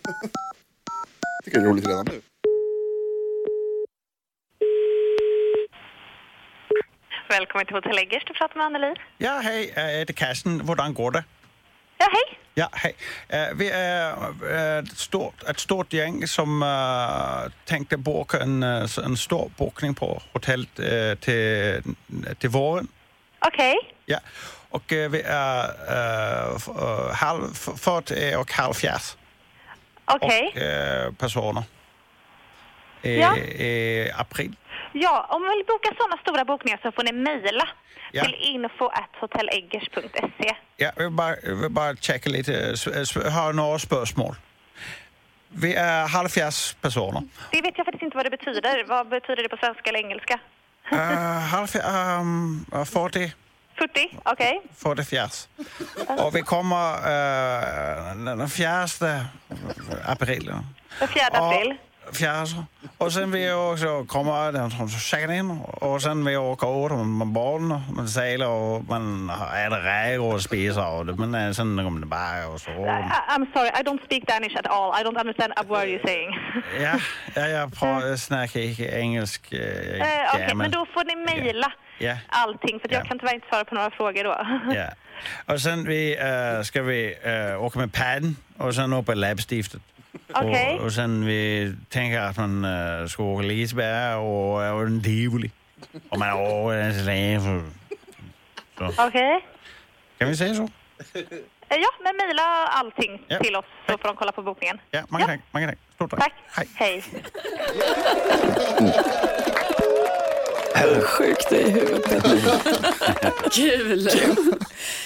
tycker 1.44 1.58
det 1.60 1.64
är 1.66 1.68
roligt 1.70 1.86
redan 1.86 2.06
nu. 2.06 2.20
Välkommen 7.28 7.66
till 7.66 7.74
Hotell 7.76 7.98
Eggers, 7.98 8.24
du 8.26 8.34
pratar 8.34 8.56
med 8.56 8.66
Anneli. 8.66 8.94
Ja, 9.18 9.40
hej, 9.42 9.72
det 9.76 10.10
er 10.10 10.14
Carsten. 10.14 10.60
Hvordan 10.60 10.94
går 10.94 11.10
det? 11.10 11.24
Ja, 12.00 12.06
hej. 12.10 12.38
Ja, 12.56 12.66
hej. 12.72 12.92
Øh, 13.34 13.58
Vi 13.58 13.68
er 13.72 14.14
øh, 14.42 14.78
et 14.82 14.98
stort, 14.98 15.34
et 15.50 15.60
stort 15.60 15.86
gäng 15.94 16.26
som 16.28 16.62
tänkte 17.66 17.98
boka 17.98 18.38
en, 18.38 18.62
en 18.62 19.16
stor 19.16 19.50
bokning 19.58 19.96
på 19.96 20.22
hotellet 20.32 20.78
øh, 20.78 21.16
til, 21.16 21.82
til 22.40 22.50
våren. 22.50 22.88
Okej. 23.40 23.74
Ja, 24.08 24.18
och 24.72 24.92
øh, 24.92 25.12
vi 25.12 25.20
är 25.24 25.62
f- 26.58 26.82
øh, 26.84 27.10
halv, 27.24 27.42
f- 27.42 27.76
40 27.76 28.36
och 28.36 28.46
halvfjerds 28.50 29.18
Okej. 30.06 30.40
och, 30.56 30.62
øh, 30.62 31.12
personer. 31.18 31.62
I, 33.04 33.08
Ja. 33.08 33.32
April. 34.18 34.56
Ja, 34.94 35.18
om 35.34 35.40
man 35.42 35.50
vill 35.50 35.64
boka 35.66 35.88
sådana 36.00 36.16
stora 36.22 36.44
bokningar 36.44 36.78
så 36.82 36.90
får 36.96 37.02
ni 37.02 37.12
mejla 37.12 37.68
Ja. 38.14 38.22
till 38.24 38.34
info.hotelleggers.se. 38.40 40.48
Ja, 40.76 40.90
jag 40.96 41.04
vill 41.04 41.10
bara, 41.12 41.36
jag 41.42 41.54
vill 41.54 41.70
bara 41.70 41.96
checka 41.96 42.30
lite, 42.30 42.52
har 43.30 43.52
några 43.52 43.78
spörsmål. 43.78 44.34
Vi 45.48 45.74
är 45.74 46.06
halvfjerds 46.08 46.74
personer. 46.80 47.22
Det 47.52 47.62
vet 47.62 47.74
jag 47.78 47.86
faktiskt 47.86 48.02
inte 48.02 48.16
vad 48.16 48.26
det 48.26 48.30
betyder. 48.30 48.84
Vad 48.88 49.08
betyder 49.08 49.42
det 49.42 49.48
på 49.48 49.56
svenska 49.56 49.90
eller 49.90 49.98
engelska? 49.98 50.38
Uh, 50.92 50.98
halvfjerds, 51.54 51.88
um, 51.88 52.66
40, 52.86 53.32
40? 53.78 54.18
Okej. 54.24 54.62
40 54.76 55.04
fjärs. 55.04 55.48
Och 56.18 56.36
vi 56.36 56.42
kommer 56.42 56.92
uh, 56.94 58.36
den 58.36 58.48
fjärde 58.48 59.26
april. 60.04 60.52
Den 60.98 61.08
4 61.08 61.22
april. 61.32 61.76
Fjärde. 62.12 62.64
Och 62.98 63.12
sen 63.12 63.30
vi 63.30 63.52
också 63.52 64.04
kommer 64.04 64.52
den 64.52 64.70
som 64.70 64.88
checkar 64.88 65.32
in 65.32 65.50
och 65.60 66.02
sen 66.02 66.24
vi 66.24 66.36
åker 66.36 66.66
åt 66.66 67.06
med 67.06 67.26
barnen, 67.26 67.80
man 67.96 68.08
seglar 68.08 68.46
och 68.46 68.84
man 68.88 69.30
äter 69.30 69.80
räkor 69.80 70.34
och 70.34 70.42
spiser 70.42 70.86
och 70.88 71.06
det, 71.06 71.14
men 71.14 71.34
eh, 71.34 71.52
sen 71.52 71.76
kommer 71.76 72.00
det 72.00 72.06
bara 72.06 72.48
och 72.48 72.60
så. 72.60 72.70
I, 72.70 72.74
I'm 73.34 73.46
sorry, 73.52 73.68
I 73.68 73.82
don't 73.82 74.04
speak 74.04 74.26
Danish 74.26 74.56
at 74.58 74.66
all. 74.66 75.00
I 75.00 75.04
don't 75.04 75.20
understand 75.20 75.52
a 75.56 75.62
word 75.68 75.88
you're 75.88 76.06
saying. 76.06 76.30
Ja, 76.80 76.94
ja 77.34 77.48
jag 77.48 77.74
pratar, 77.74 78.16
snackar 78.16 78.60
engelsk. 78.94 79.52
Eh, 79.52 79.60
Eh, 79.60 80.34
Okej, 80.34 80.46
gammel. 80.48 80.56
men 80.56 80.70
då 80.70 80.86
får 80.94 81.04
ni 81.04 81.16
mejla 81.16 81.72
Ja. 82.02 82.16
allting 82.28 82.80
för 82.80 82.88
att 82.88 82.92
jag 82.92 83.06
kan 83.06 83.18
tyvärr 83.18 83.34
inte 83.34 83.48
svara 83.48 83.64
på 83.64 83.74
några 83.74 83.90
frågor 83.90 84.24
då. 84.24 84.46
Ja. 84.74 84.88
Och 85.54 85.60
sen 85.60 85.84
vi, 85.84 86.16
uh, 86.18 86.62
ska 86.62 86.82
vi 86.82 87.14
uh, 87.26 87.64
åka 87.64 87.78
med 87.78 87.92
padden 87.92 88.36
och 88.58 88.74
sen 88.74 88.92
upp 88.92 89.06
på 89.06 89.14
läppstiftet. 89.14 89.82
Okej. 90.34 90.76
Och, 90.78 90.84
och 90.84 90.92
sen 90.92 91.26
vi 91.26 91.74
tänker 91.88 92.20
att 92.20 92.36
man 92.36 92.64
uh, 92.64 93.06
ska 93.06 93.22
åka 93.22 93.42
Liseberg 93.42 94.14
och, 94.14 94.74
och 94.76 94.82
en 94.86 95.02
tivoli. 95.02 95.50
Och 96.08 96.18
man 96.18 96.32
åker 96.32 96.76
en 96.76 97.02
släv. 97.02 97.40
Okej. 98.98 99.46
Kan 100.18 100.28
vi 100.28 100.36
säga 100.36 100.54
så? 100.54 100.68
Eh, 101.72 101.78
Ja, 101.78 101.88
men 102.04 102.16
mejla 102.16 102.42
allting 102.68 103.22
Ja. 103.28 103.38
till 103.38 103.56
oss 103.56 103.64
så 103.86 103.98
får 103.98 104.08
de 104.08 104.16
kolla 104.16 104.32
på 104.32 104.42
bokningen. 104.42 104.78
Ja, 104.90 105.02
många 105.08 105.26
tack. 105.26 105.40
Många 105.50 105.66
tack. 105.68 105.78
Stort 105.94 106.10
tack. 106.10 106.32
Tack. 106.54 106.68
Hej. 106.74 107.04
Sjukt 111.04 111.52
i 111.52 111.70
huvudet. 111.70 112.24
Kul! 113.52 114.04
Det 114.04 114.26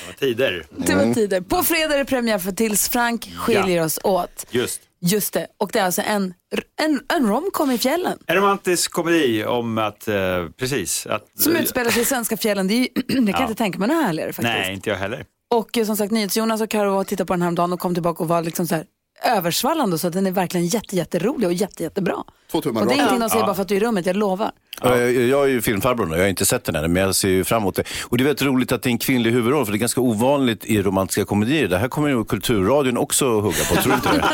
var 0.07 0.13
tider. 0.19 0.67
Det 0.77 0.95
var 0.95 1.15
tider. 1.15 1.41
På 1.41 1.63
fredag 1.63 1.95
är 1.95 1.99
det 1.99 2.05
premiär 2.05 2.39
för 2.39 2.53
Tills 2.53 2.89
Frank 2.89 3.33
skiljer 3.39 3.77
Ja. 3.77 3.85
oss 3.85 3.99
åt. 4.05 4.47
Just. 4.51 4.81
Just 5.01 5.33
det. 5.33 5.47
Och 5.59 5.71
det 5.73 5.79
är 5.79 5.85
alltså 5.85 6.03
en, 6.07 6.35
en, 6.83 7.01
en 7.17 7.27
romcom 7.29 7.71
i 7.71 7.79
fjällen. 7.79 8.19
En 8.27 8.37
romantisk 8.37 8.93
komedi 8.93 9.45
om 9.45 9.79
att, 9.79 10.09
eh, 10.09 10.15
precis. 10.59 11.07
Att, 11.07 11.23
Som 11.39 11.57
utspelar 11.57 11.91
sig 11.91 12.03
i 12.03 12.05
svenska 12.05 12.37
fjällen. 12.37 12.69
Det, 12.69 12.75
är 12.75 12.79
ju, 12.79 12.89
det 12.95 13.15
kan 13.15 13.27
jag 13.27 13.35
Ja. 13.41 13.43
inte 13.43 13.55
tänka 13.55 13.79
mig 13.79 13.89
något 13.89 14.05
härligare 14.05 14.33
faktiskt. 14.33 14.55
Nej, 14.59 14.75
inte 14.75 14.91
jag 14.91 14.97
heller. 14.97 15.25
Och 15.55 15.79
eh, 15.79 15.85
som 15.87 15.97
sagt, 15.97 16.13
NyhetsJonas 16.13 16.61
och 16.61 16.71
Karo 16.71 16.91
var 16.91 17.01
och 17.01 17.07
tittade 17.07 17.27
på 17.27 17.33
den 17.33 17.43
här 17.43 17.53
dagen 17.53 17.73
och 17.73 17.81
kom 17.81 17.95
tillbaka 17.95 18.23
och 18.23 18.29
var 18.29 18.43
liksom 18.43 18.67
så 18.67 18.75
här 18.75 18.85
översvallande 19.25 19.99
så 19.99 20.07
att 20.07 20.13
den 20.13 20.27
är 20.27 20.31
verkligen 20.31 20.67
jätte, 20.67 20.97
jätterolig 20.97 21.47
och 21.49 21.53
jätte, 21.53 21.83
jättebra. 21.83 22.25
Två 22.51 22.61
tummar 22.61 22.81
Och 22.81 22.87
det 22.87 22.93
är 22.93 22.97
ingenting 22.97 23.21
de 23.21 23.29
säger 23.31 23.43
Ja. 23.43 23.47
bara 23.47 23.55
för 23.55 23.63
att 23.63 23.69
du 23.69 23.77
är 23.77 23.81
i 23.83 23.85
rummet, 23.85 24.07
jag 24.07 24.17
lovar. 24.17 24.51
Ja. 24.83 24.97
Jag, 24.99 25.13
jag 25.13 25.45
är 25.45 25.49
ju 25.49 25.63
filmfarbror 25.63 26.07
nu, 26.07 26.15
jag 26.17 26.23
har 26.23 26.29
inte 26.29 26.47
sett 26.47 26.65
den 26.65 26.77
än, 26.77 26.93
men 26.93 27.03
jag 27.03 27.15
ser 27.15 27.29
ju 27.29 27.45
fram 27.45 27.63
emot 27.63 27.75
det. 27.77 27.83
Och 28.05 28.19
det 28.19 28.23
är 28.23 28.25
väldigt 28.25 28.43
roligt 28.43 28.73
att 28.73 28.83
det 28.83 28.89
är 28.89 28.91
en 28.91 28.99
kvinnlig 28.99 29.31
huvudroll, 29.33 29.65
för 29.65 29.73
det 29.73 29.77
är 29.77 29.81
ganska 29.81 30.01
ovanligt 30.01 30.65
i 30.65 30.83
romantiska 30.83 31.25
komedier. 31.25 31.69
Det 31.69 31.79
här 31.79 31.89
kommer 31.89 32.09
ju 32.09 32.25
Kulturradion 32.25 32.97
också 32.97 33.41
hugga 33.41 33.65
på, 33.69 33.75
tror 33.75 33.93
du 33.93 33.95
inte 33.95 34.13
det? 34.13 34.25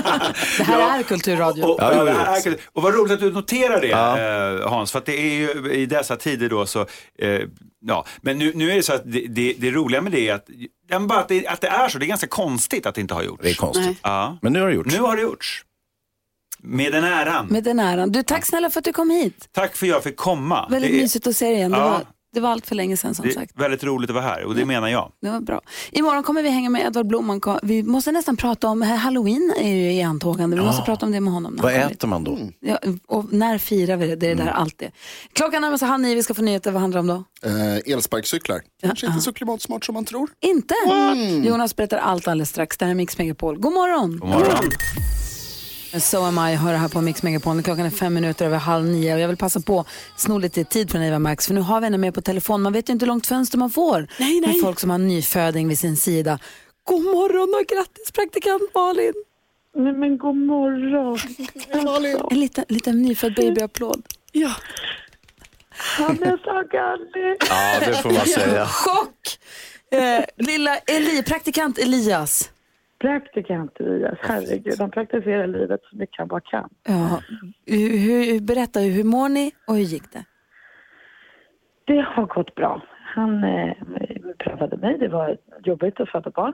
Det 0.59 0.65
här 0.65 0.99
är 0.99 1.03
kulturradio. 1.03 1.63
Och, 1.65 1.77
Ja, 1.81 1.95
ja, 1.95 2.05
det 2.05 2.13
här 2.13 2.47
är- 2.49 2.57
och 2.73 2.83
vad 2.83 2.95
roligt 2.95 3.13
att 3.13 3.21
du 3.21 3.33
noterar 3.33 3.81
det 3.81 3.87
Ja. 3.87 4.19
eh, 4.19 4.69
Hans, 4.71 4.93
för 4.93 4.99
att 4.99 5.07
det 5.07 5.17
är 5.21 5.35
ju 5.35 5.73
i 5.73 5.87
dessa 5.87 6.17
tider 6.17 6.49
då 6.49 6.67
så, 6.67 6.81
eh, 7.19 7.41
ja, 7.87 8.05
men 8.23 8.39
nu, 8.39 8.53
nu 8.55 8.71
är 8.71 8.77
det 8.77 8.83
så 8.83 8.93
att 8.95 9.03
det, 9.05 9.27
det, 9.29 9.55
det 9.59 9.71
roliga 9.71 10.01
med 10.03 10.13
det 10.13 10.29
är 10.29 10.35
att, 10.35 10.47
ja, 10.91 10.99
bara 11.01 11.19
att, 11.19 11.29
det, 11.29 11.47
att 11.47 11.61
det 11.61 11.69
är 11.69 11.89
så, 11.89 11.99
det 11.99 12.05
är 12.05 12.09
ganska 12.09 12.27
konstigt 12.27 12.87
att 12.87 12.95
det 12.95 13.01
inte 13.01 13.15
har 13.15 13.23
gjorts. 13.23 13.43
Det 13.43 13.51
är 13.51 13.55
konstigt. 13.55 13.99
Ja. 14.03 14.39
Men 14.43 14.53
nu 14.53 14.61
har 14.61 14.69
det 14.69 14.75
gjorts. 14.75 14.95
Nu 14.95 15.01
har 15.01 15.17
det 15.17 15.23
gjorts. 15.23 15.63
Med 16.63 16.93
den 16.93 17.05
äran. 17.05 17.47
Med 17.47 17.65
den 17.65 17.81
äran. 17.81 18.13
Du, 18.13 18.23
tack 18.23 18.47
snälla 18.47 18.71
för 18.71 18.79
att 18.79 18.85
du 18.85 18.93
kom 18.93 19.11
hit. 19.11 19.49
Tack 19.53 19.77
för 19.77 19.87
att 19.87 19.91
jag 19.91 20.03
fick 20.03 20.17
komma. 20.17 20.69
Väldigt 20.71 20.91
det 20.91 20.99
är, 20.99 21.03
mysigt 21.03 21.27
att 21.27 21.37
se 21.37 21.45
dig 21.47 21.55
igen. 21.55 21.71
Det, 21.71 21.77
Ja. 21.79 21.91
var, 21.91 22.01
det 22.35 22.41
var 22.41 22.51
allt 22.51 22.67
för 22.67 22.75
länge 22.75 22.97
sedan 22.97 23.15
som 23.15 23.27
det 23.27 23.33
sagt. 23.35 23.53
väldigt 23.61 23.85
roligt 23.85 24.11
att 24.11 24.15
vara 24.15 24.25
här 24.25 24.45
och 24.45 24.55
det 24.55 24.65
menar 24.65 24.89
jag. 24.89 25.13
Det 25.23 25.31
var 25.31 25.41
bra. 25.41 25.61
Imorgon 25.91 26.23
kommer 26.23 26.43
vi 26.43 26.49
hänga 26.49 26.71
med 26.71 26.87
Edvard 26.87 27.07
Blom. 27.07 27.41
Vi 27.63 27.83
måste 27.83 28.13
nästan 28.13 28.37
prata 28.37 28.69
om, 28.69 28.83
Halloween 28.83 29.53
är 29.61 29.69
ju 29.75 29.93
i 29.93 30.03
antågande. 30.03 30.57
Vi 30.57 30.63
måste 30.63 30.83
prata 30.83 31.07
om 31.07 31.13
det 31.13 31.21
med 31.21 31.33
honom. 31.33 31.59
Vad 31.63 31.75
äter 31.75 32.09
man 32.09 32.25
då? 32.25 32.39
Ja, 32.61 32.79
och 33.09 33.33
när 33.33 33.59
firar 33.59 33.97
vi 33.97 34.07
det? 34.07 34.17
Det 34.17 34.27
är 34.31 34.35
det 34.35 34.43
där 34.45 34.51
allt 34.51 34.79
det. 34.79 34.91
Klockan 35.33 35.63
närmar 35.63 35.77
sig 35.79 35.89
halv 35.89 36.03
nio. 36.03 36.15
Vi 36.15 36.23
ska 36.23 36.35
få 36.35 36.43
nyheter. 36.43 36.71
Vad 36.71 36.81
handlar 36.83 37.03
det 37.03 37.13
om 37.13 37.25
då? 37.43 37.49
Eh, 37.49 37.93
elsparkcyklar. 37.95 38.61
Kanske 38.83 39.07
inte 39.07 39.21
så 39.21 39.33
klimatsmart 39.33 39.85
som 39.85 39.93
man 39.93 40.05
tror. 40.05 40.31
Inte? 40.41 40.75
Jonas 41.49 41.77
berättar 41.77 41.99
allt 41.99 42.29
alldeles 42.29 42.49
strax. 42.51 42.77
Det 42.79 42.85
här 42.85 42.91
är 42.91 42.95
Mix 42.95 43.19
Megapol. 43.19 43.59
God 43.59 43.73
morgon! 43.73 44.19
God 44.19 44.29
morgon. 44.29 44.71
So 46.01 46.25
am 46.25 46.39
I 46.39 46.55
hör 46.55 46.75
här 46.75 46.89
på 46.89 47.01
Mix 47.01 47.23
Megapol. 47.23 47.63
Klockan 47.63 47.87
är 47.87 47.91
fem 47.91 48.15
minuter 48.15 48.47
över 48.47 48.59
halv 48.59 48.85
nio 48.85 49.15
och 49.15 49.21
jag 49.21 49.29
vill 49.29 49.37
passa 49.37 49.61
på 49.61 49.81
att 49.81 49.87
sno 50.17 50.39
lite 50.39 50.65
tid 50.65 50.91
från 50.91 51.03
Eva 51.03 51.19
Max 51.19 51.47
för 51.47 51.55
nu 51.55 51.61
har 51.61 51.81
vi 51.81 51.87
henne 51.87 51.99
med 51.99 52.15
på 52.15 52.21
telefon. 52.21 52.63
Man 52.63 52.73
vet 52.73 52.89
ju 52.89 52.93
inte 52.93 53.05
hur 53.05 53.09
långt 53.09 53.27
fönster 53.27 53.59
man 53.59 53.71
får 53.71 54.09
Nej, 54.19 54.41
nej. 54.41 54.41
med 54.41 54.61
folk 54.63 54.81
som 54.81 54.91
har 54.91 54.95
en 54.95 55.09
nyföding 55.09 55.69
vid 55.69 55.79
sin 55.79 55.97
sida. 55.97 56.39
God 56.85 57.03
morgon 57.05 57.61
och 57.61 57.67
grattis 57.67 58.13
praktikant 58.13 58.63
Malin! 58.75 59.13
Nej 59.77 59.93
men 59.93 60.19
god 60.19 60.37
morgon. 60.37 61.19
En 62.31 62.41
liten, 62.41 62.65
liten 62.69 63.03
nyfödd 63.03 63.35
babyapplåd. 63.35 64.03
Ja. 64.33 64.51
Han 65.99 66.23
är 66.23 66.37
så 66.37 66.63
gullig. 66.71 67.37
Ja, 67.51 67.81
det 67.87 68.03
får 68.03 68.11
man 68.11 68.27
säga. 68.27 68.67
Chock! 68.67 69.39
Eh, 69.91 70.25
lilla 70.47 70.77
Eli, 70.77 71.23
praktikant 71.23 71.79
Elias. 71.79 72.51
Praktikant 73.03 73.81
Elias, 73.81 74.19
herregud. 74.23 74.81
Han 74.81 74.91
praktiserar 74.91 75.47
livet 75.47 75.81
så 75.91 75.97
mycket 75.97 76.19
han 76.19 76.29
bara 76.29 76.41
kan. 76.41 76.69
Ja, 76.83 77.23
hur, 77.67 77.99
hur, 77.99 78.41
berätta, 78.41 78.81
hur 78.81 79.05
mår 79.05 79.29
ni 79.29 79.53
och 79.67 79.75
hur 79.75 79.83
gick 79.83 80.13
det? 80.13 80.25
Det 81.85 82.01
har 82.01 82.27
gått 82.27 82.55
bra. 82.55 82.83
Han 83.15 83.45
eh, 83.45 83.75
prövade 84.39 84.77
mig, 84.77 84.99
det 84.99 85.09
var 85.09 85.37
jobbigt 85.65 86.01
att 86.01 86.09
föda 86.09 86.31
barn. 86.31 86.53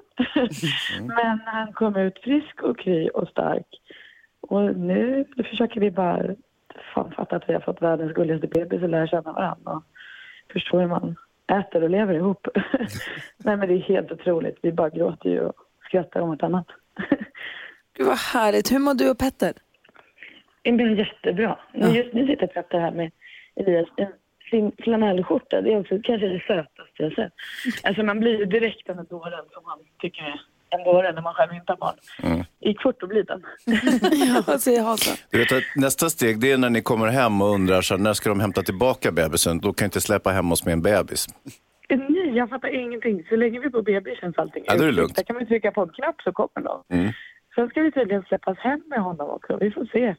Men 1.06 1.40
han 1.44 1.72
kom 1.72 1.96
ut 1.96 2.18
frisk 2.18 2.62
och 2.62 2.78
kry 2.78 3.08
och 3.08 3.28
stark. 3.28 3.66
Och 4.40 4.76
nu 4.76 5.24
försöker 5.50 5.80
vi 5.80 5.90
bara 5.90 6.34
fan 6.94 7.12
fatta 7.16 7.36
att 7.36 7.48
vi 7.48 7.52
har 7.52 7.60
fått 7.60 7.82
världens 7.82 8.12
gulligaste 8.12 8.46
bebis 8.46 8.82
och 8.82 8.88
lära 8.88 9.06
känna 9.06 9.32
varandra. 9.32 9.72
Och 9.72 9.82
förstå 10.52 10.78
hur 10.78 10.86
man 10.86 11.16
äter 11.52 11.82
och 11.82 11.90
lever 11.90 12.14
ihop. 12.14 12.48
Nej 13.36 13.56
men 13.56 13.68
det 13.68 13.74
är 13.74 13.78
helt 13.78 14.12
otroligt. 14.12 14.58
Vi 14.62 14.72
bara 14.72 14.90
gråter 14.90 15.30
ju 15.30 15.40
och 15.40 15.67
skrattar 15.88 16.20
om 16.20 16.32
ett 16.32 16.42
annat. 16.42 16.66
Gud 17.96 18.06
vad 18.06 18.18
härligt. 18.18 18.72
Hur 18.72 18.78
mår 18.78 18.94
du 18.94 19.10
och 19.10 19.18
Petter? 19.18 19.52
Det 20.62 20.72
blir 20.72 20.98
jättebra. 20.98 21.58
Men 21.74 21.94
Just 21.94 22.14
nu 22.14 22.26
sitter 22.26 22.46
Petter 22.46 22.78
här 22.78 22.92
med 22.92 23.10
Elias 23.56 23.88
en 23.96 24.12
sin 24.50 24.72
flanellskjorta. 24.78 25.60
Det 25.60 25.72
är 25.72 25.80
också 25.80 25.98
kanske 26.04 26.28
det 26.28 26.40
sötaste 26.46 27.02
jag 27.02 27.12
sett. 27.12 27.32
Alltså 27.82 28.02
man 28.02 28.20
blir 28.20 28.38
ju 28.38 28.44
direkt 28.44 28.86
den 28.86 28.96
dåren 28.96 29.44
som 29.52 29.62
man 29.62 29.78
tycker 30.00 30.22
är 30.22 30.40
en 30.70 30.84
dåre 30.84 31.12
när 31.12 31.22
man 31.22 31.34
själv 31.34 31.52
inte 31.52 31.72
har 31.72 31.76
barn. 31.76 31.96
Mm. 32.22 32.44
I 32.60 32.74
kvart 32.74 33.02
och 33.02 33.08
blir 33.08 33.24
den. 33.24 33.42
ja? 34.66 34.96
Du 35.30 35.38
vet 35.38 35.64
nästa 35.76 36.10
steg 36.10 36.40
det 36.40 36.52
är 36.52 36.58
när 36.58 36.70
ni 36.70 36.82
kommer 36.82 37.06
hem 37.06 37.42
och 37.42 37.48
undrar 37.48 37.82
så 37.82 37.94
här, 37.94 38.02
när 38.02 38.12
ska 38.12 38.28
de 38.28 38.40
hämta 38.40 38.62
tillbaka 38.62 39.12
bebisen? 39.12 39.58
Då 39.58 39.72
kan 39.72 39.84
jag 39.84 39.86
inte 39.86 40.00
släppa 40.00 40.30
hem 40.30 40.52
oss 40.52 40.64
med 40.64 40.72
en 40.72 40.82
bebis. 40.82 41.28
Jag 42.38 42.48
fattar 42.50 42.68
ingenting. 42.84 43.16
Så 43.28 43.36
länge 43.36 43.58
vi 43.60 43.66
är 43.66 43.70
på 43.70 43.82
BB 43.82 44.16
känns 44.20 44.38
allting 44.38 44.64
Ja, 44.66 44.72
är 44.74 44.78
det 44.78 44.84
uttryckt. 44.84 44.96
lugnt. 44.96 45.16
Där 45.16 45.22
kan 45.22 45.36
man 45.36 45.46
trycka 45.46 45.70
på 45.72 45.82
en 45.82 45.88
knapp 45.88 46.22
så 46.24 46.32
kommer 46.32 46.60
de. 46.68 46.74
Mm. 46.96 47.12
Sen 47.54 47.68
ska 47.68 47.80
vi 47.82 47.92
tydligen 47.92 48.22
släppas 48.22 48.58
hem 48.58 48.82
med 48.86 49.00
honom 49.00 49.30
också. 49.30 49.56
Vi 49.60 49.70
får 49.70 49.84
se. 49.92 50.14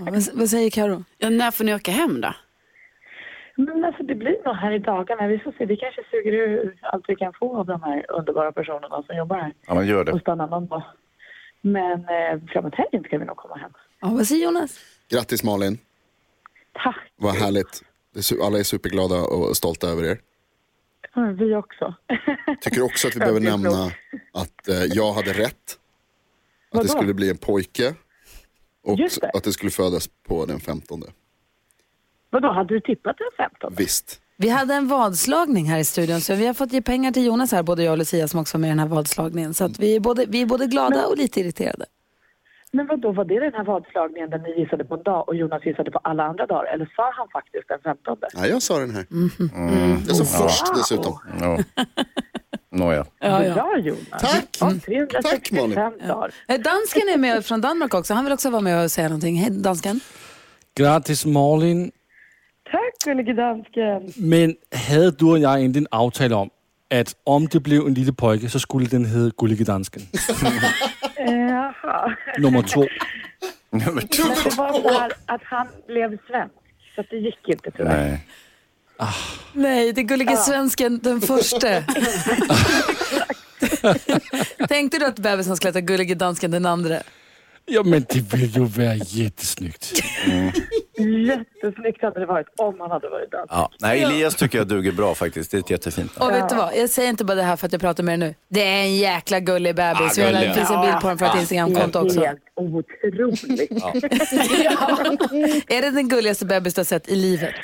vad, 0.00 0.22
vad 0.34 0.48
säger 0.48 0.70
Karo? 0.70 1.04
Ja, 1.18 1.30
när 1.30 1.50
får 1.50 1.64
ni 1.64 1.74
åka 1.74 1.90
hem 1.90 2.20
då? 2.20 2.34
Men 3.56 3.84
alltså 3.84 4.02
det 4.02 4.14
blir 4.14 4.44
nog 4.44 4.54
här 4.56 4.72
i 4.72 4.78
dagarna. 4.78 5.26
Vi 5.26 5.38
får 5.38 5.52
se. 5.58 5.66
Vi 5.66 5.76
kanske 5.76 6.02
suger 6.10 6.32
ur 6.32 6.78
allt 6.82 7.04
vi 7.08 7.16
kan 7.16 7.32
få 7.32 7.56
av 7.56 7.66
de 7.66 7.82
här 7.82 8.06
underbara 8.10 8.52
personerna 8.52 9.02
som 9.02 9.16
jobbar 9.16 9.36
här. 9.36 9.52
Ja, 9.66 9.74
men 9.74 9.86
gör 9.86 10.04
det. 10.04 10.12
Och 10.12 10.20
stannar 10.20 10.46
någon 10.48 10.66
dag. 10.66 10.82
Men 11.60 11.92
eh, 11.92 12.40
framåt 12.52 12.74
helgen 12.74 13.02
ska 13.04 13.18
vi 13.18 13.24
nog 13.24 13.36
komma 13.36 13.56
hem. 13.56 13.70
Ja, 14.00 14.08
vad 14.08 14.26
säger 14.26 14.44
Jonas? 14.44 14.78
Grattis 15.10 15.44
Malin. 15.44 15.78
Tack. 16.72 16.96
Vad 17.16 17.34
härligt. 17.34 17.82
Är 18.16 18.46
Alla 18.46 18.58
är 18.58 18.62
superglada 18.62 19.14
och 19.20 19.56
stolta 19.56 19.86
över 19.88 20.04
er. 20.04 20.18
Vi 21.38 21.54
också. 21.54 21.94
Tycker 22.60 22.82
också 22.82 23.08
att 23.08 23.16
vi 23.16 23.18
behöver 23.26 23.40
nämna 23.40 23.84
att 24.32 24.68
eh, 24.68 24.84
jag 24.84 25.12
hade 25.12 25.32
rätt. 25.32 25.50
Att 25.50 25.78
Vadå? 26.70 26.82
det 26.82 26.88
skulle 26.88 27.14
bli 27.14 27.30
en 27.30 27.38
pojke. 27.38 27.94
Och 28.84 28.98
Just 28.98 29.20
det. 29.20 29.30
att 29.34 29.44
det 29.44 29.52
skulle 29.52 29.70
födas 29.70 30.08
på 30.28 30.46
den 30.46 30.60
15. 30.60 31.02
Vadå, 32.30 32.52
hade 32.52 32.74
du 32.74 32.80
tippat 32.80 33.16
den 33.18 33.46
15? 33.50 33.74
Visst. 33.76 34.20
Vi 34.36 34.48
hade 34.48 34.74
en 34.74 34.88
vadslagning 34.88 35.66
här 35.66 35.78
i 35.78 35.84
studion 35.84 36.20
så 36.20 36.34
vi 36.34 36.46
har 36.46 36.54
fått 36.54 36.72
ge 36.72 36.82
pengar 36.82 37.12
till 37.12 37.24
Jonas 37.24 37.52
här, 37.52 37.62
både 37.62 37.82
jag 37.82 37.92
och 37.92 37.98
Lucia 37.98 38.28
som 38.28 38.40
också 38.40 38.58
var 38.58 38.60
med 38.60 38.68
i 38.68 38.70
den 38.70 38.78
här 38.78 38.86
vadslagningen. 38.86 39.54
Så 39.54 39.64
att 39.64 39.78
vi, 39.78 39.96
är 39.96 40.00
både, 40.00 40.26
vi 40.28 40.42
är 40.42 40.46
både 40.46 40.66
glada 40.66 41.06
och 41.06 41.16
lite 41.16 41.40
irriterade. 41.40 41.86
Men 42.72 42.86
vadå, 42.86 43.12
var 43.12 43.24
det 43.24 43.40
den 43.40 43.54
här 43.54 43.64
vadslagningen 43.64 44.30
där 44.30 44.38
ni 44.38 44.60
gissade 44.60 44.84
på 44.84 44.94
en 44.94 45.02
dag 45.02 45.28
och 45.28 45.34
Jonas 45.36 45.66
gissade 45.66 45.90
på 45.90 45.98
alla 45.98 46.22
andra 46.24 46.46
dagar? 46.46 46.64
Eller 46.74 46.88
sa 46.96 47.10
han 47.18 47.28
faktiskt 47.32 47.68
den 47.68 47.78
15? 47.84 48.16
Nej, 48.34 48.50
jag 48.50 48.62
sa 48.62 48.78
den 48.78 48.90
här. 48.90 49.04
Mm. 49.10 50.02
Jag 50.06 50.16
sa 50.16 50.24
först 50.42 50.74
dessutom. 50.74 51.18
Ja. 51.40 51.58
Nåja. 52.70 53.04
Ja, 53.20 53.44
ja. 53.44 53.54
Bra 53.54 53.78
Jonas. 53.78 54.20
Tack. 54.20 54.48
Ja, 54.60 54.70
Tack 54.70 54.84
365 54.84 55.56
Malin. 55.70 56.08
dagar. 56.08 56.30
Eh, 56.48 56.60
Dansken 56.60 57.08
är 57.14 57.18
med 57.18 57.44
från 57.44 57.60
Danmark 57.60 57.94
också. 57.94 58.14
Han 58.14 58.24
vill 58.24 58.32
också 58.32 58.50
vara 58.50 58.62
med 58.62 58.84
och 58.84 58.90
säga 58.90 59.08
någonting. 59.08 59.36
Hej 59.36 59.50
dansken. 59.50 60.00
Grattis 60.76 61.26
Malin. 61.26 61.90
Tack 62.72 62.94
gullige 63.04 63.32
dansken. 63.32 64.12
Men 64.16 64.56
havde 64.72 65.10
du 65.10 65.30
og 65.30 65.40
jeg 65.40 65.54
egentlig 65.60 65.80
en 65.80 65.86
aftale 65.92 66.34
om, 66.36 66.50
at 66.90 67.14
om 67.26 67.46
det 67.46 67.62
blev 67.62 67.86
en 67.86 67.94
lille 67.94 68.12
pojke, 68.12 68.48
så 68.48 68.58
skulle 68.58 68.86
den 68.86 69.04
hedde 69.04 69.30
Gullige 69.30 69.64
Dansken. 69.64 70.02
Jaha. 71.30 72.16
Nummer 72.38 72.62
to. 72.62 72.80
Nummer 73.70 73.92
Men 73.92 74.06
det 74.44 74.56
var 74.56 74.82
så 74.82 74.98
här 74.98 75.12
att 75.26 75.42
han 75.44 75.68
blev 75.86 76.18
svensk. 76.26 76.54
Så 76.94 77.00
att 77.00 77.10
det 77.10 77.16
gick 77.16 77.48
inte 77.48 77.70
tyvärr. 77.70 77.96
Nej. 77.98 78.26
Nej, 79.52 79.92
det 79.92 80.00
är 80.00 80.02
gullige 80.02 80.36
svensken 80.36 80.98
den 81.02 81.20
första. 81.20 81.68
Tänkte 84.68 84.98
du 84.98 85.06
att 85.06 85.18
bebisen 85.18 85.56
skulle 85.56 85.68
heta 85.68 85.80
gullige 85.80 86.14
dansken 86.14 86.50
den 86.50 86.66
andra? 86.66 86.96
Ja, 87.70 87.82
men 87.82 88.06
det 88.08 88.20
ville 88.34 88.46
ju 88.46 88.64
være 88.64 88.96
jättesnyggt. 89.06 89.92
Jättesnyggt 91.26 92.02
hade 92.02 92.20
det 92.20 92.26
varit 92.26 92.46
om 92.56 92.80
han 92.80 92.90
hade 92.90 93.08
varit 93.08 93.30
dansk. 93.32 93.52
Ja. 93.52 93.70
Nej, 93.80 94.02
Elias 94.02 94.34
tycker 94.34 94.58
jag 94.58 94.66
duger 94.68 94.92
bra 94.92 95.14
faktiskt. 95.14 95.50
Det 95.50 95.56
är 95.56 95.58
ett 95.58 95.70
jättefint 95.70 96.18
namn. 96.18 96.30
Och 96.34 96.36
vet 96.42 96.48
du 96.48 96.54
vad, 96.56 96.76
jag 96.76 96.90
säger 96.90 97.08
inte 97.08 97.24
bara 97.24 97.34
det 97.34 97.42
här 97.42 97.56
för 97.56 97.66
att 97.66 97.72
jag 97.72 97.80
pratar 97.80 98.02
med 98.04 98.20
dig 98.20 98.28
nu. 98.28 98.34
Det 98.50 98.60
är 98.64 98.82
en 98.82 98.96
jäkla 98.96 99.40
gullig 99.40 99.74
bebis. 99.74 100.00
Ah, 100.00 100.10
Vi 100.16 100.22
har- 100.22 100.30
gullig. 100.32 100.48
Det 100.48 100.54
finns 100.54 100.70
en 100.70 100.80
bild 100.82 101.00
på 101.00 101.08
den 101.08 101.18
för 101.18 101.26
ett 101.26 101.40
Instagramkonto 101.40 101.98
också. 101.98 102.20
Helt 102.20 102.40
otroligt. 102.56 103.70
Är 105.68 105.82
det 105.82 105.90
den 105.90 106.08
gulligaste 106.08 106.46
bebis 106.46 106.74
du 106.74 106.78
har 106.78 106.84
sett 106.84 107.08
i 107.08 107.16
livet? 107.16 107.54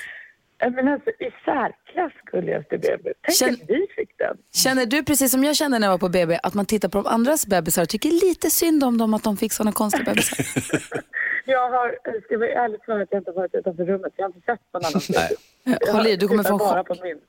Ja, 0.64 0.70
Men 0.70 0.88
alltså 0.88 1.10
i 1.10 1.30
särklass 1.44 2.12
gulligaste 2.32 2.78
bebis. 2.78 3.14
Tänk 3.22 3.36
Känn- 3.38 3.54
att 3.54 3.70
vi 3.70 3.86
fick 3.96 4.18
den. 4.18 4.36
Känner 4.54 4.86
du 4.86 5.04
precis 5.04 5.32
som 5.32 5.44
jag 5.44 5.56
kände 5.56 5.78
när 5.78 5.86
jag 5.86 5.92
var 5.92 5.98
på 5.98 6.08
BB 6.08 6.38
att 6.42 6.54
man 6.54 6.66
tittar 6.66 6.88
på 6.88 6.98
de 7.02 7.06
andras 7.06 7.46
bebisar 7.46 7.82
och 7.82 7.88
tycker 7.88 8.10
lite 8.10 8.50
synd 8.50 8.84
om 8.84 8.98
dem 8.98 9.14
att 9.14 9.22
de 9.24 9.36
fick 9.36 9.52
sådana 9.52 9.72
konstiga 9.72 10.04
bebisar? 10.04 10.38
Jag 11.46 11.70
har, 11.70 11.98
jag 12.04 12.22
ska 12.24 12.38
vara 12.38 12.48
ärlig 12.48 12.80
för 12.86 13.00
att 13.00 13.08
jag 13.10 13.20
inte 13.20 13.30
har 13.30 13.34
varit 13.36 13.54
utanför 13.54 13.84
rummet. 13.84 14.12
Jag 14.16 14.24
har 14.24 14.28
inte 14.28 14.40
sett 14.40 14.60
någon 14.72 14.84
annan 14.84 15.00
bebis. 15.08 15.38
Jag 15.64 15.92
Håll 15.92 16.06
i, 16.06 16.16
du 16.16 16.28
kommer 16.28 16.42
få 16.42 16.52
en 16.52 16.58
chock. 16.58 16.88
på 16.88 16.96
min. 17.02 17.20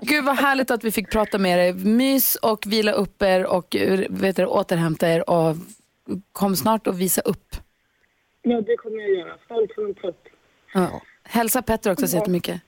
Gud 0.00 0.24
vad 0.24 0.36
härligt 0.36 0.70
att 0.70 0.84
vi 0.84 0.92
fick 0.92 1.10
prata 1.10 1.38
med 1.38 1.58
dig. 1.58 1.72
Mys 1.72 2.36
och 2.36 2.66
vila 2.66 2.92
upp 2.92 3.22
er 3.22 3.46
och 3.46 3.76
eh, 3.76 4.00
vet 4.10 4.36
du, 4.36 4.46
återhämta 4.46 5.08
er 5.08 5.30
och 5.30 5.56
kom 6.32 6.56
snart 6.56 6.86
och 6.86 7.00
visa 7.00 7.20
upp. 7.20 7.56
Ja, 8.42 8.60
det 8.60 8.76
kommer 8.76 9.00
jag 9.00 9.10
göra. 9.10 9.36
Stolt 9.44 9.74
som 9.74 9.86
en. 9.86 10.14
Ja. 10.74 11.00
Hälsa 11.24 11.62
Petter 11.62 11.90
också 11.92 12.06
så 12.06 12.16
jättemycket. 12.16 12.60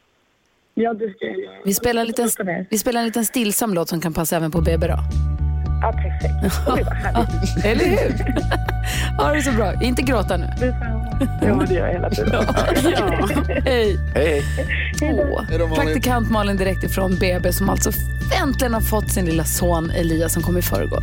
Ja, 0.74 0.94
det 0.94 1.10
ska 1.16 1.26
jag 1.26 1.38
göra. 1.38 1.54
Vi 1.64 1.74
spelar, 1.74 2.00
en 2.00 2.06
liten, 2.06 2.30
vi 2.70 2.78
spelar 2.78 3.00
en 3.00 3.06
liten 3.06 3.24
stillsam 3.24 3.74
låt 3.74 3.88
som 3.88 4.00
kan 4.00 4.14
passa 4.14 4.36
även 4.36 4.50
på 4.50 4.60
BB 4.60 4.86
då. 4.86 4.98
Ja, 5.82 5.92
perfekt. 5.92 6.68
Oj, 6.68 6.82
vad 6.84 6.94
härligt. 6.94 7.64
Eller 7.64 7.84
hur? 7.84 8.36
Ha 9.18 9.32
det 9.32 9.42
så 9.42 9.52
bra. 9.52 9.82
Inte 9.82 10.02
gråta 10.02 10.36
nu. 10.36 10.46
Jo, 11.42 11.62
det 11.68 11.74
gör 11.74 11.86
jag 11.86 11.92
hela 11.92 12.10
tiden. 12.10 12.44
Hej. 13.64 13.96
Hej. 14.14 14.42
Åh. 15.02 15.74
Praktikant 15.74 16.30
Malin 16.30 16.56
direkt 16.56 16.84
ifrån 16.84 17.16
BB 17.20 17.52
som 17.52 17.68
alltså 17.70 17.90
äntligen 18.42 18.74
har 18.74 18.80
fått 18.80 19.10
sin 19.12 19.24
lilla 19.26 19.44
son 19.44 19.90
Elias 19.90 20.32
som 20.32 20.42
kom 20.42 20.58
i 20.58 20.62
förrgår. 20.62 21.02